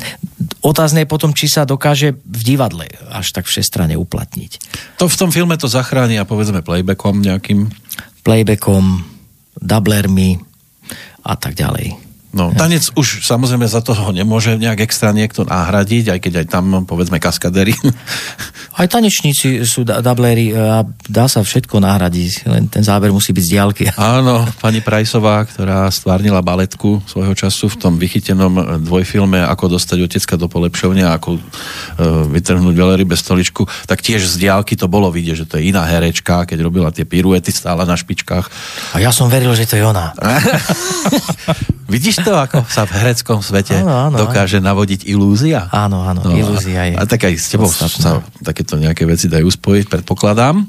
otázne 0.61 1.07
je 1.07 1.09
potom, 1.09 1.33
či 1.33 1.49
sa 1.49 1.65
dokáže 1.65 2.13
v 2.13 2.41
divadle 2.45 2.85
až 3.09 3.33
tak 3.33 3.49
všestranne 3.49 3.97
uplatniť. 3.97 4.61
To 5.01 5.09
v 5.09 5.17
tom 5.17 5.31
filme 5.33 5.57
to 5.57 5.73
zachráni 5.73 6.21
a 6.21 6.29
povedzme 6.29 6.61
playbackom 6.61 7.25
nejakým. 7.25 7.73
Playbackom, 8.21 9.09
dublermi 9.57 10.37
a 11.25 11.35
tak 11.37 11.57
ďalej. 11.57 12.10
No, 12.31 12.55
tanec 12.55 12.95
už 12.95 13.27
samozrejme 13.27 13.67
za 13.67 13.83
toho 13.83 14.15
nemôže 14.15 14.55
nejak 14.55 14.87
extra 14.87 15.11
niekto 15.11 15.43
nahradiť, 15.43 16.15
aj 16.15 16.19
keď 16.23 16.33
aj 16.43 16.47
tam 16.47 16.65
povedzme 16.87 17.19
kaskadery. 17.19 17.75
Aj 18.81 18.87
tanečníci 18.87 19.67
sú 19.67 19.83
da- 19.83 20.01
dublery 20.01 20.55
a 20.55 20.87
dá 21.05 21.27
sa 21.29 21.43
všetko 21.45 21.83
nahradiť, 21.83 22.49
len 22.49 22.65
ten 22.71 22.81
záber 22.81 23.13
musí 23.13 23.35
byť 23.35 23.45
z 23.45 23.51
diálky. 23.51 23.85
Áno, 23.99 24.47
pani 24.63 24.81
Prajsová, 24.81 25.43
ktorá 25.45 25.91
stvárnila 25.91 26.41
baletku 26.41 27.03
svojho 27.05 27.35
času 27.35 27.67
v 27.67 27.77
tom 27.77 27.95
vychytenom 27.99 28.81
dvojfilme 28.81 29.43
Ako 29.51 29.77
dostať 29.77 29.99
otecka 30.07 30.39
do 30.39 30.47
polepšovňa, 30.47 31.07
ako 31.13 31.37
e, 31.37 31.41
vytrhnúť 32.31 32.73
velery 32.79 33.05
bez 33.05 33.27
stoličku, 33.27 33.67
tak 33.91 34.01
tiež 34.01 34.23
z 34.25 34.49
diálky 34.49 34.79
to 34.79 34.87
bolo 34.87 35.11
vidieť, 35.11 35.37
že 35.45 35.49
to 35.51 35.55
je 35.59 35.75
iná 35.75 35.85
herečka, 35.85 36.47
keď 36.47 36.59
robila 36.63 36.95
tie 36.95 37.05
piruety, 37.05 37.51
stála 37.51 37.83
na 37.85 37.99
špičkách. 37.99 38.47
A 38.95 39.03
ja 39.03 39.11
som 39.11 39.27
veril, 39.27 39.53
že 39.53 39.67
to 39.67 39.77
je 39.77 39.85
ona. 39.85 40.15
Vidíš 41.91 42.20
to, 42.25 42.33
ako 42.37 42.59
sa 42.69 42.85
v 42.85 42.93
hereckom 43.01 43.39
svete 43.41 43.81
Áno, 43.81 44.11
áno, 44.11 44.17
dokáže 44.17 44.61
navodiť 44.61 45.09
ilúzia? 45.09 45.67
Áno, 45.73 46.05
áno, 46.05 46.21
ilúzia 46.33 46.87
je 46.89 46.95
A, 46.97 47.03
a 47.03 47.09
tak 47.09 47.27
aj 47.29 47.35
s 47.37 47.49
tebou 47.53 47.69
podstatná. 47.69 48.01
sa 48.01 48.11
takéto 48.45 48.77
nejaké 48.77 49.09
veci 49.09 49.27
dajú 49.27 49.49
spojiť, 49.49 49.89
predpokladám. 49.89 50.63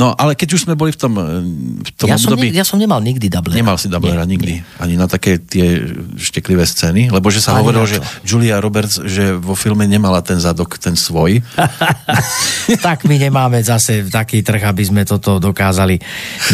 No, 0.00 0.16
ale 0.16 0.32
keď 0.32 0.56
už 0.56 0.64
sme 0.64 0.72
boli 0.72 0.90
v 0.90 0.98
tom, 0.98 1.12
v 1.84 1.90
tom 1.92 2.08
Ja 2.08 2.16
som, 2.16 2.32
období... 2.32 2.48
ni- 2.48 2.56
ja 2.56 2.64
som 2.64 2.80
nemal 2.80 3.04
nikdy 3.04 3.28
dublera. 3.28 3.52
Nemal 3.52 3.76
si 3.76 3.92
dublera 3.92 4.24
Nie, 4.24 4.32
nikdy, 4.32 4.52
ani 4.80 4.96
na 4.96 5.04
také 5.04 5.36
tie 5.36 5.84
šteklivé 6.16 6.64
scény, 6.64 7.12
lebo 7.12 7.28
že 7.28 7.44
sa 7.44 7.52
Ani 7.52 7.68
hovorilo, 7.68 7.84
že. 7.84 8.00
Julia 8.24 8.56
Roberts, 8.56 8.96
že 9.04 9.36
vo 9.36 9.52
filme 9.52 9.84
nemala 9.84 10.24
ten 10.24 10.40
zadok, 10.40 10.80
ten 10.80 10.96
svoj. 10.96 11.44
tak 12.86 13.04
my 13.04 13.16
nemáme 13.18 13.60
zase 13.60 14.08
taký 14.08 14.40
trh, 14.40 14.62
aby 14.64 14.80
sme 14.80 15.02
toto 15.04 15.36
dokázali. 15.36 16.00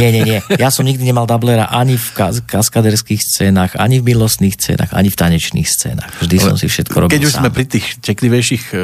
Nie, 0.01 0.11
nie, 0.11 0.27
nie. 0.27 0.39
Ja 0.59 0.75
som 0.75 0.83
nikdy 0.83 1.07
nemal 1.07 1.31
dublera 1.31 1.71
ani 1.71 1.95
v 1.95 2.07
kas- 2.19 2.43
kaskaderských 2.43 3.23
scénach, 3.23 3.79
ani 3.79 4.03
v 4.03 4.11
milostných 4.11 4.59
scénach, 4.59 4.91
ani 4.91 5.07
v 5.07 5.17
tanečných 5.17 5.69
scénach. 5.69 6.11
Vždy 6.19 6.37
som 6.41 6.57
si 6.59 6.67
všetko 6.67 6.97
robil 6.97 7.13
Keď 7.15 7.23
už 7.23 7.33
sám. 7.33 7.41
sme 7.47 7.51
pri 7.53 7.65
tých 7.69 7.87
teklivejších 8.03 8.65
e, 8.73 8.79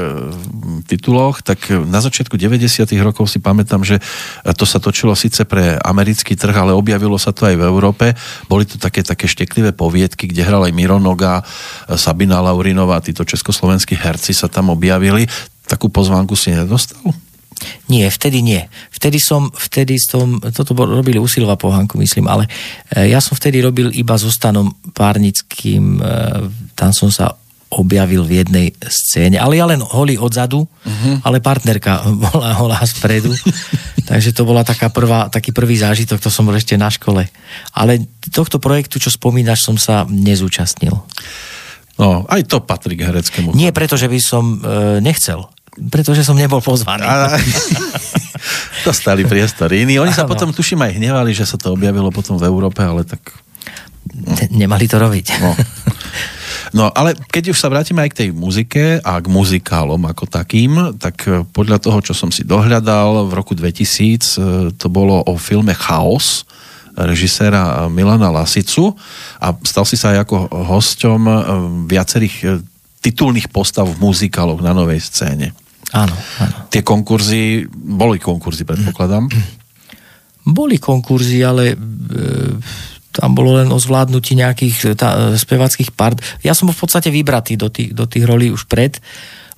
tituloch, 0.86 1.40
tak 1.42 1.66
na 1.72 1.98
začiatku 1.98 2.36
90 2.36 2.86
rokov 3.00 3.26
si 3.26 3.42
pamätám, 3.42 3.82
že 3.82 3.98
e, 3.98 4.51
to 4.54 4.64
sa 4.68 4.78
točilo 4.82 5.12
síce 5.16 5.44
pre 5.44 5.76
americký 5.80 6.36
trh, 6.36 6.54
ale 6.54 6.72
objavilo 6.76 7.16
sa 7.16 7.30
to 7.30 7.48
aj 7.48 7.56
v 7.58 7.66
Európe. 7.66 8.06
Boli 8.46 8.64
to 8.68 8.76
také, 8.76 9.04
také 9.04 9.28
šteklivé 9.28 9.72
poviedky, 9.72 10.28
kde 10.28 10.46
hral 10.46 10.64
aj 10.66 10.72
Miro 10.74 10.98
Noga, 10.98 11.42
e, 11.42 11.96
Sabina 11.96 12.40
Laurinová, 12.40 13.02
títo 13.04 13.26
československí 13.26 13.98
herci 13.98 14.32
sa 14.36 14.46
tam 14.48 14.72
objavili. 14.72 15.28
Takú 15.66 15.88
pozvánku 15.88 16.34
si 16.34 16.52
nedostal? 16.52 17.00
Nie, 17.86 18.10
vtedy 18.10 18.42
nie. 18.42 18.66
Vtedy 18.90 19.22
som, 19.22 19.50
vtedy 19.54 19.94
som, 19.98 20.42
toto 20.50 20.74
robili 20.74 21.18
Usilova 21.22 21.54
pohánku, 21.54 21.98
myslím, 21.98 22.26
ale 22.26 22.50
e, 22.90 23.10
ja 23.10 23.22
som 23.22 23.38
vtedy 23.38 23.62
robil 23.62 23.94
iba 23.94 24.18
so 24.18 24.30
Stanom 24.30 24.74
Párnickým, 24.94 25.98
e, 25.98 26.04
tam 26.74 26.90
som 26.90 27.10
sa 27.10 27.38
objavil 27.72 28.28
v 28.28 28.44
jednej 28.44 28.66
scéne, 28.84 29.40
ale 29.40 29.56
ja 29.56 29.64
len 29.64 29.80
holý 29.80 30.20
odzadu, 30.20 30.68
uh-huh. 30.68 31.24
ale 31.24 31.40
partnerka 31.40 32.04
bola 32.28 32.52
holá 32.60 32.80
spredu. 32.84 33.32
Takže 34.10 34.34
to 34.36 34.44
bola 34.44 34.66
taká 34.66 34.92
prvá, 34.92 35.32
taký 35.32 35.54
prvý 35.54 35.78
zážitok, 35.80 36.20
to 36.20 36.28
som 36.28 36.44
bol 36.44 36.56
ešte 36.58 36.76
na 36.76 36.92
škole. 36.92 37.24
Ale 37.72 38.02
tohto 38.28 38.60
projektu, 38.60 39.00
čo 39.00 39.08
spomínaš, 39.08 39.64
som 39.64 39.80
sa 39.80 40.04
nezúčastnil. 40.04 40.92
No, 41.96 42.26
aj 42.26 42.50
to 42.50 42.60
patrí 42.60 42.98
k 42.98 43.08
hereckému. 43.08 43.54
Nie 43.54 43.70
preto, 43.70 43.94
že 43.94 44.10
by 44.10 44.18
som 44.18 44.58
e, 44.58 44.98
nechcel, 44.98 45.46
pretože 45.92 46.26
som 46.26 46.34
nebol 46.34 46.58
pozvaný. 46.58 47.06
A, 47.06 47.38
dostali 48.88 49.22
priestor 49.22 49.70
iní. 49.70 50.02
Oni 50.02 50.10
sa 50.10 50.26
potom, 50.26 50.50
tuším, 50.50 50.82
aj 50.82 50.98
hnevali, 50.98 51.30
že 51.30 51.46
sa 51.46 51.54
to 51.54 51.72
objavilo 51.72 52.10
potom 52.10 52.36
v 52.36 52.48
Európe, 52.48 52.82
ale 52.82 53.06
tak... 53.06 53.22
Ne- 54.12 54.50
Nemali 54.50 54.90
to 54.90 54.98
robiť. 54.98 55.26
No. 55.40 55.54
No, 56.72 56.88
ale 56.88 57.12
keď 57.28 57.52
už 57.52 57.58
sa 57.60 57.68
vrátime 57.68 58.00
aj 58.00 58.10
k 58.16 58.18
tej 58.24 58.28
muzike 58.32 58.84
a 59.04 59.20
k 59.20 59.26
muzikálom 59.28 60.00
ako 60.08 60.24
takým, 60.24 60.96
tak 60.96 61.28
e, 61.28 61.44
podľa 61.44 61.78
toho, 61.80 62.00
čo 62.00 62.16
som 62.16 62.32
si 62.32 62.48
dohľadal, 62.48 63.28
v 63.28 63.32
roku 63.36 63.52
2000 63.52 63.84
e, 63.84 64.20
to 64.76 64.88
bolo 64.88 65.20
o 65.20 65.36
filme 65.36 65.76
Chaos 65.76 66.48
režiséra 66.96 67.88
Milana 67.88 68.28
Lasicu 68.28 68.92
a 69.40 69.56
stal 69.64 69.88
si 69.88 69.96
sa 69.96 70.12
aj 70.12 70.28
ako 70.28 70.36
hosťom 70.52 71.20
e, 71.24 71.32
viacerých 71.88 72.36
e, 72.44 72.48
titulných 73.00 73.48
postav 73.48 73.88
v 73.88 74.00
muzikáloch 74.00 74.60
na 74.60 74.76
novej 74.76 75.00
scéne. 75.00 75.56
Áno, 75.92 76.14
áno. 76.40 76.56
Tie 76.72 76.84
konkurzy, 76.84 77.68
boli 77.72 78.20
konkurzy, 78.20 78.64
predpokladám. 78.64 79.28
Boli 80.42 80.76
konkurzy, 80.76 81.40
ale 81.44 81.72
e, 81.72 81.76
tam 83.12 83.36
bolo 83.36 83.60
len 83.60 83.68
o 83.68 83.78
zvládnutí 83.78 84.32
nejakých 84.34 84.96
tá, 84.96 85.36
e, 85.36 85.38
spevackých 85.38 85.92
part. 85.92 86.18
Ja 86.40 86.56
som 86.56 86.72
v 86.72 86.78
podstate 86.80 87.12
vybratý 87.12 87.60
do 87.60 87.68
tých, 87.68 87.92
do 87.92 88.08
tých 88.08 88.24
rolí 88.24 88.48
už 88.48 88.66
pred, 88.66 88.98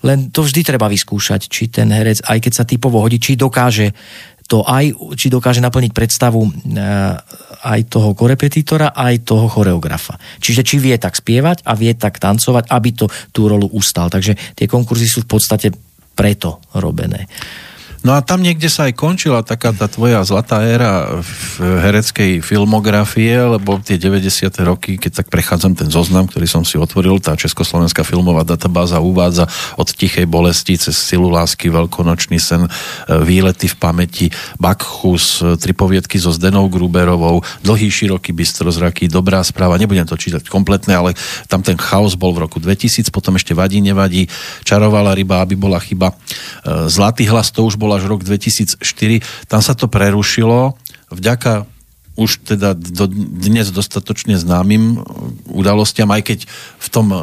len 0.05 0.29
to 0.29 0.45
vždy 0.45 0.67
treba 0.67 0.91
vyskúšať, 0.91 1.49
či 1.49 1.73
ten 1.73 1.89
herec, 1.89 2.21
aj 2.29 2.39
keď 2.43 2.53
sa 2.53 2.69
typovo 2.69 3.01
hodí, 3.01 3.17
či 3.17 3.41
dokáže 3.41 3.97
to 4.45 4.61
aj, 4.61 5.17
či 5.17 5.33
dokáže 5.33 5.65
naplniť 5.65 5.93
predstavu 5.97 6.41
e, 6.45 6.51
aj 7.65 7.81
toho 7.89 8.13
korepetitora, 8.13 8.93
aj 8.93 9.25
toho 9.25 9.49
choreografa. 9.49 10.21
Čiže 10.37 10.61
či 10.61 10.77
vie 10.77 10.97
tak 11.01 11.17
spievať 11.17 11.65
a 11.65 11.73
vie 11.73 11.97
tak 11.97 12.21
tancovať, 12.21 12.69
aby 12.69 12.91
to 12.93 13.09
tú 13.33 13.49
rolu 13.49 13.73
ustal. 13.73 14.13
Takže 14.13 14.37
tie 14.53 14.69
konkurzy 14.69 15.09
sú 15.09 15.25
v 15.25 15.31
podstate 15.33 15.73
preto 16.13 16.61
robené. 16.77 17.25
No 18.05 18.13
a 18.13 18.21
tam 18.21 18.45
niekde 18.45 18.69
sa 18.69 18.85
aj 18.85 19.01
končila 19.01 19.41
taká 19.41 19.73
tá 19.73 19.89
tvoja 19.89 20.21
zlatá 20.29 20.61
éra 20.61 21.25
v 21.25 21.81
hereckej 21.81 22.45
filmografie, 22.45 23.33
lebo 23.33 23.81
tie 23.81 23.97
90. 23.97 24.53
roky, 24.61 25.01
keď 25.01 25.25
tak 25.25 25.33
prechádzam 25.33 25.73
ten 25.73 25.89
zoznam, 25.89 26.29
ktorý 26.29 26.45
som 26.45 26.69
si 26.69 26.77
otvoril, 26.77 27.17
tá 27.17 27.33
Československá 27.33 28.05
filmová 28.05 28.45
databáza 28.45 29.01
uvádza 29.01 29.49
od 29.81 29.89
Tichej 29.89 30.29
bolesti 30.29 30.77
cez 30.77 30.93
silu 30.93 31.33
lásky, 31.33 31.73
Veľkonočný 31.73 32.37
sen, 32.37 32.69
e, 32.69 32.71
Výlety 33.25 33.73
v 33.73 33.77
pamäti, 33.81 34.27
Bakchus, 34.61 35.41
e, 35.41 35.57
tri 35.57 35.73
poviedky 35.73 36.21
so 36.21 36.29
Zdenou 36.29 36.69
Gruberovou, 36.69 37.41
Dlhý, 37.65 37.89
široký, 37.89 38.37
bystrozraký, 38.37 39.09
Dobrá 39.09 39.41
správa, 39.41 39.81
nebudem 39.81 40.05
to 40.05 40.21
čítať 40.21 40.45
kompletne, 40.53 40.93
ale 40.93 41.17
tam 41.49 41.65
ten 41.65 41.81
chaos 41.81 42.21
bol 42.21 42.37
v 42.37 42.45
roku 42.45 42.61
2000, 42.61 43.09
potom 43.09 43.41
ešte 43.41 43.57
Vadí, 43.57 43.81
nevadí, 43.81 44.29
Čarovala 44.61 45.17
ryba, 45.17 45.41
aby 45.41 45.57
bola 45.57 45.81
chyba, 45.81 46.13
E, 46.65 46.89
Zlatý 46.89 47.29
hlas, 47.29 47.53
to 47.53 47.65
už 47.65 47.77
bol 47.95 48.03
až 48.03 48.11
rok 48.11 48.27
2004, 48.27 48.83
tam 49.47 49.63
sa 49.63 49.79
to 49.79 49.87
prerušilo, 49.87 50.75
vďaka 51.15 51.71
už 52.19 52.43
teda 52.43 52.75
do, 52.75 53.07
dnes 53.11 53.71
dostatočne 53.71 54.35
známym 54.35 54.99
e, 54.99 55.07
udalostiam, 55.55 56.11
aj 56.11 56.23
keď 56.27 56.39
v 56.79 56.89
tom 56.91 57.07
e, 57.15 57.19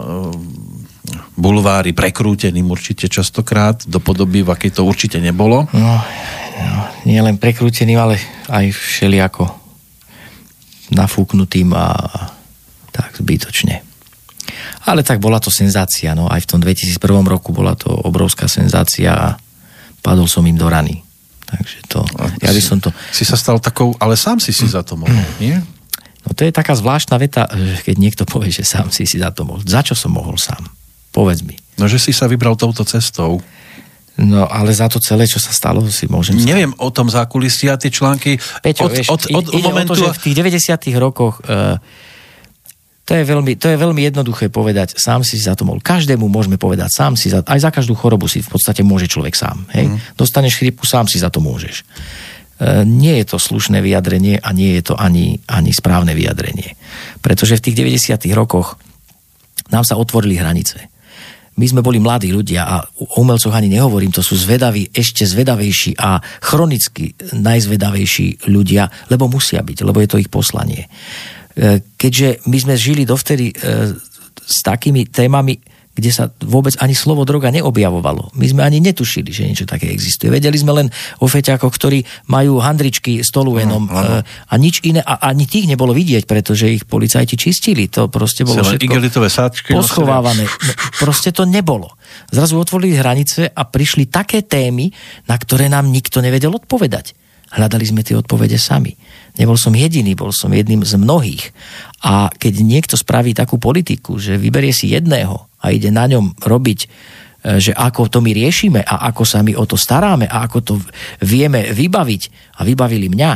bulvári 1.35 1.91
prekrúteným 1.91 2.71
určite 2.71 3.11
častokrát, 3.11 3.83
do 3.83 3.99
podoby, 3.99 4.47
v 4.47 4.51
akej 4.55 4.79
to 4.79 4.87
určite 4.87 5.19
nebolo. 5.19 5.67
No, 5.75 5.91
no 6.55 6.79
nie 7.03 7.19
len 7.19 7.35
prekrúteným, 7.35 7.99
ale 7.99 8.15
aj 8.47 8.71
všelijako 8.71 9.51
nafúknutým 10.91 11.71
a 11.75 11.87
tak 12.95 13.19
zbytočne. 13.19 13.83
Ale 14.87 15.03
tak 15.03 15.23
bola 15.23 15.39
to 15.39 15.51
senzácia, 15.51 16.15
no 16.15 16.27
aj 16.31 16.47
v 16.47 16.49
tom 16.51 16.59
2001 16.59 16.99
roku 17.27 17.55
bola 17.55 17.79
to 17.79 17.91
obrovská 17.91 18.51
senzácia 18.51 19.15
a 19.15 19.27
padol 20.01 20.27
som 20.27 20.43
im 20.45 20.57
do 20.57 20.67
rany. 20.67 21.01
Takže 21.51 21.77
to, 21.87 21.99
ja 22.41 22.51
by 22.51 22.61
som 22.63 22.77
to... 22.79 22.89
Si 23.11 23.27
sa 23.27 23.35
stal 23.35 23.59
takou, 23.59 23.91
ale 23.99 24.15
sám 24.15 24.39
si 24.39 24.55
si 24.55 24.65
za 24.67 24.81
to 24.81 24.95
mohol, 24.95 25.25
nie? 25.43 25.57
No 26.21 26.37
to 26.37 26.45
je 26.45 26.53
taká 26.53 26.77
zvláštna 26.77 27.17
veta, 27.17 27.49
keď 27.81 27.95
niekto 27.97 28.23
povie, 28.29 28.53
že 28.53 28.61
sám 28.61 28.93
si 28.93 29.09
si 29.09 29.17
za 29.17 29.33
to 29.33 29.43
mohol. 29.43 29.59
Za 29.65 29.81
čo 29.81 29.97
som 29.97 30.13
mohol 30.13 30.37
sám? 30.37 30.61
Povedz 31.11 31.41
mi. 31.43 31.57
No, 31.81 31.89
že 31.89 31.97
si 31.97 32.13
sa 32.13 32.29
vybral 32.29 32.53
touto 32.53 32.85
cestou. 32.85 33.41
No 34.21 34.45
ale 34.45 34.69
za 34.69 34.85
to 34.85 35.01
celé, 35.01 35.25
čo 35.25 35.41
sa 35.41 35.49
stalo, 35.49 35.81
si 35.89 36.05
môžem... 36.05 36.37
Neviem 36.37 36.77
o 36.77 36.93
tom 36.93 37.09
zákulisí 37.09 37.71
a 37.73 37.79
tie 37.79 37.89
články 37.89 38.37
Peťo, 38.61 38.85
od, 38.85 38.91
vieš, 38.93 39.07
od, 39.09 39.21
od, 39.33 39.45
ide, 39.49 39.65
momentu... 39.65 39.91
o 39.91 39.97
to, 39.97 40.01
že 40.05 40.13
v 40.13 40.21
tých 40.29 40.35
90 40.61 41.01
rokoch 41.01 41.41
uh, 41.49 41.81
to 43.11 43.19
je, 43.19 43.27
veľmi, 43.27 43.53
to 43.59 43.67
je 43.67 43.75
veľmi 43.75 44.01
jednoduché 44.07 44.47
povedať, 44.47 44.95
sám 44.95 45.27
si 45.27 45.35
za 45.35 45.51
to 45.51 45.67
mohol. 45.67 45.83
Každému 45.83 46.31
môžeme 46.31 46.55
povedať, 46.55 46.87
sám 46.95 47.19
si 47.19 47.27
za, 47.27 47.43
aj 47.43 47.59
za 47.59 47.67
každú 47.67 47.91
chorobu 47.91 48.31
si 48.31 48.39
v 48.39 48.47
podstate 48.47 48.87
môže 48.87 49.11
človek 49.11 49.35
sám. 49.35 49.67
Hej? 49.75 49.91
Mm. 49.91 49.99
Dostaneš 50.15 50.63
chrípku, 50.63 50.87
sám 50.87 51.11
si 51.11 51.19
za 51.19 51.27
to 51.27 51.43
môžeš. 51.43 51.83
Uh, 52.55 52.87
nie 52.87 53.19
je 53.19 53.35
to 53.35 53.35
slušné 53.35 53.83
vyjadrenie 53.83 54.39
a 54.39 54.55
nie 54.55 54.79
je 54.79 54.87
to 54.87 54.95
ani, 54.95 55.43
ani 55.51 55.75
správne 55.75 56.15
vyjadrenie. 56.15 56.79
Pretože 57.19 57.59
v 57.59 57.63
tých 57.67 57.99
90 57.99 58.31
rokoch 58.31 58.79
nám 59.75 59.83
sa 59.83 59.99
otvorili 59.99 60.39
hranice. 60.39 60.87
My 61.59 61.67
sme 61.67 61.83
boli 61.83 61.99
mladí 61.99 62.31
ľudia 62.31 62.63
a 62.63 62.79
o 62.79 63.19
umelcoch 63.19 63.51
ani 63.51 63.67
nehovorím, 63.67 64.15
to 64.15 64.23
sú 64.23 64.39
zvedaví, 64.39 64.87
ešte 64.95 65.27
zvedavejší 65.27 65.99
a 65.99 66.23
chronicky 66.39 67.11
najzvedavejší 67.35 68.47
ľudia, 68.47 68.87
lebo 69.11 69.27
musia 69.27 69.59
byť, 69.59 69.83
lebo 69.83 69.99
je 69.99 70.07
to 70.07 70.21
ich 70.23 70.31
poslanie. 70.31 70.87
E, 71.55 71.83
Keďže 71.99 72.47
my 72.47 72.57
sme 72.57 72.75
žili 72.79 73.03
dovtedy 73.03 73.51
e, 73.51 73.55
s 74.41 74.57
takými 74.63 75.07
témami, 75.07 75.59
kde 75.91 76.11
sa 76.11 76.31
vôbec 76.47 76.71
ani 76.79 76.95
slovo 76.95 77.27
droga 77.27 77.51
neobjavovalo. 77.51 78.31
My 78.39 78.47
sme 78.47 78.63
ani 78.63 78.79
netušili, 78.79 79.27
že 79.27 79.43
niečo 79.43 79.67
také 79.67 79.91
existuje. 79.91 80.31
Vedeli 80.31 80.55
sme 80.55 80.71
len 80.71 80.87
o 81.19 81.27
feťákoch, 81.27 81.67
ktorí 81.67 82.07
majú 82.31 82.63
handričky 82.63 83.19
s 83.19 83.27
toluenom 83.27 83.91
e, 83.91 84.23
a 84.23 84.53
nič 84.55 84.79
iné. 84.87 85.03
A 85.03 85.27
ani 85.27 85.43
tých 85.43 85.67
nebolo 85.67 85.91
vidieť, 85.91 86.23
pretože 86.23 86.71
ich 86.71 86.87
policajti 86.87 87.35
čistili. 87.35 87.91
To 87.91 88.07
proste 88.07 88.47
bolo 88.47 88.63
Celé 88.63 88.79
igelitové 88.79 89.27
sáčky 89.27 89.75
poschovávané. 89.75 90.47
No, 90.47 90.73
proste 91.03 91.35
to 91.35 91.43
nebolo. 91.43 91.91
Zrazu 92.31 92.55
otvorili 92.55 92.95
hranice 92.95 93.51
a 93.51 93.67
prišli 93.67 94.07
také 94.07 94.47
témy, 94.47 94.87
na 95.27 95.35
ktoré 95.35 95.67
nám 95.67 95.91
nikto 95.91 96.23
nevedel 96.23 96.55
odpovedať. 96.55 97.19
Hľadali 97.51 97.83
sme 97.83 98.01
tie 98.01 98.15
odpovede 98.15 98.55
sami. 98.55 98.95
Nebol 99.35 99.59
som 99.59 99.75
jediný, 99.75 100.15
bol 100.15 100.31
som 100.31 100.51
jedným 100.51 100.87
z 100.87 100.95
mnohých. 100.95 101.51
A 102.03 102.31
keď 102.31 102.63
niekto 102.63 102.95
spraví 102.95 103.35
takú 103.35 103.59
politiku, 103.59 104.19
že 104.19 104.39
vyberie 104.39 104.71
si 104.71 104.91
jedného 104.91 105.51
a 105.59 105.75
ide 105.75 105.91
na 105.91 106.07
ňom 106.07 106.35
robiť 106.39 106.79
e, 106.83 106.87
že 107.59 107.71
ako 107.75 108.07
to 108.07 108.19
my 108.23 108.31
riešime 108.31 108.79
a 108.83 109.07
ako 109.11 109.23
sa 109.27 109.43
my 109.43 109.55
o 109.55 109.67
to 109.67 109.75
staráme 109.75 110.31
a 110.31 110.47
ako 110.47 110.59
to 110.63 110.73
vieme 111.23 111.71
vybaviť 111.75 112.21
a 112.59 112.67
vybavili 112.67 113.11
mňa, 113.11 113.31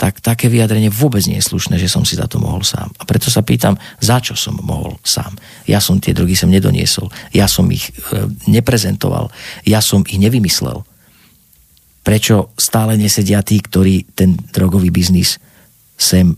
tak 0.00 0.24
také 0.24 0.48
vyjadrenie 0.48 0.88
vôbec 0.88 1.20
nie 1.28 1.36
je 1.36 1.48
slušné, 1.52 1.76
že 1.76 1.92
som 1.92 2.08
si 2.08 2.16
za 2.16 2.24
to 2.24 2.40
mohol 2.40 2.64
sám. 2.64 2.88
A 2.96 3.04
preto 3.04 3.28
sa 3.28 3.44
pýtam, 3.44 3.76
za 4.00 4.16
čo 4.16 4.32
som 4.32 4.56
mohol 4.56 4.96
sám. 5.04 5.36
Ja 5.68 5.76
som 5.76 6.00
tie 6.00 6.16
drogy 6.16 6.32
sem 6.32 6.48
nedoniesol, 6.48 7.12
ja 7.36 7.44
som 7.44 7.68
ich 7.68 7.92
e, 8.08 8.24
neprezentoval, 8.48 9.28
ja 9.68 9.84
som 9.84 10.00
ich 10.08 10.16
nevymyslel. 10.16 10.80
Prečo 12.00 12.56
stále 12.56 12.96
nesedia 12.96 13.44
tí, 13.44 13.60
ktorí 13.60 14.16
ten 14.16 14.36
drogový 14.52 14.88
biznis 14.88 15.36
sem 16.00 16.32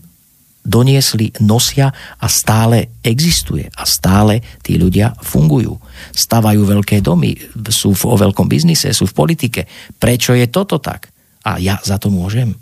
doniesli, 0.63 1.35
nosia 1.43 1.91
a 2.19 2.27
stále 2.31 2.95
existuje 3.03 3.67
a 3.67 3.83
stále 3.83 4.39
tí 4.63 4.79
ľudia 4.79 5.11
fungujú. 5.19 5.75
Stavajú 6.15 6.63
veľké 6.63 7.03
domy, 7.03 7.35
sú 7.67 7.91
v, 7.91 8.03
o 8.07 8.15
veľkom 8.15 8.47
biznise, 8.47 8.95
sú 8.95 9.03
v 9.11 9.15
politike. 9.15 9.67
Prečo 9.99 10.31
je 10.31 10.47
toto 10.47 10.79
tak? 10.79 11.11
A 11.43 11.59
ja 11.59 11.75
za 11.83 11.99
to 11.99 12.07
môžem? 12.07 12.55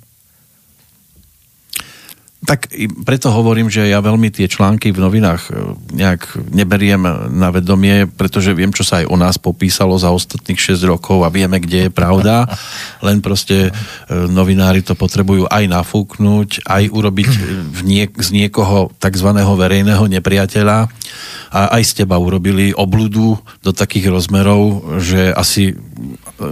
Tak 2.42 2.74
preto 3.06 3.30
hovorím, 3.30 3.70
že 3.70 3.86
ja 3.86 4.02
veľmi 4.02 4.34
tie 4.34 4.50
články 4.50 4.90
v 4.90 4.98
novinách 4.98 5.54
e, 5.54 5.78
nejak 5.94 6.42
neberiem 6.50 7.30
na 7.30 7.54
vedomie, 7.54 8.10
pretože 8.10 8.58
viem, 8.58 8.74
čo 8.74 8.82
sa 8.82 9.06
aj 9.06 9.14
o 9.14 9.16
nás 9.16 9.38
popísalo 9.38 9.94
za 10.02 10.10
ostatných 10.10 10.58
6 10.58 10.90
rokov 10.90 11.22
a 11.22 11.30
vieme, 11.30 11.62
kde 11.62 11.86
je 11.86 11.92
pravda. 11.94 12.50
Len 13.06 13.22
proste 13.22 13.70
e, 13.70 13.72
novinári 14.10 14.82
to 14.82 14.98
potrebujú 14.98 15.46
aj 15.54 15.70
nafúknuť, 15.70 16.66
aj 16.66 16.84
urobiť 16.90 17.32
v 17.78 17.80
niek- 17.86 18.18
z 18.18 18.30
niekoho 18.34 18.90
tzv. 18.98 19.30
verejného 19.38 20.02
nepriateľa 20.10 20.90
a 21.54 21.62
aj 21.78 21.84
z 21.84 21.92
teba 22.04 22.18
urobili 22.18 22.74
obludu 22.74 23.38
do 23.62 23.70
takých 23.70 24.10
rozmerov, 24.10 24.98
že 24.98 25.30
asi 25.30 25.78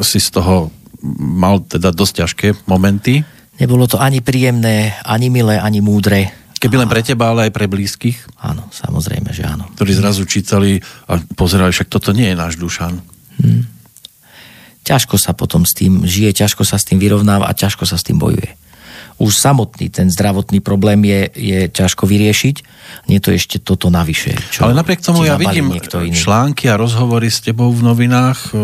si 0.06 0.20
z 0.22 0.30
toho 0.38 0.70
mal 1.18 1.66
teda 1.66 1.90
dosť 1.90 2.14
ťažké 2.14 2.48
momenty. 2.70 3.26
Nebolo 3.60 3.86
to 3.92 4.00
ani 4.00 4.24
príjemné, 4.24 4.96
ani 5.04 5.28
milé, 5.28 5.60
ani 5.60 5.84
múdre. 5.84 6.32
Keby 6.60 6.76
len 6.76 6.92
pre 6.92 7.04
teba, 7.04 7.32
ale 7.32 7.48
aj 7.48 7.56
pre 7.56 7.72
blízkych? 7.72 8.40
Áno, 8.44 8.68
samozrejme, 8.72 9.32
že 9.32 9.48
áno. 9.48 9.68
Ktorí 9.80 9.96
zrazu 9.96 10.28
čítali 10.28 10.80
a 11.08 11.20
pozerali, 11.36 11.72
však 11.72 11.88
toto 11.88 12.12
nie 12.12 12.32
je 12.32 12.36
náš 12.36 12.60
Dušan. 12.60 13.00
Hmm. 13.40 13.64
Ťažko 14.84 15.16
sa 15.16 15.32
potom 15.32 15.64
s 15.64 15.72
tým 15.76 16.04
žije, 16.04 16.36
ťažko 16.36 16.68
sa 16.68 16.76
s 16.76 16.88
tým 16.88 17.00
vyrovnáva 17.00 17.48
a 17.48 17.56
ťažko 17.56 17.88
sa 17.88 17.96
s 17.96 18.04
tým 18.04 18.20
bojuje. 18.20 18.60
Už 19.20 19.36
samotný 19.36 19.92
ten 19.92 20.08
zdravotný 20.08 20.64
problém 20.64 21.04
je, 21.04 21.22
je 21.36 21.60
ťažko 21.68 22.08
vyriešiť, 22.08 22.56
nie 23.12 23.20
to 23.20 23.36
ešte 23.36 23.60
toto 23.60 23.92
navyše. 23.92 24.36
Čo 24.52 24.68
Ale 24.68 24.76
napriek 24.76 25.04
tomu 25.04 25.28
ja 25.28 25.36
vidím 25.36 25.76
články 26.16 26.72
a 26.72 26.80
rozhovory 26.80 27.28
s 27.28 27.44
tebou 27.44 27.72
v 27.72 27.84
novinách, 27.84 28.56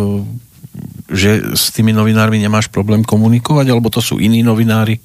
že 1.16 1.55
s 1.55 1.72
tými 1.72 1.95
novinármi 1.95 2.38
nemáš 2.38 2.70
problém 2.70 3.01
komunikovať, 3.01 3.66
alebo 3.72 3.89
to 3.89 4.03
sú 4.03 4.20
iní 4.20 4.43
novinári? 4.43 4.99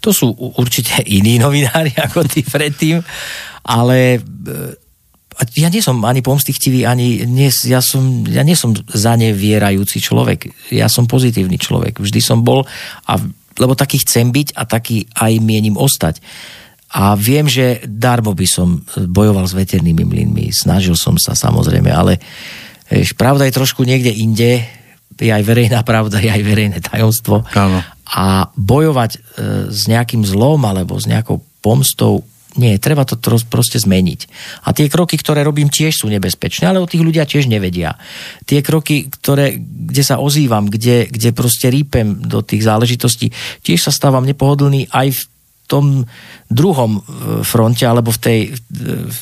To 0.00 0.14
sú 0.14 0.32
určite 0.56 1.02
iní 1.18 1.36
novinári 1.36 1.92
ako 1.98 2.24
ty 2.24 2.46
predtým, 2.46 3.02
ale 3.66 4.16
e, 4.16 4.18
ja 5.58 5.68
nie 5.68 5.84
som 5.84 6.00
ani 6.06 6.24
pomstichtivý, 6.24 6.88
ani 6.88 7.28
nie, 7.28 7.52
ja, 7.68 7.84
som, 7.84 8.24
ja 8.24 8.40
nie 8.40 8.56
som 8.56 8.72
zanevierajúci 8.72 10.00
človek. 10.00 10.72
Ja 10.72 10.88
som 10.88 11.04
pozitívny 11.04 11.60
človek. 11.60 12.00
Vždy 12.00 12.20
som 12.24 12.40
bol, 12.40 12.64
a, 13.04 13.12
lebo 13.60 13.76
taký 13.76 14.00
chcem 14.00 14.32
byť 14.32 14.56
a 14.56 14.62
taký 14.64 15.04
aj 15.12 15.32
mienim 15.44 15.76
ostať. 15.76 16.24
A 16.96 17.18
viem, 17.18 17.44
že 17.50 17.84
darmo 17.84 18.32
by 18.32 18.46
som 18.48 18.80
bojoval 18.96 19.44
s 19.44 19.52
veternými 19.52 20.06
mlynmi. 20.06 20.54
Snažil 20.54 20.96
som 20.96 21.18
sa 21.20 21.36
samozrejme, 21.36 21.90
ale 21.92 22.22
vieš, 22.88 23.12
pravda 23.18 23.44
je 23.44 23.58
trošku 23.58 23.84
niekde 23.84 24.14
inde 24.14 24.64
je 25.16 25.32
aj 25.32 25.42
verejná 25.44 25.80
pravda, 25.82 26.20
je 26.20 26.30
aj 26.30 26.42
verejné 26.44 26.78
tajomstvo. 26.84 27.44
Áno. 27.56 27.80
A 28.06 28.52
bojovať 28.54 29.10
e, 29.16 29.18
s 29.72 29.88
nejakým 29.90 30.22
zlom 30.22 30.62
alebo 30.62 30.94
s 30.96 31.08
nejakou 31.08 31.42
pomstou, 31.64 32.22
nie, 32.56 32.80
treba 32.80 33.04
to 33.04 33.20
proste 33.52 33.76
zmeniť. 33.76 34.20
A 34.64 34.72
tie 34.72 34.88
kroky, 34.88 35.20
ktoré 35.20 35.44
robím, 35.44 35.68
tiež 35.68 36.00
sú 36.04 36.08
nebezpečné, 36.08 36.64
ale 36.64 36.80
o 36.80 36.88
tých 36.88 37.04
ľudia 37.04 37.28
tiež 37.28 37.52
nevedia. 37.52 38.00
Tie 38.48 38.64
kroky, 38.64 39.12
ktoré, 39.12 39.60
kde 39.60 40.02
sa 40.02 40.16
ozývam, 40.16 40.64
kde, 40.72 41.04
kde 41.12 41.36
proste 41.36 41.68
rípem 41.68 42.16
do 42.16 42.40
tých 42.40 42.64
záležitostí, 42.64 43.28
tiež 43.60 43.88
sa 43.88 43.92
stávam 43.92 44.24
nepohodlný 44.24 44.88
aj 44.88 45.12
v 45.12 45.22
tom 45.66 46.06
druhom 46.48 46.98
e, 46.98 47.00
fronte 47.42 47.84
alebo 47.84 48.14
v 48.14 48.20
tej, 48.22 48.40
v 48.72 49.18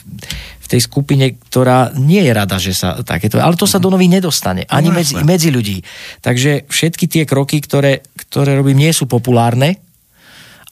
tej 0.68 0.80
skupine, 0.84 1.36
ktorá 1.50 1.92
nie 1.96 2.24
je 2.24 2.32
rada, 2.32 2.56
že 2.56 2.72
sa 2.72 3.04
takéto... 3.04 3.36
Ale 3.40 3.58
to 3.58 3.68
sa 3.68 3.82
do 3.82 3.92
novín 3.92 4.12
nedostane. 4.12 4.64
Ani 4.68 4.88
no, 4.88 4.96
medzi, 4.96 5.14
medzi 5.20 5.52
ľudí. 5.52 5.84
Takže 6.24 6.66
všetky 6.66 7.04
tie 7.06 7.24
kroky, 7.28 7.60
ktoré, 7.60 8.00
ktoré 8.16 8.56
robím, 8.56 8.80
nie 8.80 8.92
sú 8.96 9.04
populárne, 9.04 9.78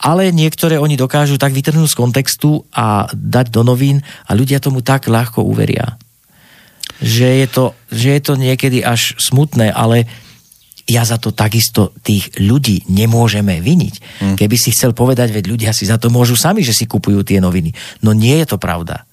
ale 0.03 0.35
niektoré 0.35 0.83
oni 0.83 0.99
dokážu 0.99 1.39
tak 1.39 1.55
vytrhnúť 1.55 1.95
z 1.95 1.99
kontextu 1.99 2.67
a 2.75 3.07
dať 3.15 3.55
do 3.55 3.63
novín 3.63 4.03
a 4.27 4.35
ľudia 4.35 4.59
tomu 4.59 4.83
tak 4.83 5.07
ľahko 5.07 5.47
uveria. 5.47 5.95
Že 6.99 7.29
je 7.39 7.47
to, 7.47 7.65
že 7.91 8.09
je 8.19 8.21
to 8.23 8.35
niekedy 8.35 8.83
až 8.83 9.15
smutné, 9.23 9.71
ale 9.71 10.11
ja 10.91 11.07
za 11.07 11.23
to 11.23 11.31
takisto 11.31 11.95
tých 12.03 12.35
ľudí 12.43 12.83
nemôžeme 12.91 13.63
viniť. 13.63 13.95
Hmm. 14.19 14.35
Keby 14.35 14.57
si 14.59 14.75
chcel 14.75 14.91
povedať, 14.91 15.31
veď 15.31 15.45
ľudia 15.55 15.71
si 15.71 15.87
za 15.87 15.97
to 16.03 16.11
môžu 16.11 16.35
sami, 16.35 16.67
že 16.67 16.75
si 16.75 16.91
kupujú 16.91 17.23
tie 17.23 17.39
noviny. 17.39 17.71
No 18.03 18.11
nie 18.11 18.35
je 18.43 18.47
to 18.51 18.59
pravda. 18.59 19.07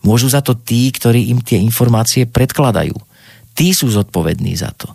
Môžu 0.00 0.32
za 0.32 0.40
to 0.40 0.56
tí, 0.56 0.88
ktorí 0.88 1.28
im 1.28 1.44
tie 1.44 1.60
informácie 1.60 2.24
predkladajú. 2.24 2.96
Tí 3.52 3.76
sú 3.76 3.92
zodpovední 3.92 4.56
za 4.56 4.72
to. 4.72 4.88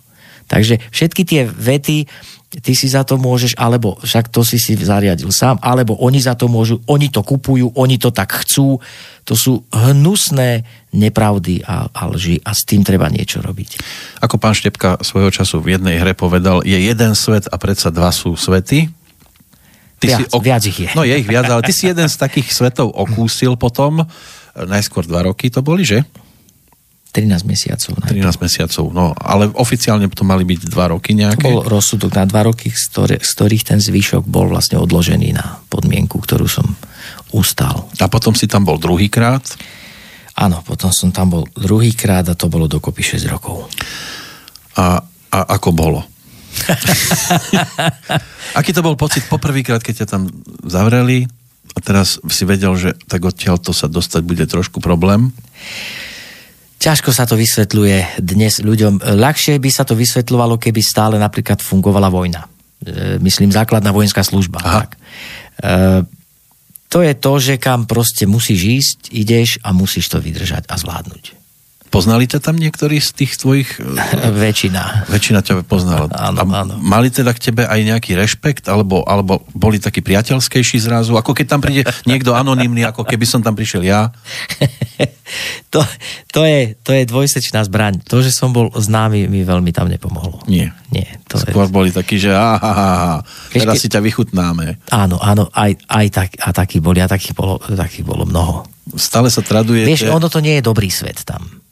Takže 0.46 0.78
všetky 0.94 1.22
tie 1.26 1.42
vety, 1.46 2.06
ty 2.62 2.72
si 2.78 2.86
za 2.86 3.02
to 3.02 3.18
môžeš, 3.18 3.58
alebo 3.58 3.98
však 3.98 4.30
to 4.30 4.46
si 4.46 4.62
si 4.62 4.78
zariadil 4.78 5.34
sám, 5.34 5.58
alebo 5.58 5.98
oni 5.98 6.22
za 6.22 6.38
to 6.38 6.46
môžu, 6.46 6.78
oni 6.86 7.10
to 7.10 7.26
kupujú, 7.26 7.74
oni 7.74 7.98
to 7.98 8.14
tak 8.14 8.30
chcú. 8.46 8.78
To 9.26 9.34
sú 9.34 9.66
hnusné 9.74 10.62
nepravdy 10.94 11.66
a, 11.66 11.90
a 11.90 12.02
lži 12.06 12.38
a 12.46 12.54
s 12.54 12.62
tým 12.62 12.86
treba 12.86 13.10
niečo 13.10 13.42
robiť. 13.42 13.82
Ako 14.22 14.38
pán 14.38 14.54
Štepka 14.54 15.02
svojho 15.02 15.34
času 15.34 15.58
v 15.58 15.74
jednej 15.74 15.98
hre 15.98 16.14
povedal, 16.14 16.62
je 16.62 16.78
jeden 16.78 17.18
svet 17.18 17.50
a 17.50 17.58
predsa 17.58 17.90
dva 17.90 18.14
sú 18.14 18.38
svety. 18.38 18.86
Ty 19.98 20.06
viac, 20.06 20.18
si 20.22 20.24
ok... 20.30 20.42
viac 20.46 20.62
ich 20.62 20.78
je. 20.78 20.88
No 20.94 21.02
je 21.02 21.18
ich 21.18 21.26
viac, 21.26 21.50
ale 21.50 21.66
ty 21.66 21.74
si 21.74 21.90
jeden 21.90 22.06
z 22.06 22.16
takých 22.16 22.54
svetov 22.54 22.94
okúsil 22.94 23.58
potom. 23.58 24.06
Najskôr 24.56 25.04
dva 25.04 25.28
roky 25.28 25.52
to 25.52 25.60
boli, 25.60 25.84
že? 25.84 26.00
13 27.16 27.48
mesiacov. 27.48 27.96
Najprv. 27.96 28.28
13 28.28 28.44
mesiacov, 28.44 28.84
no 28.92 29.16
ale 29.16 29.48
oficiálne 29.56 30.04
to 30.12 30.28
mali 30.28 30.44
byť 30.44 30.68
2 30.68 30.92
roky 30.92 31.16
nejaké. 31.16 31.48
To 31.48 31.48
bol 31.48 31.64
rozsudok 31.64 32.12
na 32.12 32.28
2 32.28 32.48
roky, 32.52 32.68
z, 32.68 32.92
ktorý, 32.92 33.16
z 33.24 33.30
ktorých 33.32 33.64
ten 33.64 33.80
zvyšok 33.80 34.28
bol 34.28 34.52
vlastne 34.52 34.76
odložený 34.76 35.32
na 35.32 35.64
podmienku, 35.72 36.20
ktorú 36.20 36.44
som 36.44 36.68
ustal. 37.32 37.88
A 38.00 38.12
potom 38.12 38.36
si 38.36 38.44
tam 38.44 38.68
bol 38.68 38.76
druhýkrát? 38.76 39.40
Áno, 40.36 40.60
potom 40.60 40.92
som 40.92 41.08
tam 41.08 41.32
bol 41.32 41.48
druhýkrát 41.56 42.28
a 42.28 42.36
to 42.36 42.52
bolo 42.52 42.68
dokopy 42.68 43.16
6 43.16 43.32
rokov. 43.32 43.64
A, 44.76 45.00
a 45.32 45.38
ako 45.56 45.72
bolo? 45.72 46.04
Aký 48.60 48.76
to 48.76 48.84
bol 48.84 48.92
pocit 48.92 49.24
poprvýkrát, 49.24 49.80
keď 49.80 50.04
ťa 50.04 50.06
tam 50.12 50.28
zavreli 50.68 51.24
a 51.76 51.78
teraz 51.84 52.16
si 52.32 52.48
vedel, 52.48 52.72
že 52.80 52.96
tak 53.04 53.28
odtiaľ 53.28 53.60
to 53.60 53.76
sa 53.76 53.84
dostať 53.84 54.24
bude 54.24 54.44
trošku 54.48 54.80
problém? 54.80 55.36
Ťažko 56.80 57.12
sa 57.12 57.28
to 57.28 57.36
vysvetľuje 57.36 58.20
dnes 58.24 58.64
ľuďom. 58.64 59.04
Ľahšie 59.04 59.60
by 59.60 59.70
sa 59.72 59.84
to 59.84 59.92
vysvetľovalo, 59.92 60.56
keby 60.56 60.80
stále 60.80 61.20
napríklad 61.20 61.60
fungovala 61.60 62.08
vojna. 62.08 62.48
E, 62.80 63.16
myslím, 63.20 63.52
základná 63.52 63.92
vojenská 63.92 64.24
služba. 64.24 64.60
Tak. 64.60 64.96
E, 64.96 64.98
to 66.88 66.98
je 67.04 67.12
to, 67.16 67.32
že 67.40 67.54
kam 67.60 67.84
proste 67.84 68.24
musíš 68.28 68.60
ísť, 68.60 68.98
ideš 69.12 69.60
a 69.60 69.72
musíš 69.72 70.08
to 70.12 70.20
vydržať 70.20 70.68
a 70.68 70.74
zvládnuť. 70.80 71.45
Poznali 71.86 72.26
ťa 72.26 72.42
tam 72.42 72.58
niektorí 72.58 72.98
z 72.98 73.10
tých 73.14 73.38
tvojich... 73.38 73.78
Väčšina. 74.42 75.06
Väčšina 75.06 75.40
ťa 75.40 75.62
poznala. 75.64 76.10
Áno, 76.26 76.42
áno. 76.48 76.74
Mali 76.82 77.08
teda 77.08 77.30
k 77.30 77.50
tebe 77.50 77.62
aj 77.64 77.80
nejaký 77.80 78.18
rešpekt, 78.18 78.66
alebo, 78.66 79.06
alebo 79.06 79.46
boli 79.54 79.78
takí 79.78 80.02
priateľskejší 80.02 80.82
zrazu? 80.82 81.14
Ako 81.14 81.32
keď 81.32 81.46
tam 81.56 81.60
príde 81.62 81.86
niekto 82.10 82.34
anonymný, 82.34 82.82
ako 82.88 83.06
keby 83.06 83.24
som 83.24 83.40
tam 83.40 83.54
prišiel 83.54 83.86
ja? 83.86 84.10
to, 85.74 85.82
to, 86.32 86.42
je, 86.46 86.74
to 86.82 86.90
je 86.94 87.02
dvojsečná 87.06 87.62
zbraň. 87.66 88.02
To, 88.06 88.22
že 88.22 88.34
som 88.34 88.50
bol 88.50 88.72
známy, 88.74 89.30
mi 89.30 89.46
veľmi 89.46 89.70
tam 89.70 89.86
nepomohlo. 89.86 90.42
Nie. 90.50 90.74
Nie. 90.90 91.18
To 91.30 91.38
Skôr 91.38 91.70
je... 91.70 91.74
boli 91.74 91.90
takí, 91.90 92.18
že 92.18 92.34
aha, 92.34 92.58
aha, 92.58 93.16
teraz 93.52 93.82
si 93.82 93.90
ťa 93.90 94.02
vychutnáme. 94.02 94.90
Áno, 94.90 95.18
áno, 95.18 95.50
aj, 95.54 95.78
aj 95.86 96.06
tak, 96.10 96.30
a 96.42 96.50
taký 96.54 96.78
boli, 96.82 97.02
a 97.02 97.10
takých 97.10 97.34
bolo, 97.36 97.58
takých 97.62 98.06
bolo 98.06 98.26
mnoho. 98.26 98.66
Stále 98.94 99.28
sa 99.28 99.42
traduje. 99.42 99.82
Vieš, 99.82 100.10
ono 100.10 100.30
to 100.30 100.38
nie 100.38 100.58
je 100.58 100.62
dobrý 100.62 100.88
svet 100.88 101.26
tam 101.26 101.65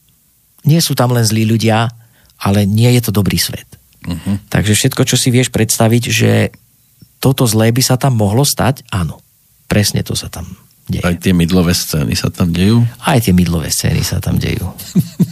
nie 0.64 0.80
sú 0.80 0.96
tam 0.96 1.12
len 1.12 1.24
zlí 1.24 1.44
ľudia, 1.44 1.88
ale 2.40 2.64
nie 2.64 2.90
je 2.98 3.00
to 3.04 3.12
dobrý 3.14 3.38
svet. 3.40 3.68
Uh-huh. 4.04 4.36
Takže 4.52 4.76
všetko, 4.76 5.02
čo 5.08 5.16
si 5.16 5.32
vieš 5.32 5.48
predstaviť, 5.48 6.02
že 6.12 6.32
toto 7.22 7.48
zlé 7.48 7.72
by 7.72 7.80
sa 7.80 7.96
tam 7.96 8.20
mohlo 8.20 8.44
stať, 8.44 8.84
áno. 8.92 9.20
Presne 9.64 10.04
to 10.04 10.12
sa 10.12 10.28
tam 10.28 10.44
deje. 10.88 11.04
Aj 11.04 11.16
tie 11.16 11.32
mydlové 11.32 11.72
scény 11.72 12.12
sa 12.12 12.28
tam 12.28 12.52
dejú? 12.52 12.84
Aj 13.00 13.16
tie 13.16 13.32
mydlové 13.32 13.72
scény 13.72 14.04
sa 14.04 14.20
tam 14.20 14.36
dejú. 14.36 14.68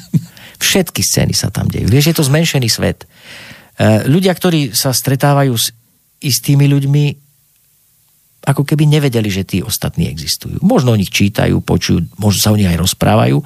Všetky 0.65 1.05
scény 1.05 1.37
sa 1.37 1.53
tam 1.53 1.69
dejú. 1.69 1.91
Vieš, 1.93 2.13
je 2.13 2.17
to 2.17 2.25
zmenšený 2.25 2.69
svet. 2.73 3.05
E, 3.05 3.07
ľudia, 4.09 4.33
ktorí 4.33 4.73
sa 4.73 4.95
stretávajú 4.95 5.53
s 5.53 5.75
istými 6.25 6.65
ľuďmi, 6.71 7.05
ako 8.43 8.67
keby 8.67 8.91
nevedeli, 8.91 9.31
že 9.31 9.47
tí 9.47 9.63
ostatní 9.63 10.11
existujú. 10.11 10.59
Možno 10.67 10.93
o 10.93 10.99
nich 10.99 11.15
čítajú, 11.15 11.63
počujú, 11.63 12.03
možno 12.19 12.39
sa 12.43 12.51
o 12.51 12.59
nich 12.59 12.67
aj 12.67 12.75
rozprávajú, 12.75 13.39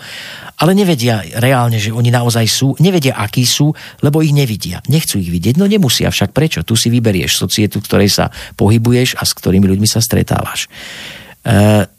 ale 0.57 0.73
nevedia 0.73 1.21
reálne, 1.37 1.77
že 1.77 1.93
oni 1.93 2.09
naozaj 2.09 2.47
sú, 2.49 2.73
nevedia, 2.81 3.21
akí 3.21 3.45
sú, 3.45 3.77
lebo 4.01 4.25
ich 4.25 4.33
nevidia. 4.33 4.81
Nechcú 4.89 5.21
ich 5.21 5.29
vidieť, 5.29 5.61
no 5.61 5.69
nemusia 5.69 6.09
však 6.09 6.33
prečo? 6.33 6.65
Tu 6.65 6.73
si 6.81 6.89
vyberieš 6.89 7.37
societu, 7.37 7.85
v 7.85 7.87
ktorej 7.93 8.11
sa 8.11 8.33
pohybuješ 8.57 9.21
a 9.21 9.29
s 9.29 9.37
ktorými 9.37 9.69
ľuďmi 9.69 9.85
sa 9.85 10.01
stretávaš. 10.01 10.65
E, 10.65 10.69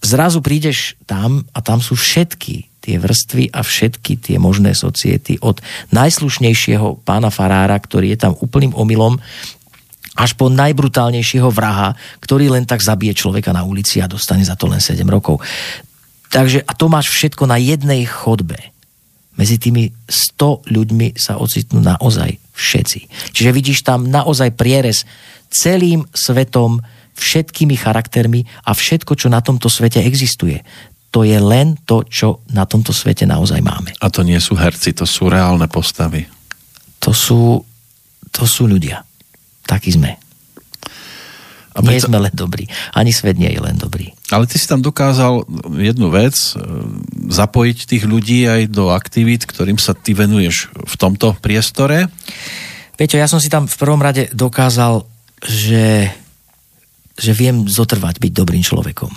zrazu 0.01 0.41
prídeš 0.41 0.97
tam 1.05 1.45
a 1.53 1.61
tam 1.61 1.85
sú 1.85 1.93
všetky 1.93 2.67
tie 2.87 2.95
vrstvy 3.03 3.51
a 3.51 3.67
všetky 3.67 4.15
tie 4.23 4.39
možné 4.39 4.71
society 4.71 5.35
od 5.43 5.59
najslušnejšieho 5.91 7.03
pána 7.03 7.27
Farára, 7.27 7.75
ktorý 7.75 8.15
je 8.15 8.19
tam 8.23 8.33
úplným 8.39 8.71
omylom, 8.71 9.19
až 10.17 10.33
po 10.33 10.49
najbrutálnejšieho 10.49 11.53
vraha, 11.53 11.93
ktorý 12.17 12.49
len 12.49 12.65
tak 12.65 12.81
zabije 12.81 13.13
človeka 13.13 13.53
na 13.53 13.61
ulici 13.61 14.01
a 14.01 14.09
dostane 14.09 14.41
za 14.41 14.57
to 14.57 14.65
len 14.65 14.81
7 14.81 15.05
rokov. 15.05 15.37
Takže 16.33 16.65
a 16.65 16.73
to 16.73 16.89
máš 16.89 17.13
všetko 17.13 17.45
na 17.45 17.61
jednej 17.61 18.03
chodbe. 18.03 18.57
Medzi 19.37 19.61
tými 19.61 19.93
100 20.09 20.73
ľuďmi 20.73 21.13
sa 21.13 21.37
ocitnú 21.37 21.79
naozaj 21.85 22.41
všetci. 22.57 23.31
Čiže 23.37 23.53
vidíš 23.53 23.85
tam 23.85 24.09
naozaj 24.09 24.57
prierez 24.57 25.05
celým 25.53 26.09
svetom, 26.11 26.81
všetkými 27.17 27.77
charaktermi 27.77 28.45
a 28.65 28.73
všetko, 28.73 29.13
čo 29.13 29.29
na 29.29 29.41
tomto 29.41 29.69
svete 29.69 30.01
existuje. 30.01 30.65
To 31.15 31.23
je 31.23 31.37
len 31.39 31.79
to, 31.87 32.03
čo 32.03 32.45
na 32.51 32.67
tomto 32.67 32.91
svete 32.91 33.23
naozaj 33.23 33.63
máme. 33.63 33.95
A 34.03 34.11
to 34.11 34.21
nie 34.21 34.37
sú 34.37 34.53
herci, 34.53 34.91
to 34.91 35.07
sú 35.07 35.31
reálne 35.31 35.65
postavy. 35.71 36.27
To 37.01 37.15
sú, 37.15 37.63
to 38.33 38.43
sú 38.43 38.67
ľudia. 38.67 39.06
Takí 39.67 39.91
sme. 39.91 40.15
A 41.77 41.85
nie 41.85 42.01
preto... 42.01 42.09
sme 42.09 42.17
len 42.17 42.33
dobrí. 42.33 42.65
Ani 42.97 43.13
svet 43.13 43.37
nie 43.37 43.53
je 43.53 43.61
len 43.61 43.77
dobrý. 43.77 44.09
Ale 44.33 44.49
ty 44.49 44.57
si 44.57 44.65
tam 44.65 44.81
dokázal 44.81 45.45
jednu 45.77 46.09
vec, 46.09 46.33
e, 46.33 46.51
zapojiť 47.29 47.77
tých 47.85 48.03
ľudí 48.09 48.49
aj 48.49 48.73
do 48.73 48.89
aktivít, 48.89 49.45
ktorým 49.45 49.77
sa 49.77 49.93
ty 49.93 50.17
venuješ 50.17 50.73
v 50.73 50.95
tomto 50.97 51.37
priestore. 51.37 52.09
Peťo, 52.97 53.21
ja 53.21 53.29
som 53.29 53.37
si 53.37 53.53
tam 53.53 53.69
v 53.69 53.77
prvom 53.77 54.01
rade 54.01 54.25
dokázal, 54.33 55.05
že, 55.45 56.09
že 57.13 57.31
viem 57.37 57.69
zotrvať 57.69 58.17
byť 58.17 58.31
dobrým 58.33 58.65
človekom. 58.65 59.13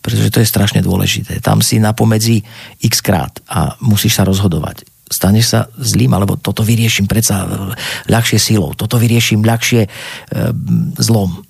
Pretože 0.00 0.32
to 0.32 0.40
je 0.40 0.48
strašne 0.48 0.80
dôležité. 0.80 1.44
Tam 1.44 1.60
si 1.60 1.76
napomedzi 1.76 2.40
x 2.80 3.04
krát 3.04 3.44
a 3.44 3.76
musíš 3.84 4.16
sa 4.16 4.24
rozhodovať 4.24 4.88
staneš 5.10 5.46
sa 5.50 5.60
zlým, 5.74 6.14
alebo 6.14 6.38
toto 6.38 6.62
vyrieším 6.62 7.10
predsa 7.10 7.44
ľahšie 8.06 8.38
silou, 8.38 8.78
toto 8.78 8.94
vyrieším 8.96 9.42
ľahšie 9.42 9.82
e, 9.84 9.88
zlom. 11.02 11.34
E, 11.34 11.40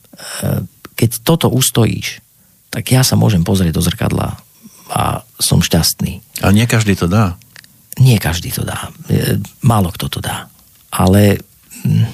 keď 0.96 1.10
toto 1.20 1.52
ustojíš, 1.52 2.24
tak 2.72 2.88
ja 2.88 3.04
sa 3.04 3.20
môžem 3.20 3.44
pozrieť 3.44 3.76
do 3.76 3.84
zrkadla 3.84 4.40
a 4.90 5.22
som 5.36 5.60
šťastný. 5.60 6.40
A 6.40 6.50
nie 6.56 6.64
každý 6.64 6.96
to 6.96 7.04
dá. 7.04 7.36
Nie 8.00 8.16
každý 8.16 8.48
to 8.48 8.64
dá. 8.64 8.88
E, 9.12 9.36
málo 9.60 9.92
kto 9.92 10.08
to 10.08 10.20
dá. 10.24 10.48
Ale 10.88 11.36
hm, 11.84 12.08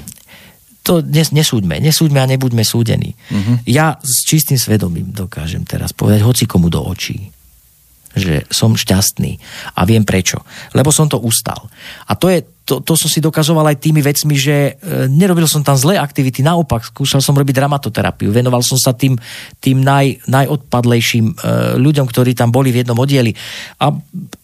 to 0.83 0.99
nes, 1.07 1.31
nesúďme. 1.31 1.79
Nesúďme 1.79 2.23
a 2.23 2.31
nebuďme 2.31 2.67
súdení. 2.67 3.15
Uh-huh. 3.31 3.59
Ja 3.67 3.99
s 4.03 4.27
čistým 4.27 4.59
svedomím 4.59 5.15
dokážem 5.15 5.63
teraz 5.63 5.95
povedať 5.95 6.27
hoci 6.27 6.45
komu 6.47 6.71
do 6.71 6.83
očí 6.83 7.36
že 8.17 8.49
som 8.49 8.73
šťastný. 8.73 9.37
A 9.77 9.85
viem 9.85 10.03
prečo. 10.03 10.41
Lebo 10.73 10.89
som 10.89 11.07
to 11.07 11.21
ustal. 11.21 11.69
A 12.09 12.17
to 12.17 12.33
je 12.33 12.41
to, 12.67 12.83
to 12.83 12.99
som 12.99 13.07
si 13.07 13.23
dokazoval 13.23 13.63
aj 13.71 13.79
tými 13.79 14.03
vecmi, 14.03 14.35
že 14.35 14.75
e, 14.75 15.07
nerobil 15.07 15.47
som 15.47 15.63
tam 15.63 15.79
zlé 15.79 16.03
aktivity, 16.03 16.43
naopak 16.43 16.91
skúšal 16.91 17.23
som 17.23 17.39
robiť 17.39 17.55
dramatoterapiu, 17.63 18.35
venoval 18.35 18.59
som 18.67 18.75
sa 18.75 18.91
tým, 18.91 19.15
tým 19.63 19.87
naj, 19.87 20.27
najodpadlejším 20.27 21.31
e, 21.31 21.35
ľuďom, 21.79 22.11
ktorí 22.11 22.35
tam 22.35 22.51
boli 22.51 22.75
v 22.75 22.83
jednom 22.83 22.99
oddieli. 22.99 23.31
A 23.79 23.95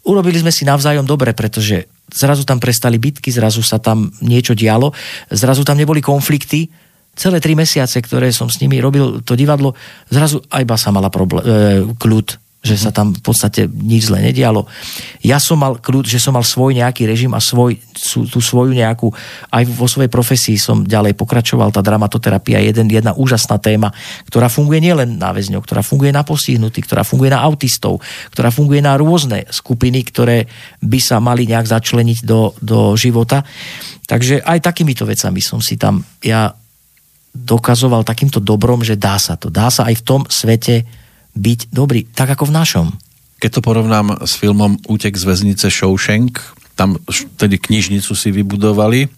urobili 0.07 0.39
sme 0.39 0.55
si 0.55 0.63
navzájom 0.63 1.03
dobre, 1.03 1.35
pretože 1.35 1.91
zrazu 2.15 2.47
tam 2.47 2.63
prestali 2.63 3.03
bitky, 3.03 3.35
zrazu 3.35 3.59
sa 3.59 3.83
tam 3.83 4.15
niečo 4.23 4.55
dialo, 4.55 4.95
zrazu 5.27 5.67
tam 5.67 5.75
neboli 5.75 5.99
konflikty, 5.99 6.71
celé 7.19 7.43
tri 7.43 7.59
mesiace, 7.59 7.99
ktoré 7.99 8.31
som 8.31 8.47
s 8.47 8.63
nimi 8.63 8.79
robil 8.79 9.21
to 9.27 9.35
divadlo, 9.35 9.75
zrazu 10.09 10.41
aj 10.47 10.63
sa 10.79 10.95
mala 10.95 11.11
problém, 11.11 11.43
e, 11.43 11.51
kľud, 11.99 12.42
že 12.63 12.79
sa 12.79 12.95
tam 12.95 13.11
v 13.11 13.19
podstate 13.19 13.67
nič 13.67 14.07
zle 14.07 14.23
nedialo. 14.23 14.71
Ja 15.19 15.43
som 15.43 15.59
mal 15.59 15.83
kľud, 15.83 16.07
že 16.07 16.23
som 16.23 16.39
mal 16.39 16.47
svoj 16.47 16.79
nejaký 16.79 17.11
režim 17.11 17.35
a 17.35 17.43
svoj, 17.43 17.75
tú 18.31 18.39
svoju 18.39 18.71
nejakú, 18.71 19.11
aj 19.51 19.67
vo 19.67 19.91
svojej 19.91 20.07
profesii 20.07 20.55
som 20.55 20.87
ďalej 20.87 21.19
pokračoval, 21.19 21.75
tá 21.75 21.83
dramatoterapia 21.83 22.63
je 22.63 22.71
jeden, 22.71 22.87
jedna 22.87 23.19
úžasná 23.19 23.59
téma, 23.59 23.91
ktorá 24.31 24.47
funguje 24.47 24.79
nielen 24.79 25.19
na 25.19 25.35
väzňov, 25.35 25.59
ktorá 25.59 25.83
funguje 25.83 26.15
na 26.15 26.23
postihnutých, 26.23 26.87
ktorá 26.87 27.03
funguje 27.03 27.35
na 27.35 27.43
autistov, 27.43 27.99
ktorá 28.31 28.55
funguje 28.55 28.79
na 28.79 28.95
rôzne 28.95 29.43
skupiny, 29.51 30.07
ktoré 30.07 30.47
by 30.79 31.01
sa 31.03 31.19
mali 31.19 31.51
nejak 31.51 31.67
začleniť 31.67 32.23
do, 32.23 32.55
do 32.63 32.95
života. 32.95 33.43
Takže 34.07 34.39
aj 34.39 34.63
takýmito 34.63 35.03
vecami 35.03 35.43
som 35.43 35.59
si 35.59 35.75
tam 35.75 35.99
ja 36.23 36.55
dokazoval 37.35 38.07
takýmto 38.07 38.39
dobrom, 38.39 38.87
že 38.87 38.95
dá 38.95 39.19
sa 39.19 39.35
to. 39.35 39.51
Dá 39.51 39.67
sa 39.73 39.89
aj 39.89 39.99
v 39.99 40.07
tom 40.07 40.21
svete 40.29 41.02
byť 41.33 41.73
dobrý, 41.73 42.05
tak 42.13 42.33
ako 42.37 42.49
v 42.49 42.57
našom. 42.57 42.87
Keď 43.43 43.59
to 43.59 43.61
porovnám 43.65 44.23
s 44.23 44.39
filmom 44.39 44.79
Útek 44.87 45.19
z 45.19 45.25
väznice 45.27 45.67
Shawshank, 45.73 46.39
tam 46.79 46.97
tedy 47.37 47.59
knižnicu 47.59 48.13
si 48.15 48.29
vybudovali 48.31 49.11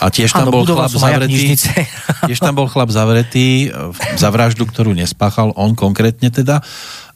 a 0.00 0.08
tiež 0.08 0.32
tam 0.32 0.48
ano, 0.48 0.60
bol 0.60 0.64
chlap 0.64 0.92
zavretý. 0.92 1.54
tiež 2.28 2.40
tam 2.40 2.54
bol 2.56 2.66
chlap 2.66 2.88
zavretý 2.88 3.68
za 4.16 4.28
vraždu, 4.32 4.64
ktorú 4.64 4.96
nespáchal, 4.96 5.52
on 5.54 5.76
konkrétne 5.76 6.32
teda 6.32 6.64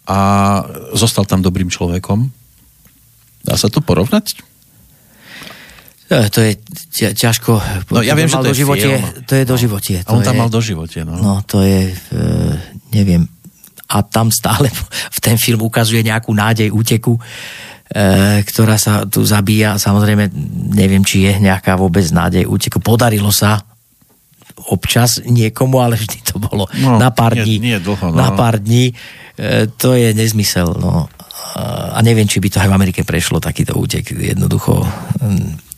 a 0.05 0.19
zostal 0.93 1.25
tam 1.25 1.41
dobrým 1.41 1.73
človekom. 1.73 2.29
Dá 3.45 3.57
sa 3.57 3.73
to 3.73 3.81
porovnať? 3.81 4.37
E, 6.13 6.29
to 6.29 6.45
je 6.45 6.53
ťažko. 7.17 7.57
No 7.89 8.05
ja 8.05 8.13
viem, 8.13 8.29
že 8.29 8.37
to 8.37 8.53
je 8.53 8.61
živote, 8.61 8.85
film. 8.85 9.05
To 9.25 9.33
je 9.33 9.45
do 9.49 9.57
živote. 9.57 9.95
To 10.05 10.13
a 10.13 10.17
on 10.17 10.21
tam 10.21 10.37
je, 10.37 10.41
mal 10.45 10.51
do 10.53 10.61
živote, 10.61 10.99
no. 11.09 11.17
No 11.17 11.35
to 11.49 11.65
je, 11.65 11.89
e, 11.89 12.25
neviem, 12.93 13.25
a 13.95 14.03
tam 14.03 14.35
stále 14.35 14.67
v 15.17 15.19
ten 15.23 15.39
film 15.39 15.63
ukazuje 15.63 16.03
nejakú 16.03 16.35
nádej 16.35 16.75
úteku, 16.75 17.15
e, 17.15 17.21
ktorá 18.43 18.75
sa 18.75 19.07
tu 19.07 19.23
zabíja. 19.23 19.79
Samozrejme, 19.79 20.35
neviem, 20.75 21.07
či 21.07 21.31
je 21.31 21.39
nejaká 21.39 21.79
vôbec 21.79 22.03
nádej 22.11 22.51
úteku. 22.51 22.83
Podarilo 22.83 23.31
sa 23.31 23.63
občas 24.67 25.23
niekomu, 25.23 25.83
ale 25.83 25.95
vždy 25.95 26.19
to 26.27 26.43
bolo 26.43 26.67
no, 26.83 26.99
na 26.99 27.15
pár 27.15 27.39
dní. 27.39 27.63
Nie, 27.63 27.79
nie 27.79 27.79
dlho, 27.79 28.11
no. 28.11 28.19
Na 28.19 28.35
pár 28.35 28.59
dní. 28.59 28.91
E, 29.39 29.71
to 29.71 29.95
je 29.95 30.11
nezmysel. 30.11 30.75
No. 30.75 31.07
A 31.95 32.03
neviem, 32.03 32.27
či 32.27 32.43
by 32.43 32.51
to 32.51 32.59
aj 32.59 32.67
v 32.67 32.75
Amerike 32.75 33.07
prešlo, 33.07 33.39
takýto 33.39 33.79
útek. 33.79 34.11
Jednoducho, 34.11 34.83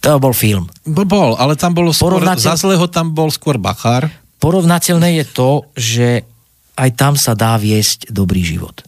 to 0.01 0.23
bol 0.23 0.31
film. 0.31 0.71
Bol, 0.87 1.35
ale 1.35 1.59
tam 1.59 1.75
bolo 1.75 1.91
skôr, 1.91 2.17
Porovnateľ... 2.17 2.41
za 2.41 2.55
zlého 2.55 2.87
tam 2.87 3.11
bol 3.11 3.29
skôr 3.29 3.59
Bachár. 3.59 4.07
Porovnateľné 4.39 5.19
je 5.19 5.25
to, 5.27 5.51
že 5.75 6.09
aj 6.77 6.91
tam 6.95 7.17
sa 7.17 7.33
dá 7.33 7.57
viesť 7.57 8.13
dobrý 8.13 8.45
život. 8.45 8.85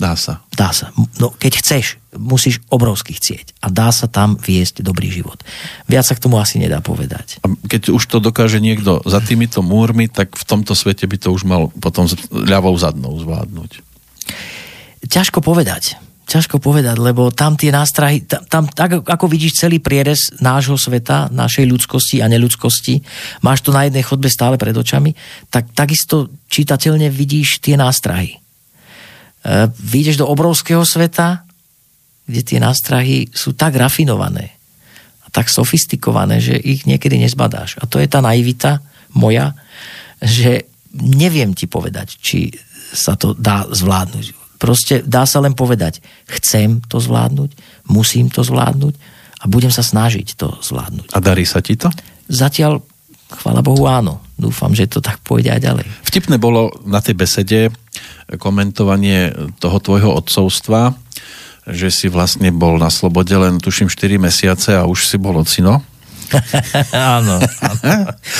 Dá 0.00 0.16
sa. 0.16 0.40
Dá 0.56 0.72
sa. 0.72 0.96
No, 1.20 1.28
keď 1.36 1.60
chceš, 1.60 2.00
musíš 2.16 2.64
obrovsky 2.72 3.12
chcieť. 3.12 3.52
A 3.60 3.68
dá 3.68 3.92
sa 3.92 4.08
tam 4.08 4.40
viesť 4.40 4.80
dobrý 4.80 5.12
život. 5.12 5.36
Viac 5.92 6.08
sa 6.08 6.16
k 6.16 6.24
tomu 6.24 6.40
asi 6.40 6.56
nedá 6.56 6.80
povedať. 6.80 7.36
A 7.44 7.52
keď 7.68 7.92
už 7.92 8.08
to 8.08 8.16
dokáže 8.16 8.64
niekto 8.64 9.04
za 9.04 9.20
týmito 9.20 9.60
múrmi, 9.60 10.08
tak 10.08 10.40
v 10.40 10.44
tomto 10.48 10.72
svete 10.72 11.04
by 11.04 11.20
to 11.20 11.28
už 11.36 11.44
mal 11.44 11.68
potom 11.84 12.08
ľavou 12.32 12.72
zadnou 12.80 13.12
zvládnuť. 13.20 13.84
Ťažko 15.04 15.44
povedať 15.44 16.00
ťažko 16.30 16.62
povedať, 16.62 16.94
lebo 17.02 17.34
tam 17.34 17.58
tie 17.58 17.74
nástrahy, 17.74 18.22
tam, 18.22 18.46
tam 18.46 18.64
tak 18.70 19.02
ako 19.02 19.26
vidíš 19.26 19.66
celý 19.66 19.82
prierez 19.82 20.30
nášho 20.38 20.78
sveta, 20.78 21.26
našej 21.34 21.66
ľudskosti 21.66 22.22
a 22.22 22.30
neľudskosti, 22.30 23.02
máš 23.42 23.66
to 23.66 23.74
na 23.74 23.90
jednej 23.90 24.06
chodbe 24.06 24.30
stále 24.30 24.54
pred 24.54 24.70
očami, 24.70 25.10
tak 25.50 25.74
takisto 25.74 26.30
čitateľne 26.46 27.10
vidíš 27.10 27.58
tie 27.58 27.74
nástrahy. 27.74 28.38
E, 28.38 28.38
vyjdeš 29.74 30.22
do 30.22 30.30
obrovského 30.30 30.86
sveta, 30.86 31.42
kde 32.30 32.46
tie 32.46 32.58
nástrahy 32.62 33.26
sú 33.34 33.58
tak 33.58 33.74
rafinované 33.74 34.54
a 35.26 35.34
tak 35.34 35.50
sofistikované, 35.50 36.38
že 36.38 36.54
ich 36.54 36.86
niekedy 36.86 37.18
nezbadáš. 37.18 37.82
A 37.82 37.90
to 37.90 37.98
je 37.98 38.06
tá 38.06 38.22
naivita 38.22 38.78
moja, 39.18 39.58
že 40.22 40.70
neviem 40.94 41.58
ti 41.58 41.66
povedať, 41.66 42.22
či 42.22 42.54
sa 42.94 43.18
to 43.18 43.34
dá 43.34 43.66
zvládnuť 43.66 44.39
Proste 44.60 45.00
dá 45.00 45.24
sa 45.24 45.40
len 45.40 45.56
povedať, 45.56 46.04
chcem 46.28 46.84
to 46.84 47.00
zvládnuť, 47.00 47.56
musím 47.88 48.28
to 48.28 48.44
zvládnuť 48.44 48.94
a 49.40 49.44
budem 49.48 49.72
sa 49.72 49.80
snažiť 49.80 50.36
to 50.36 50.52
zvládnuť. 50.60 51.16
A 51.16 51.18
darí 51.24 51.48
sa 51.48 51.64
ti 51.64 51.80
to? 51.80 51.88
Zatiaľ, 52.28 52.84
chvála 53.32 53.64
Bohu, 53.64 53.88
áno. 53.88 54.20
Dúfam, 54.36 54.76
že 54.76 54.84
to 54.84 55.00
tak 55.00 55.24
pôjde 55.24 55.48
aj 55.56 55.60
ďalej. 55.64 55.86
Vtipné 56.04 56.36
bolo 56.36 56.76
na 56.84 57.00
tej 57.00 57.16
besede 57.16 57.72
komentovanie 58.36 59.32
toho 59.56 59.80
tvojho 59.80 60.12
odcovstva, 60.12 60.92
že 61.64 61.88
si 61.88 62.06
vlastne 62.12 62.52
bol 62.52 62.76
na 62.76 62.92
slobode 62.92 63.32
len 63.32 63.60
tuším 63.60 63.88
4 63.88 64.20
mesiace 64.20 64.76
a 64.76 64.84
už 64.84 65.08
si 65.08 65.16
bol 65.16 65.40
ocino. 65.40 65.80
áno, 67.16 67.42
áno. 67.42 67.80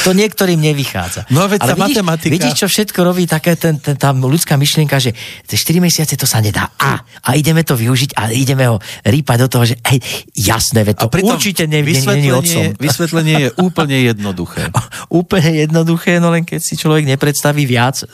To 0.06 0.10
niektorým 0.14 0.58
nevychádza. 0.58 1.26
No 1.34 1.46
veď 1.50 1.60
Ale 1.66 1.74
vidíš, 1.74 1.96
matematika... 2.00 2.32
Vidíš, 2.32 2.54
čo 2.62 2.66
všetko 2.70 2.98
robí 3.02 3.24
také 3.26 3.58
ten, 3.58 3.78
ten, 3.82 3.98
tá 3.98 4.14
ľudská 4.14 4.54
myšlienka, 4.54 4.96
že 5.02 5.10
tie 5.46 5.56
4 5.58 5.82
mesiace 5.82 6.14
to 6.14 6.26
sa 6.28 6.38
nedá. 6.38 6.70
A, 6.78 7.02
a 7.02 7.30
ideme 7.34 7.66
to 7.66 7.74
využiť 7.74 8.14
a 8.14 8.30
ideme 8.30 8.70
ho 8.70 8.78
rýpať 9.06 9.36
do 9.46 9.48
toho, 9.50 9.64
že 9.66 9.76
hej, 9.90 9.98
jasné, 10.34 10.86
veď 10.86 10.94
to 11.02 11.08
A 11.10 11.34
určite 11.34 11.64
ne, 11.66 11.80
vysvetlenie, 11.82 12.30
není 12.30 12.30
otcom. 12.30 12.62
vysvetlenie 12.86 13.34
je 13.46 13.48
úplne 13.58 13.96
jednoduché. 13.98 14.62
Úplne 15.20 15.50
jednoduché, 15.66 16.22
no 16.22 16.30
len 16.30 16.46
keď 16.46 16.60
si 16.62 16.78
človek 16.78 17.02
nepredstaví 17.02 17.66
viac 17.66 18.02
e, 18.02 18.06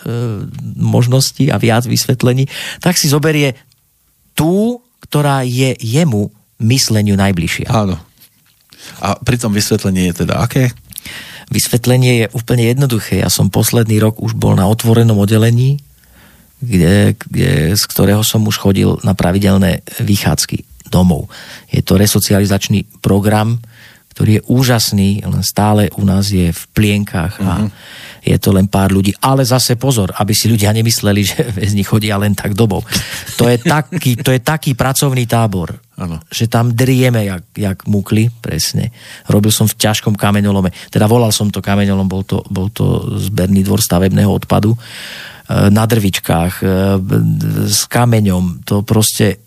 možností 0.81 1.53
a 1.53 1.61
viac 1.61 1.85
vysvetlení, 1.85 2.49
tak 2.81 2.97
si 2.97 3.13
zoberie 3.13 3.53
tú, 4.33 4.81
ktorá 5.05 5.45
je 5.45 5.77
jemu 5.81 6.33
mysleniu 6.61 7.17
najbližšia. 7.21 7.69
Áno. 7.69 8.01
A 9.03 9.17
pritom 9.19 9.53
vysvetlenie 9.53 10.13
je 10.13 10.27
teda 10.27 10.41
aké? 10.43 10.73
Vysvetlenie 11.47 12.27
je 12.27 12.33
úplne 12.35 12.67
jednoduché. 12.67 13.23
Ja 13.23 13.31
som 13.31 13.55
posledný 13.55 14.03
rok 14.03 14.19
už 14.19 14.35
bol 14.35 14.59
na 14.59 14.67
otvorenom 14.67 15.19
oddelení, 15.23 15.79
kde, 16.59 17.15
kde, 17.15 17.77
z 17.79 17.85
ktorého 17.87 18.27
som 18.27 18.43
už 18.49 18.59
chodil 18.59 18.99
na 19.07 19.15
pravidelné 19.15 19.87
vychádzky 20.03 20.91
domov. 20.91 21.31
Je 21.71 21.83
to 21.87 22.01
resocializačný 22.01 22.87
program, 22.99 23.63
ktorý 24.17 24.41
je 24.41 24.47
úžasný, 24.49 25.11
len 25.29 25.45
stále 25.45 25.93
u 26.01 26.03
nás 26.09 26.33
je 26.33 26.49
v 26.49 26.63
plienkach 26.73 27.37
a 27.45 27.69
je 28.25 28.37
to 28.41 28.51
len 28.57 28.65
pár 28.65 28.89
ľudí. 28.89 29.13
Ale 29.21 29.45
zase 29.45 29.77
pozor, 29.77 30.09
aby 30.17 30.33
si 30.33 30.49
ľudia 30.49 30.73
nemysleli, 30.73 31.21
že 31.31 31.41
väzni 31.53 31.85
chodia 31.85 32.17
len 32.17 32.33
tak 32.33 32.57
dobou. 32.57 32.81
To 33.37 33.45
je 33.47 33.61
taký, 33.61 34.17
to 34.17 34.33
je 34.33 34.41
taký 34.41 34.73
pracovný 34.73 35.29
tábor, 35.29 35.86
Áno. 35.97 36.21
že 36.29 36.45
tam 36.45 36.77
drieme 36.77 37.25
jak, 37.25 37.45
jak 37.57 37.79
mukly, 37.89 38.29
presne. 38.45 38.93
Robil 39.33 39.49
som 39.49 39.65
v 39.65 39.81
ťažkom 39.81 40.13
kameňolome, 40.13 40.69
teda 40.93 41.09
volal 41.09 41.33
som 41.33 41.49
to 41.49 41.65
kameňolom, 41.65 42.05
bol 42.05 42.21
to, 42.21 42.45
bol 42.53 42.69
to 42.69 43.17
zberný 43.17 43.65
dvor 43.65 43.81
stavebného 43.81 44.29
odpadu 44.29 44.77
e, 44.77 44.79
na 45.73 45.89
drvičkách, 45.89 46.55
e, 46.61 46.67
s 47.65 47.89
kameňom, 47.89 48.69
to 48.69 48.85
proste 48.85 49.41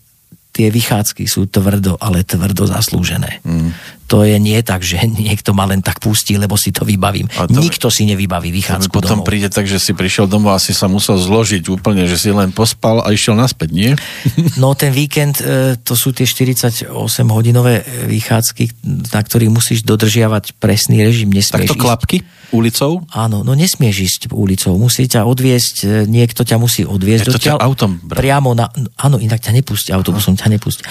tie 0.50 0.68
vychádzky 0.74 1.30
sú 1.30 1.46
tvrdo, 1.46 1.94
ale 2.02 2.26
tvrdo 2.26 2.66
zaslúžené. 2.66 3.38
Mm. 3.46 3.70
To 4.10 4.26
je 4.26 4.36
nie 4.36 4.58
tak, 4.60 4.82
že 4.82 4.98
niekto 5.22 5.54
ma 5.54 5.64
len 5.64 5.80
tak 5.80 5.98
pustí, 5.98 6.34
lebo 6.34 6.58
si 6.58 6.74
to 6.74 6.82
vybavím. 6.82 7.30
To- 7.30 7.46
Nikto 7.46 7.86
si 7.88 8.02
nevybaví 8.04 8.50
vychádzku 8.50 8.90
potom 8.90 9.22
domov. 9.22 9.26
príde 9.26 9.46
tak, 9.46 9.64
že 9.64 9.78
si 9.78 9.94
prišiel 9.94 10.26
domov 10.26 10.52
a 10.52 10.60
si 10.60 10.74
sa 10.74 10.86
musel 10.86 11.14
zložiť 11.14 11.70
úplne, 11.70 12.04
že 12.04 12.18
si 12.18 12.28
len 12.28 12.50
pospal 12.50 13.00
a 13.00 13.10
išiel 13.10 13.38
naspäť, 13.38 13.70
nie? 13.70 13.90
No 14.58 14.74
ten 14.74 14.90
víkend, 14.90 15.38
e, 15.38 15.78
to 15.78 15.94
sú 15.94 16.10
tie 16.10 16.26
48 16.26 16.90
hodinové 17.28 17.80
e, 17.80 18.10
vychádzky, 18.10 18.82
na 19.08 19.20
ktorých 19.20 19.48
musíš 19.48 19.86
dodržiavať 19.86 20.58
presný 20.58 21.00
režim. 21.00 21.30
Nesmieš 21.30 21.54
Takto 21.70 21.76
ísť- 21.76 21.80
klapky 21.80 22.16
ulicou? 22.50 23.06
Áno, 23.14 23.46
no 23.46 23.54
nesmieš 23.54 23.96
ísť 24.00 24.20
ulicou, 24.30 24.74
musí 24.74 25.06
ťa 25.06 25.22
odviesť, 25.22 25.76
e, 25.80 25.86
niekto 26.04 26.42
ťa 26.42 26.56
musí 26.58 26.82
odviesť 26.82 27.24
Ja 27.24 27.30
to 27.30 27.38
ťa 27.38 27.54
autom 27.56 28.02
brať. 28.02 28.18
priamo 28.18 28.50
na, 28.52 28.66
áno, 28.98 29.16
inak 29.16 29.38
ťa 29.38 29.54
nepustí, 29.54 29.94
autobusom 29.94 30.34
ťa 30.34 30.50
nepustí. 30.50 30.82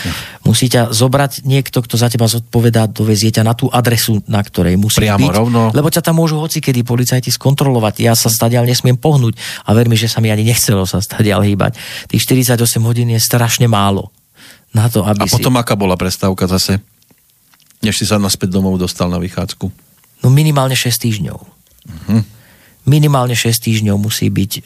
Musí 0.47 0.65
ťa 0.65 0.89
zobrať 0.89 1.43
niekto, 1.43 1.83
kto 1.83 1.95
za 1.95 2.07
teba 2.07 2.25
zodpovedá, 2.25 2.87
dovezie 3.09 3.33
ťa 3.33 3.41
na 3.41 3.57
tú 3.57 3.65
adresu, 3.73 4.21
na 4.29 4.37
ktorej 4.37 4.77
musíš 4.77 5.01
Priamo, 5.01 5.25
byť, 5.25 5.33
rovno. 5.33 5.73
lebo 5.73 5.89
ťa 5.89 6.05
tam 6.05 6.21
môžu 6.21 6.37
hocikedy 6.37 6.85
policajti 6.85 7.33
skontrolovať. 7.33 8.05
Ja 8.05 8.13
sa 8.13 8.29
stadiaľ 8.29 8.69
nesmiem 8.69 9.01
pohnúť 9.01 9.33
a 9.65 9.73
ver 9.73 9.89
mi, 9.89 9.97
že 9.97 10.05
sa 10.05 10.21
mi 10.21 10.29
ani 10.29 10.45
nechcelo 10.45 10.85
sa 10.85 11.01
stadiaľ 11.01 11.41
hýbať. 11.41 11.81
Tých 12.05 12.21
48 12.29 12.61
hodín 12.85 13.09
je 13.09 13.17
strašne 13.17 13.65
málo 13.65 14.13
na 14.77 14.85
to, 14.85 15.01
A 15.01 15.17
aby 15.17 15.25
si... 15.25 15.33
potom 15.33 15.57
aká 15.57 15.73
bola 15.73 15.97
prestávka 15.97 16.45
zase? 16.45 16.77
Než 17.81 17.97
si 17.97 18.05
sa 18.05 18.21
naspäť 18.21 18.53
domov 18.53 18.77
dostal 18.77 19.09
na 19.09 19.17
vychádzku. 19.17 19.65
No 20.21 20.27
minimálne 20.29 20.77
6 20.77 20.85
týždňov. 21.01 21.39
Minimálne 22.85 23.33
6 23.33 23.65
týždňov 23.65 23.97
musí 23.97 24.29
byť, 24.29 24.51
e, 24.53 24.61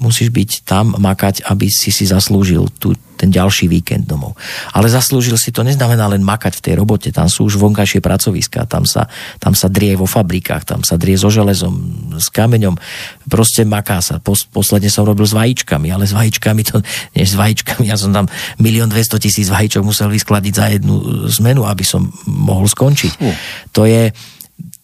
musíš 0.00 0.32
byť 0.32 0.50
tam, 0.64 0.96
makať, 0.96 1.44
aby 1.46 1.68
si 1.68 1.92
si 1.92 2.08
zaslúžil 2.08 2.72
tu, 2.80 2.96
ten 3.20 3.28
ďalší 3.28 3.68
víkend 3.68 4.08
domov. 4.08 4.32
Ale 4.72 4.88
zaslúžil 4.88 5.36
si 5.36 5.52
to 5.52 5.60
neznamená 5.60 6.08
len 6.08 6.24
makať 6.24 6.56
v 6.56 6.64
tej 6.64 6.74
robote, 6.80 7.12
tam 7.12 7.28
sú 7.28 7.44
už 7.52 7.60
vonkajšie 7.60 8.00
pracoviská, 8.00 8.64
tam 8.64 8.88
sa, 8.88 9.12
tam 9.36 9.52
sa 9.52 9.68
drie 9.68 9.92
vo 9.92 10.08
fabrikách, 10.08 10.64
tam 10.64 10.80
sa 10.80 10.96
drie 10.96 11.20
so 11.20 11.28
železom, 11.28 11.76
s 12.16 12.32
kameňom, 12.32 12.80
proste 13.28 13.68
maká 13.68 14.00
sa. 14.00 14.16
Pos, 14.24 14.48
posledne 14.48 14.88
som 14.88 15.04
robil 15.04 15.28
s 15.28 15.36
vajíčkami, 15.36 15.92
ale 15.92 16.08
s 16.08 16.16
vajíčkami 16.16 16.62
to, 16.64 16.80
nie 17.12 17.28
s 17.28 17.36
vajíčkami, 17.36 17.92
ja 17.92 18.00
som 18.00 18.16
tam 18.16 18.24
milión 18.56 18.88
200 18.88 19.20
tisíc 19.20 19.52
vajíčok 19.52 19.84
musel 19.84 20.08
vyskladiť 20.08 20.52
za 20.56 20.66
jednu 20.72 21.28
zmenu, 21.40 21.68
aby 21.68 21.84
som 21.84 22.08
mohol 22.24 22.64
skončiť. 22.64 23.12
Uh. 23.20 23.36
To 23.76 23.84
je, 23.84 24.16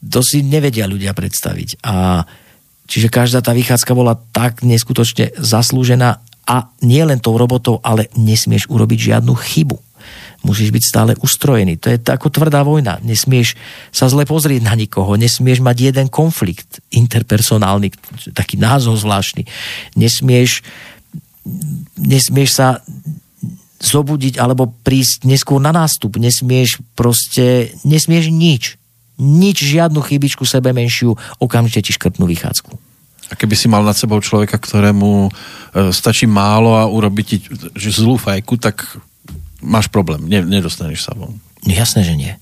to 0.05 0.21
si 0.21 0.45
nevedia 0.45 0.85
ľudia 0.85 1.17
predstaviť. 1.17 1.81
A 1.89 2.21
čiže 2.87 3.12
každá 3.12 3.43
tá 3.43 3.53
vychádzka 3.53 3.93
bola 3.93 4.16
tak 4.32 4.62
neskutočne 4.62 5.34
zaslúžená 5.37 6.22
a 6.47 6.57
nie 6.80 7.03
len 7.03 7.18
tou 7.18 7.34
robotou, 7.34 7.82
ale 7.82 8.07
nesmieš 8.14 8.70
urobiť 8.70 9.12
žiadnu 9.12 9.34
chybu. 9.34 9.76
Musíš 10.47 10.70
byť 10.70 10.84
stále 10.87 11.12
ustrojený. 11.18 11.74
To 11.82 11.91
je 11.91 11.99
ako 11.99 12.30
tvrdá 12.30 12.62
vojna. 12.62 13.03
Nesmieš 13.03 13.59
sa 13.91 14.07
zle 14.07 14.22
pozrieť 14.22 14.62
na 14.62 14.78
nikoho. 14.78 15.18
Nesmieš 15.18 15.59
mať 15.59 15.91
jeden 15.91 16.07
konflikt 16.07 16.78
interpersonálny, 16.95 17.91
taký 18.30 18.55
názov 18.55 19.03
zvláštny. 19.03 19.43
Nesmieš, 19.99 20.62
nesmieš 21.99 22.51
sa 22.55 22.78
zobudiť 23.82 24.39
alebo 24.39 24.70
prísť 24.87 25.26
neskôr 25.26 25.59
na 25.59 25.74
nástup. 25.74 26.14
Nesmieš 26.14 26.78
proste, 26.95 27.74
nesmieš 27.82 28.30
nič. 28.30 28.78
Nič, 29.17 29.64
žiadnu 29.64 30.01
chybičku 30.05 30.45
sebe 30.45 30.77
menšiu, 30.77 31.17
okamžite 31.41 31.89
ti 31.89 31.93
škrtnú 31.97 32.29
vychádzku. 32.29 32.73
A 33.27 33.35
keby 33.35 33.55
si 33.59 33.67
mal 33.67 33.83
nad 33.83 33.99
sebou 33.99 34.23
človeka, 34.23 34.55
ktorému 34.55 35.27
e, 35.27 35.31
stačí 35.91 36.31
málo 36.31 36.79
a 36.79 36.87
urobiť 36.87 37.27
ti 37.27 37.37
zlú 37.91 38.14
fajku, 38.21 38.55
tak 38.61 38.87
máš 39.59 39.91
problém. 39.91 40.23
Ne, 40.31 40.47
nedostaneš 40.47 41.11
sa 41.11 41.12
von. 41.17 41.35
No 41.67 41.73
jasné, 41.75 42.07
že 42.07 42.14
nie. 42.14 42.33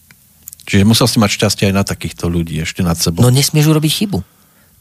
Čiže 0.68 0.85
musel 0.85 1.09
si 1.09 1.16
mať 1.16 1.31
šťastie 1.41 1.64
aj 1.72 1.75
na 1.77 1.85
takýchto 1.85 2.29
ľudí 2.29 2.61
ešte 2.61 2.85
nad 2.85 2.97
sebou. 3.01 3.25
No 3.25 3.33
nesmieš 3.33 3.72
urobiť 3.72 3.93
chybu. 4.05 4.18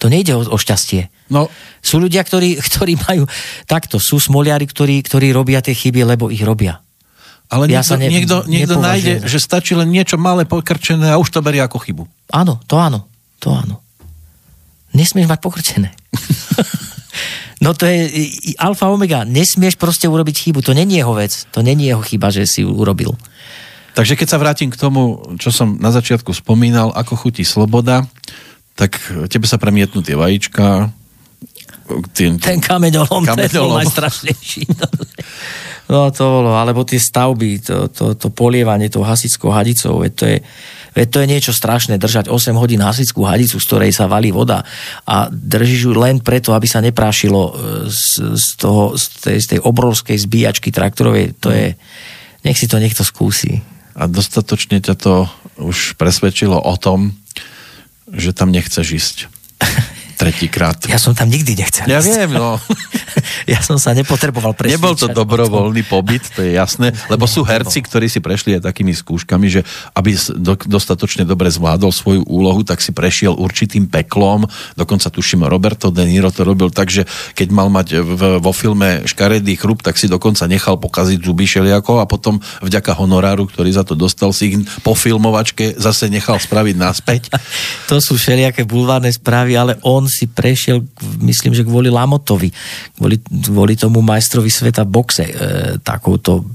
To 0.03 0.11
nejde 0.11 0.35
o, 0.35 0.43
o 0.43 0.57
šťastie. 0.59 1.07
no 1.31 1.47
Sú 1.79 2.03
ľudia, 2.03 2.23
ktorí, 2.23 2.59
ktorí 2.67 2.99
majú 2.99 3.23
takto, 3.63 3.95
sú 3.95 4.19
smoliari, 4.19 4.67
ktorí, 4.67 4.99
ktorí 5.07 5.31
robia 5.31 5.63
tie 5.63 5.75
chyby, 5.75 6.03
lebo 6.03 6.27
ich 6.27 6.43
robia. 6.43 6.83
Ale 7.53 7.69
Ja 7.69 7.79
niekto, 7.79 7.89
sa 7.93 7.95
ne- 8.01 8.09
niekto, 8.09 8.35
niekto 8.49 8.75
nájde, 8.81 9.21
za- 9.21 9.29
že 9.29 9.37
stačí 9.37 9.77
len 9.77 9.93
niečo 9.93 10.17
malé 10.17 10.49
pokrčené 10.49 11.13
a 11.13 11.21
už 11.21 11.29
to 11.29 11.45
berie 11.45 11.61
ako 11.61 11.77
chybu. 11.77 12.03
Áno, 12.33 12.57
to 12.65 12.81
áno, 12.81 13.05
to 13.37 13.53
áno. 13.53 13.85
Nesmieš 14.97 15.29
mať 15.29 15.39
pokrčené. 15.41 15.89
no 17.63 17.73
to 17.73 17.85
je 17.85 18.09
alfa 18.57 18.89
omega. 18.89 19.25
Nesmieš 19.25 19.77
proste 19.77 20.05
urobiť 20.09 20.49
chybu. 20.49 20.59
To 20.65 20.73
není 20.73 20.97
jeho 21.01 21.13
vec. 21.13 21.45
To 21.53 21.61
není 21.61 21.89
jeho 21.89 22.01
chyba, 22.01 22.33
že 22.33 22.45
si 22.49 22.61
ju 22.65 22.73
urobil. 22.73 23.13
Takže 23.93 24.17
keď 24.17 24.27
sa 24.29 24.41
vrátim 24.41 24.73
k 24.73 24.77
tomu, 24.77 25.21
čo 25.37 25.53
som 25.53 25.77
na 25.77 25.93
začiatku 25.93 26.33
spomínal, 26.33 26.89
ako 26.97 27.13
chutí 27.13 27.45
sloboda, 27.45 28.09
tak 28.73 28.97
tebe 29.29 29.45
sa 29.45 29.61
premietnú 29.61 30.01
tie 30.01 30.17
vajíčka, 30.17 30.89
tým, 32.13 32.39
Ten 32.41 32.57
kameňolom, 32.57 33.21
ten 33.27 33.35
bol 33.35 33.45
Kameňolom. 33.45 33.77
najstrašnejší. 33.85 34.61
No 35.83 36.07
to 36.15 36.23
bolo, 36.23 36.55
alebo 36.55 36.87
tie 36.87 36.95
stavby, 36.95 37.59
to, 37.59 37.91
to, 37.91 38.15
to 38.15 38.31
polievanie 38.31 38.87
tou 38.87 39.03
hasickou 39.03 39.51
hadicou, 39.51 39.99
veď 39.99 40.13
to 40.15 40.25
je, 40.31 40.37
veď 40.95 41.07
to 41.11 41.17
je 41.19 41.27
niečo 41.27 41.51
strašné, 41.51 41.99
držať 41.99 42.31
8 42.31 42.55
hodín 42.55 42.79
hasickú 42.79 43.27
hadicu, 43.27 43.59
z 43.59 43.67
ktorej 43.67 43.91
sa 43.91 44.07
valí 44.07 44.31
voda 44.31 44.63
a 45.03 45.27
držíš 45.27 45.81
ju 45.83 45.93
len 45.93 46.23
preto, 46.23 46.55
aby 46.55 46.71
sa 46.71 46.79
neprášilo 46.79 47.41
e, 47.43 47.51
z, 47.91 48.31
z, 48.31 48.47
toho, 48.55 48.95
z, 48.95 49.03
tej, 49.27 49.37
z 49.43 49.47
tej 49.53 49.59
obrovskej 49.59 50.15
zbíjačky 50.23 50.71
traktorovej, 50.71 51.35
to 51.43 51.51
je, 51.51 51.75
nech 52.47 52.55
si 52.55 52.71
to 52.71 52.79
niekto 52.79 53.03
skúsi. 53.03 53.59
a 53.99 54.07
dostatočne 54.07 54.79
ťa 54.79 54.95
to 54.95 55.27
už 55.59 55.99
presvedčilo 55.99 56.63
o 56.63 56.73
tom, 56.79 57.11
že 58.07 58.31
tam 58.31 58.55
nechceš 58.55 58.87
ísť. 58.87 59.17
Tretíkrát. 60.17 60.77
Ja 60.87 61.01
som 61.01 61.17
tam 61.17 61.27
nikdy 61.27 61.57
nechcel 61.57 61.89
Ja 61.89 61.99
ísť. 61.99 62.07
viem, 62.07 62.31
no. 62.37 62.57
ja 63.53 63.59
som 63.59 63.77
sa 63.81 63.91
nepotreboval 63.91 64.53
presviečať. 64.55 64.79
Nebol 64.79 64.95
to 64.95 65.07
dobrovoľný 65.11 65.83
pobyt, 65.89 66.23
to 66.33 66.45
je 66.45 66.55
jasné, 66.55 66.93
lebo 67.09 67.25
sú 67.25 67.43
herci, 67.43 67.83
ktorí 67.83 68.07
si 68.07 68.23
prešli 68.23 68.57
aj 68.57 68.69
takými 68.69 68.93
skúškami, 68.95 69.47
že 69.49 69.61
aby 69.97 70.15
dostatočne 70.69 71.27
dobre 71.27 71.49
zvládol 71.51 71.91
svoju 71.91 72.21
úlohu, 72.29 72.63
tak 72.63 72.79
si 72.79 72.95
prešiel 72.95 73.35
určitým 73.35 73.89
peklom, 73.89 74.47
dokonca 74.77 75.09
tuším 75.09 75.45
Roberto 75.45 75.89
De 75.91 76.05
Niro 76.07 76.31
to 76.31 76.45
robil 76.47 76.69
tak, 76.71 76.89
že 76.89 77.05
keď 77.37 77.47
mal 77.51 77.67
mať 77.69 78.01
v, 78.01 78.21
vo 78.39 78.51
filme 78.55 79.03
škaredý 79.05 79.57
chrup, 79.59 79.83
tak 79.85 79.99
si 79.99 80.07
dokonca 80.07 80.47
nechal 80.47 80.79
pokaziť 80.79 81.19
zuby 81.21 81.45
šeliako 81.45 81.99
a 82.01 82.05
potom 82.09 82.39
vďaka 82.63 82.95
honoráru, 82.97 83.45
ktorý 83.49 83.69
za 83.73 83.83
to 83.85 83.93
dostal, 83.93 84.31
si 84.33 84.53
ich 84.53 84.57
po 84.81 84.97
filmovačke 84.97 85.75
zase 85.77 86.07
nechal 86.09 86.37
spraviť 86.39 86.75
naspäť. 86.77 87.23
To 87.91 88.01
sú 88.01 88.17
všelijaké 88.17 88.65
bulvárne 88.65 89.11
správy, 89.11 89.53
ale 89.53 89.73
on 89.85 90.02
si 90.07 90.25
prešiel, 90.25 90.81
myslím, 91.19 91.51
že 91.51 91.63
kvôli 91.63 91.87
Lamotovi, 91.87 92.49
kvôli, 92.95 93.17
kvôli 93.21 93.73
tomu 93.75 93.99
majstrovi 93.99 94.47
sveta 94.47 94.83
boxe, 94.83 95.25
e, 95.25 95.33
takouto, 95.79 96.45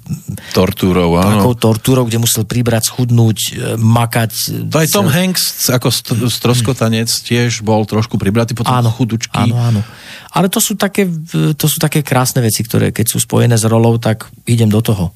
Tortúrou, 0.53 1.19
áno. 1.19 1.43
takou 1.43 1.55
tortúrou, 1.55 2.05
kde 2.09 2.19
musel 2.19 2.49
pribrať, 2.49 2.89
schudnúť, 2.91 3.39
e, 3.39 3.51
makať. 3.77 4.31
To 4.73 4.77
aj 4.81 4.89
Tom 4.89 5.09
Hanks 5.09 5.69
ako 5.69 5.89
st- 5.89 6.29
stroskotanec 6.29 7.09
tiež 7.09 7.61
bol 7.61 7.85
trošku 7.85 8.17
pribratý, 8.17 8.57
potom 8.57 8.73
Áno, 8.73 8.89
chudučky. 8.89 9.37
áno, 9.37 9.57
áno. 9.57 9.83
Ale 10.29 10.53
to 10.53 10.61
sú, 10.61 10.77
také, 10.77 11.09
e, 11.09 11.57
to 11.57 11.67
sú 11.67 11.81
také 11.81 12.05
krásne 12.05 12.45
veci, 12.45 12.61
ktoré 12.61 12.93
keď 12.93 13.07
sú 13.09 13.19
spojené 13.19 13.57
s 13.57 13.65
rolou, 13.65 13.97
tak 13.97 14.29
idem 14.45 14.69
do 14.69 14.81
toho. 14.81 15.13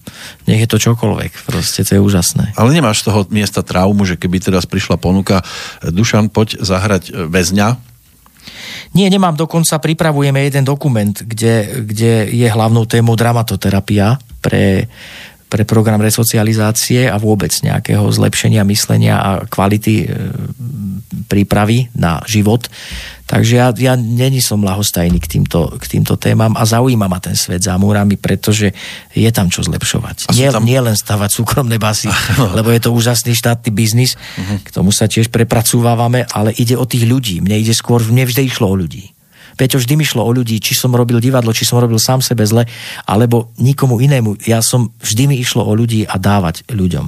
Nech 0.48 0.60
je 0.60 0.68
to 0.68 0.80
čokoľvek. 0.80 1.46
Proste 1.46 1.84
to 1.84 1.96
je 1.96 2.00
úžasné. 2.00 2.56
Ale 2.56 2.72
nemáš 2.72 3.04
z 3.04 3.12
toho 3.12 3.20
miesta 3.28 3.60
traumu, 3.60 4.08
že 4.08 4.16
keby 4.16 4.40
teraz 4.40 4.64
prišla 4.64 4.96
ponuka 4.96 5.44
Dušan, 5.84 6.32
poď 6.32 6.60
zahrať 6.60 7.12
e, 7.12 7.28
väzňa, 7.28 7.91
Nie, 8.92 9.08
nemám, 9.08 9.36
dokonca 9.36 9.80
pripravujeme 9.80 10.44
jeden 10.44 10.68
dokument, 10.68 11.16
kde, 11.16 11.80
kde 11.80 12.28
je 12.28 12.48
hlavnou 12.48 12.84
témou 12.84 13.16
dramatoterapia 13.16 14.20
pre, 14.44 14.84
pre 15.48 15.64
program 15.64 16.00
resocializácie 16.00 17.08
a 17.08 17.16
vôbec 17.16 17.52
nejakého 17.64 18.04
zlepšenia 18.12 18.60
myslenia 18.68 19.16
a 19.16 19.30
kvality 19.48 20.04
e, 20.04 20.06
prípravy 21.24 21.88
na 21.96 22.20
život. 22.28 22.68
Takže 23.32 23.52
ja, 23.56 23.72
ja 23.72 23.96
není 23.96 24.44
som 24.44 24.60
lahostajný 24.60 25.16
k 25.16 25.40
týmto, 25.40 25.80
k 25.80 25.88
týmto 25.88 26.20
témam 26.20 26.52
a 26.52 26.68
zaujíma 26.68 27.08
ma 27.08 27.16
ten 27.16 27.32
svet 27.32 27.64
za 27.64 27.80
múrami, 27.80 28.20
pretože 28.20 28.76
je 29.16 29.30
tam 29.32 29.48
čo 29.48 29.64
zlepšovať. 29.64 30.28
Nie, 30.36 30.52
tam- 30.52 30.68
nie 30.68 30.76
len 30.76 30.92
stavať 30.92 31.40
súkromné 31.40 31.80
basy, 31.80 32.12
lebo 32.60 32.68
je 32.68 32.84
to 32.84 32.92
úžasný 32.92 33.32
štátny 33.32 33.72
biznis, 33.72 34.20
k 34.36 34.68
tomu 34.68 34.92
sa 34.92 35.08
tiež 35.08 35.32
prepracúvávame, 35.32 36.28
ale 36.28 36.52
ide 36.60 36.76
o 36.76 36.84
tých 36.84 37.08
ľudí. 37.08 37.40
Mne 37.40 37.56
ide 37.56 37.72
skôr, 37.72 38.04
mne 38.04 38.28
vždy 38.28 38.52
išlo 38.52 38.68
o 38.68 38.76
ľudí. 38.76 39.16
Peťo, 39.56 39.76
vždy 39.80 40.00
mi 40.00 40.04
šlo 40.04 40.24
o 40.24 40.32
ľudí, 40.32 40.56
či 40.60 40.72
som 40.72 40.92
robil 40.96 41.20
divadlo, 41.20 41.52
či 41.52 41.68
som 41.68 41.76
robil 41.76 42.00
sám 42.00 42.24
sebe 42.24 42.44
zle, 42.48 42.64
alebo 43.04 43.52
nikomu 43.60 44.00
inému. 44.00 44.48
Ja 44.48 44.64
som, 44.64 44.92
vždy 45.00 45.28
mi 45.28 45.36
išlo 45.40 45.64
o 45.64 45.72
ľudí 45.76 46.08
a 46.08 46.16
dávať 46.16 46.64
ľuďom. 46.72 47.06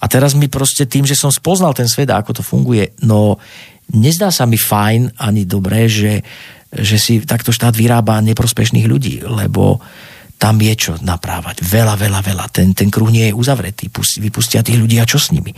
A 0.00 0.04
teraz 0.08 0.32
mi 0.36 0.48
proste 0.48 0.88
tým, 0.88 1.04
že 1.04 1.16
som 1.16 1.32
spoznal 1.32 1.76
ten 1.76 1.88
svet 1.88 2.08
a 2.12 2.20
ako 2.20 2.40
to 2.40 2.42
funguje, 2.44 2.96
no 3.04 3.36
nezdá 3.92 4.32
sa 4.32 4.48
mi 4.48 4.56
fajn 4.56 5.20
ani 5.20 5.44
dobré, 5.44 5.90
že, 5.90 6.24
že 6.72 6.96
si 6.96 7.20
takto 7.24 7.52
štát 7.52 7.76
vyrába 7.76 8.24
neprospešných 8.24 8.86
ľudí, 8.88 9.20
lebo 9.26 9.82
tam 10.34 10.60
je 10.60 10.74
čo 10.76 10.92
naprávať. 11.00 11.62
Veľa, 11.64 11.94
veľa, 11.96 12.20
veľa. 12.20 12.44
Ten, 12.52 12.74
ten 12.76 12.90
kruh 12.92 13.08
nie 13.08 13.30
je 13.30 13.34
uzavretý. 13.34 13.88
Pust, 13.88 14.20
vypustia 14.20 14.66
tých 14.66 14.76
ľudí 14.76 14.98
a 15.00 15.08
čo 15.08 15.16
s 15.16 15.30
nimi? 15.32 15.54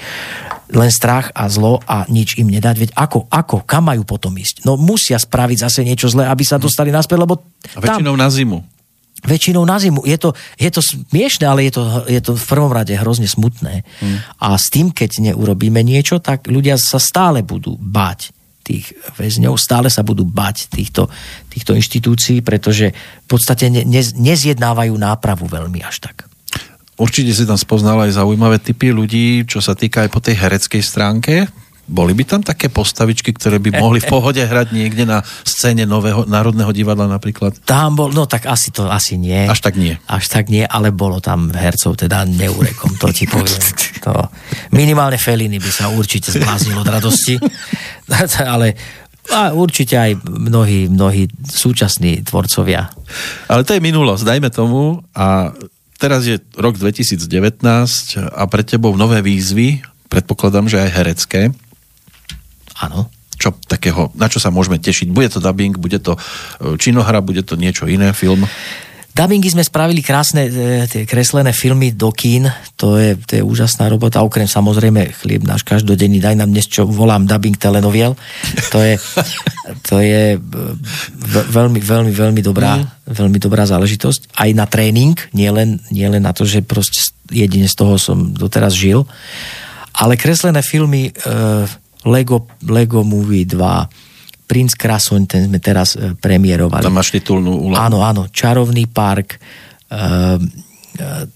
Len 0.71 0.91
strach 0.93 1.33
a 1.33 1.49
zlo 1.49 1.81
a 1.89 2.07
nič 2.07 2.39
im 2.39 2.47
nedať. 2.47 2.77
Veď 2.77 2.91
ako, 2.95 3.27
ako, 3.27 3.67
kam 3.67 3.89
majú 3.89 4.07
potom 4.07 4.37
ísť? 4.37 4.63
No 4.69 4.79
musia 4.79 5.17
spraviť 5.17 5.59
zase 5.67 5.81
niečo 5.83 6.07
zlé, 6.07 6.29
aby 6.29 6.45
sa 6.45 6.61
dostali 6.61 6.95
naspäť, 6.95 7.19
lebo 7.19 7.35
a 7.75 7.83
tam, 7.83 7.99
väčšinou 7.99 8.15
na 8.15 8.29
zimu. 8.31 8.76
Väčšinou 9.25 9.65
na 9.65 9.81
zimu. 9.81 10.05
Je 10.05 10.19
to, 10.21 10.37
je 10.61 10.69
to 10.69 10.85
smiešne, 10.85 11.49
ale 11.49 11.71
je 11.71 11.81
to, 11.81 11.83
je 12.05 12.21
to 12.21 12.33
v 12.37 12.45
prvom 12.45 12.73
rade 12.73 12.93
hrozne 12.93 13.25
smutné. 13.25 13.87
Hmm. 14.03 14.19
A 14.43 14.61
s 14.61 14.69
tým, 14.69 14.93
keď 14.93 15.33
neurobíme 15.33 15.81
niečo, 15.81 16.21
tak 16.21 16.51
ľudia 16.51 16.77
sa 16.77 17.01
stále 17.01 17.41
budú 17.41 17.81
báť 17.81 18.37
tých 18.67 18.99
väzňov, 19.15 19.55
stále 19.55 19.87
sa 19.87 20.03
budú 20.03 20.27
bať 20.27 20.67
týchto, 20.67 21.07
týchto 21.47 21.79
inštitúcií, 21.79 22.43
pretože 22.43 22.91
v 22.93 23.29
podstate 23.31 23.71
ne, 23.71 23.87
ne, 23.87 24.03
nezjednávajú 24.03 24.91
nápravu 24.91 25.47
veľmi 25.47 25.87
až 25.87 26.03
tak. 26.11 26.27
Určite 26.97 27.31
si 27.31 27.45
tam 27.45 27.61
spoznal 27.61 28.09
aj 28.09 28.19
zaujímavé 28.19 28.59
typy 28.59 28.91
ľudí, 28.91 29.47
čo 29.47 29.63
sa 29.63 29.77
týka 29.77 30.03
aj 30.03 30.11
po 30.11 30.19
tej 30.19 30.35
hereckej 30.41 30.83
stránke. 30.83 31.47
Boli 31.87 32.19
by 32.19 32.25
tam 32.27 32.43
také 32.43 32.67
postavičky, 32.67 33.31
ktoré 33.31 33.63
by 33.63 33.79
mohli 33.79 34.03
v 34.03 34.11
pohode 34.11 34.43
hrať 34.43 34.75
niekde 34.75 35.07
na 35.07 35.23
scéne 35.47 35.87
Nového 35.87 36.27
Národného 36.27 36.75
divadla 36.75 37.07
napríklad? 37.07 37.63
Tam 37.63 37.95
bol, 37.95 38.11
no 38.11 38.27
tak 38.27 38.51
asi 38.51 38.75
to 38.75 38.91
asi 38.91 39.15
nie. 39.15 39.47
Až 39.47 39.63
tak 39.63 39.79
nie. 39.79 39.95
Až 40.11 40.27
tak 40.27 40.51
nie, 40.51 40.67
ale 40.67 40.91
bolo 40.91 41.23
tam 41.23 41.55
hercov 41.55 41.95
teda 41.95 42.27
neurekom, 42.27 42.99
to 42.99 43.15
ti 43.15 43.31
poviem. 43.31 43.63
To, 44.03 44.31
minimálne 44.75 45.15
Feliny 45.15 45.63
by 45.63 45.71
sa 45.71 45.87
určite 45.95 46.35
zbláznil 46.35 46.75
od 46.75 46.91
radosti, 46.91 47.39
ale 48.43 48.75
a 49.27 49.51
určite 49.51 49.99
aj 49.99 50.23
mnohí, 50.27 50.87
mnohí 50.87 51.27
súčasní 51.43 52.23
tvorcovia. 52.23 52.87
Ale 53.51 53.67
to 53.67 53.75
je 53.75 53.83
minulosť, 53.83 54.23
dajme 54.23 54.51
tomu. 54.55 55.03
A 55.19 55.51
teraz 55.99 56.23
je 56.31 56.39
rok 56.55 56.79
2019 56.79 57.27
a 58.23 58.43
pre 58.47 58.63
tebou 58.63 58.95
nové 58.95 59.23
výzvy, 59.27 59.83
predpokladám, 60.07 60.71
že 60.71 60.79
aj 60.79 60.91
herecké. 60.95 61.41
Áno. 62.83 63.09
Čo 63.37 63.53
takého, 63.69 64.09
na 64.17 64.33
čo 64.33 64.41
sa 64.41 64.49
môžeme 64.49 64.81
tešiť? 64.81 65.13
Bude 65.13 65.29
to 65.29 65.45
dubbing, 65.45 65.77
bude 65.77 66.01
to 66.01 66.17
e, 66.17 66.21
činohra, 66.81 67.21
bude 67.21 67.45
to 67.45 67.61
niečo 67.61 67.85
iné, 67.85 68.17
film? 68.17 68.49
Dubbingy 69.17 69.49
sme 69.49 69.65
spravili 69.65 70.05
krásne 70.05 70.45
e, 70.45 70.85
tie 70.85 71.09
kreslené 71.09 71.57
filmy 71.57 71.97
do 71.97 72.13
kín, 72.13 72.53
to 72.77 73.01
je, 73.01 73.17
to 73.17 73.41
je 73.41 73.43
úžasná 73.45 73.89
robota, 73.89 74.21
okrem 74.21 74.45
samozrejme 74.45 75.09
chlieb 75.25 75.41
náš 75.41 75.65
každodenný, 75.65 76.21
daj 76.21 76.37
nám 76.37 76.53
dnes 76.53 76.69
čo 76.69 76.85
volám 76.85 77.25
dubbing 77.25 77.57
telenoviel, 77.57 78.13
to 78.69 78.85
je, 78.85 79.01
to 79.89 80.05
je 80.05 80.37
e, 80.37 80.39
ve- 81.17 81.49
veľmi, 81.49 81.81
veľmi, 81.81 82.13
veľmi 82.13 82.41
dobrá, 82.45 82.77
veľmi 83.09 83.41
dobrá 83.41 83.65
záležitosť, 83.65 84.37
aj 84.37 84.51
na 84.53 84.69
tréning, 84.69 85.17
nielen 85.33 85.81
nie 85.89 86.05
len 86.05 86.21
na 86.21 86.37
to, 86.37 86.45
že 86.45 86.61
proste 86.61 87.01
jedine 87.33 87.73
z 87.73 87.77
toho 87.77 87.97
som 87.97 88.37
doteraz 88.37 88.77
žil, 88.77 89.09
ale 89.97 90.21
kreslené 90.21 90.61
filmy 90.61 91.09
e, 91.09 91.13
Lego, 92.07 92.47
Lego 92.71 93.03
Movie 93.03 93.45
2, 93.45 94.47
Princ 94.47 94.79
Krasoň, 94.79 95.27
ten 95.27 95.51
sme 95.51 95.59
teraz 95.59 95.99
e, 95.99 96.15
premiérovali. 96.15 96.87
Tam 96.87 96.95
máš 96.95 97.11
titulnú 97.11 97.67
úlohu. 97.67 97.83
Áno, 97.83 98.07
áno, 98.07 98.31
Čarovný 98.31 98.87
park. 98.87 99.43
Uh, 99.87 100.35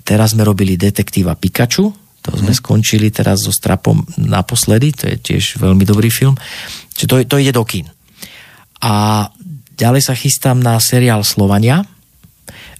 teraz 0.02 0.34
sme 0.34 0.42
robili 0.42 0.74
detektíva 0.74 1.38
Pikachu, 1.38 1.86
to 2.20 2.30
sme 2.34 2.50
skončili 2.52 3.14
teraz 3.14 3.46
so 3.46 3.54
Strapom 3.54 4.02
naposledy, 4.18 4.92
to 4.92 5.06
je 5.06 5.16
tiež 5.16 5.62
veľmi 5.62 5.86
dobrý 5.86 6.10
film. 6.12 6.34
Čiže 6.92 7.06
to, 7.06 7.14
to 7.24 7.36
ide 7.40 7.54
do 7.54 7.62
kín. 7.62 7.88
A 8.82 9.24
ďalej 9.78 10.02
sa 10.04 10.14
chystám 10.18 10.60
na 10.60 10.76
seriál 10.82 11.24
Slovania, 11.24 11.86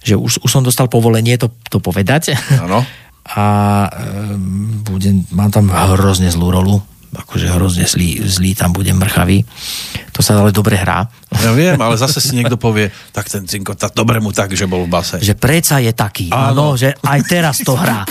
že 0.03 0.19
už, 0.19 0.43
už 0.43 0.49
som 0.49 0.65
dostal 0.65 0.91
povolenie 0.91 1.39
to, 1.39 1.49
to 1.71 1.79
povedať. 1.79 2.37
Áno. 2.59 2.83
A 3.21 3.85
um, 3.85 4.81
budem, 4.81 5.21
mám 5.29 5.53
tam 5.53 5.69
hrozne 5.69 6.33
zlú 6.33 6.49
rolu, 6.49 6.81
akože 7.11 7.47
hrozne 7.51 7.83
zlý, 7.83 8.23
zlý 8.23 8.55
tam 8.55 8.71
budem 8.71 8.95
mrchavý. 8.95 9.43
To 10.15 10.23
sa 10.23 10.39
ale 10.39 10.55
dobre 10.55 10.79
hrá. 10.79 11.07
Ja 11.43 11.51
viem, 11.51 11.79
ale 11.79 11.95
zase 11.99 12.23
si 12.23 12.35
niekto 12.35 12.55
povie, 12.55 12.91
tak 13.11 13.27
ten 13.27 13.43
cinko, 13.47 13.75
tak 13.75 13.95
dobre 13.95 14.23
mu 14.23 14.31
tak, 14.31 14.51
že 14.55 14.67
bol 14.67 14.87
v 14.87 14.91
base. 14.91 15.19
že 15.19 15.35
preca 15.35 15.79
je 15.79 15.91
taký, 15.91 16.27
áno, 16.31 16.75
že 16.75 16.95
aj 16.99 17.19
teraz 17.27 17.59
to 17.63 17.75
hrá. 17.75 18.03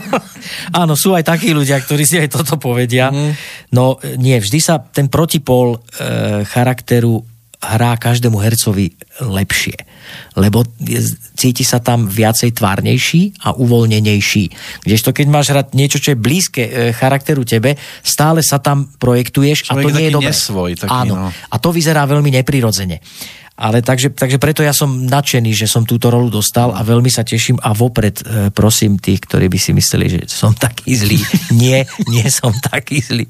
áno, 0.80 0.96
sú 0.96 1.12
aj 1.16 1.24
takí 1.28 1.52
ľudia, 1.52 1.80
ktorí 1.80 2.04
si 2.04 2.16
aj 2.20 2.28
toto 2.32 2.56
povedia. 2.56 3.12
Mm. 3.12 3.32
No 3.72 3.96
nie, 4.20 4.36
vždy 4.40 4.58
sa 4.60 4.80
ten 4.80 5.08
protipol 5.08 5.76
e, 5.76 6.44
charakteru 6.48 7.24
hrá 7.62 7.94
každému 7.96 8.42
hercovi 8.42 8.92
lepšie. 9.22 9.76
Lebo 10.36 10.64
cíti 11.36 11.64
sa 11.64 11.82
tam 11.82 12.06
viacej 12.08 12.54
tvárnejší 12.56 13.44
a 13.46 13.56
uvoľnenejší. 13.56 14.44
Kdežto 14.84 15.10
keď 15.12 15.26
máš 15.28 15.50
hrať 15.52 15.66
niečo, 15.74 15.98
čo 15.98 16.12
je 16.14 16.18
blízke 16.18 16.62
e, 16.62 16.70
charakteru 16.96 17.42
tebe, 17.42 17.76
stále 18.00 18.40
sa 18.44 18.58
tam 18.62 18.88
projektuješ 18.98 19.70
a 19.70 19.76
Človek 19.76 19.84
to 19.84 19.90
je 19.90 19.94
nie 19.96 20.06
je 20.08 20.14
dobré. 20.14 20.28
nesvoj, 20.32 20.70
taký, 20.78 20.92
Áno. 20.92 21.14
no. 21.14 21.28
A 21.30 21.54
to 21.60 21.68
vyzerá 21.70 22.06
veľmi 22.06 22.30
neprirodzene. 22.42 22.98
Ale 23.52 23.84
takže, 23.84 24.16
takže 24.16 24.40
preto 24.40 24.64
ja 24.64 24.72
som 24.72 25.04
nadšený, 25.06 25.52
že 25.52 25.68
som 25.68 25.84
túto 25.84 26.08
rolu 26.08 26.32
dostal 26.32 26.72
a 26.72 26.80
veľmi 26.80 27.12
sa 27.12 27.20
teším 27.20 27.60
a 27.60 27.76
vopred 27.76 28.16
e, 28.18 28.48
prosím 28.48 28.96
tých, 28.96 29.22
ktorí 29.28 29.46
by 29.52 29.58
si 29.60 29.76
mysleli, 29.76 30.06
že 30.08 30.20
som 30.26 30.56
taký 30.56 30.96
zlý. 30.96 31.20
Nie, 31.62 31.84
nie 32.08 32.24
som 32.32 32.50
taký 32.50 33.04
zlý. 33.04 33.28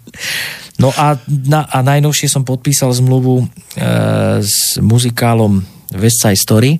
No 0.79 0.95
a, 0.95 1.18
na, 1.27 1.66
a 1.66 1.83
najnovšie 1.83 2.31
som 2.31 2.47
podpísal 2.47 2.95
zmluvu 2.95 3.45
e, 3.45 3.47
s 4.41 4.79
muzikálom 4.79 5.61
West 5.99 6.24
Side 6.24 6.40
Story, 6.40 6.78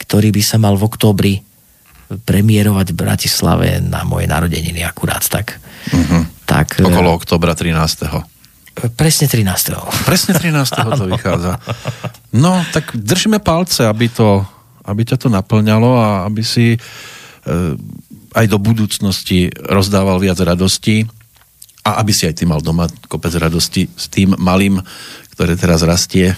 ktorý 0.00 0.32
by 0.32 0.42
sa 0.42 0.56
mal 0.56 0.74
v 0.74 0.86
októbri 0.86 1.34
premiérovať 2.10 2.90
v 2.90 2.96
Bratislave 2.98 3.66
na 3.78 4.02
moje 4.02 4.26
narodeniny 4.26 4.82
akurát 4.82 5.22
tak. 5.22 5.62
Mhm. 5.94 6.44
tak 6.44 6.82
e, 6.82 6.84
Okolo 6.84 7.14
oktobra 7.14 7.54
13. 7.54 8.10
Presne 8.98 9.26
13. 9.28 10.06
Presne 10.08 10.32
13. 10.34 10.98
to 10.98 11.04
vychádza. 11.14 11.62
No, 12.34 12.58
tak 12.74 12.96
držíme 12.96 13.38
palce, 13.38 13.86
aby, 13.86 14.10
to, 14.10 14.42
aby 14.86 15.02
ťa 15.06 15.16
to 15.20 15.28
naplňalo 15.30 15.90
a 16.00 16.08
aby 16.26 16.42
si 16.42 16.74
e, 16.74 16.78
aj 18.34 18.46
do 18.46 18.58
budúcnosti 18.58 19.50
rozdával 19.54 20.18
viac 20.22 20.38
radosti 20.42 21.06
a 21.82 21.98
aby 22.02 22.12
si 22.14 22.26
aj 22.26 22.42
ty 22.42 22.44
mal 22.46 22.62
doma 22.62 22.86
kopec 23.10 23.34
radosti 23.34 23.88
s 23.90 24.06
tým 24.10 24.36
malým, 24.38 24.78
ktoré 25.34 25.56
teraz 25.56 25.82
rastie. 25.82 26.36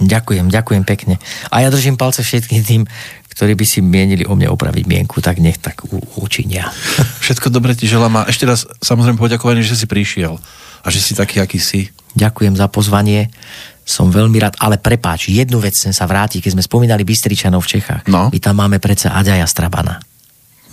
Ďakujem, 0.00 0.52
ďakujem 0.52 0.84
pekne. 0.84 1.16
A 1.48 1.64
ja 1.64 1.68
držím 1.72 1.96
palce 1.96 2.20
všetkým 2.20 2.62
tým, 2.62 2.82
ktorí 3.36 3.52
by 3.52 3.66
si 3.68 3.84
mienili 3.84 4.24
o 4.24 4.32
mne 4.32 4.48
opraviť 4.48 4.84
mienku, 4.88 5.20
tak 5.20 5.40
nech 5.40 5.60
tak 5.60 5.84
u- 5.88 6.00
učinia. 6.20 6.72
Všetko 7.24 7.52
dobre 7.52 7.76
ti 7.76 7.84
želám 7.84 8.24
a 8.24 8.28
ešte 8.32 8.48
raz 8.48 8.64
samozrejme 8.80 9.20
poďakovanie, 9.20 9.60
že 9.60 9.76
si 9.76 9.84
prišiel 9.84 10.40
a 10.80 10.88
že 10.88 11.04
si 11.04 11.12
taký, 11.12 11.44
aký 11.44 11.60
si. 11.60 11.92
Ďakujem 12.16 12.56
za 12.56 12.64
pozvanie, 12.72 13.28
som 13.84 14.08
veľmi 14.08 14.40
rád, 14.40 14.56
ale 14.56 14.80
prepáč, 14.80 15.28
jednu 15.28 15.60
vec 15.60 15.76
chcem 15.76 15.92
sa 15.92 16.08
vrátiť, 16.08 16.40
keď 16.42 16.58
sme 16.58 16.64
spomínali 16.64 17.04
Bystričanov 17.04 17.68
v 17.68 17.78
Čechách. 17.78 18.08
No. 18.08 18.32
My 18.32 18.38
tam 18.40 18.56
máme 18.56 18.80
predsa 18.80 19.12
Aďaja 19.12 19.44
Strabana. 19.44 20.00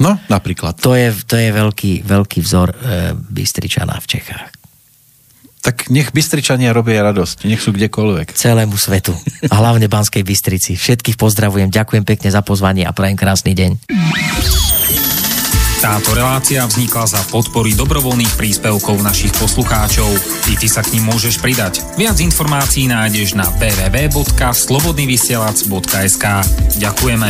No, 0.02 0.18
napríklad. 0.32 0.80
To 0.82 0.98
je, 0.98 1.14
to 1.28 1.38
je 1.38 1.54
veľký, 1.54 2.02
veľký 2.02 2.40
vzor 2.42 2.74
e, 2.74 2.76
Bystričana 3.14 4.00
v 4.02 4.08
Čechách. 4.08 4.63
Tak 5.64 5.88
nech 5.88 6.12
Bystričania 6.12 6.76
robia 6.76 7.00
radosť, 7.08 7.48
nech 7.48 7.64
sú 7.64 7.72
kdekoľvek. 7.72 8.36
Celému 8.36 8.76
svetu. 8.76 9.16
A 9.48 9.64
hlavne 9.64 9.88
Banskej 9.88 10.28
Bystrici. 10.28 10.76
Všetkých 10.76 11.16
pozdravujem, 11.16 11.72
ďakujem 11.72 12.04
pekne 12.04 12.28
za 12.28 12.44
pozvanie 12.44 12.84
a 12.84 12.92
prajem 12.92 13.16
krásny 13.16 13.56
deň. 13.56 13.72
Táto 15.84 16.16
relácia 16.16 16.64
vznikla 16.64 17.12
za 17.12 17.20
podpory 17.28 17.76
dobrovoľných 17.76 18.40
príspevkov 18.40 19.04
našich 19.04 19.36
poslucháčov. 19.36 20.08
I 20.52 20.56
ty 20.56 20.68
sa 20.72 20.80
k 20.80 20.96
ním 20.96 21.12
môžeš 21.12 21.44
pridať. 21.44 21.84
Viac 22.00 22.24
informácií 22.24 22.88
nájdeš 22.88 23.36
na 23.36 23.44
www.slobodnyvysielac.sk 23.60 26.26
Ďakujeme. 26.80 27.28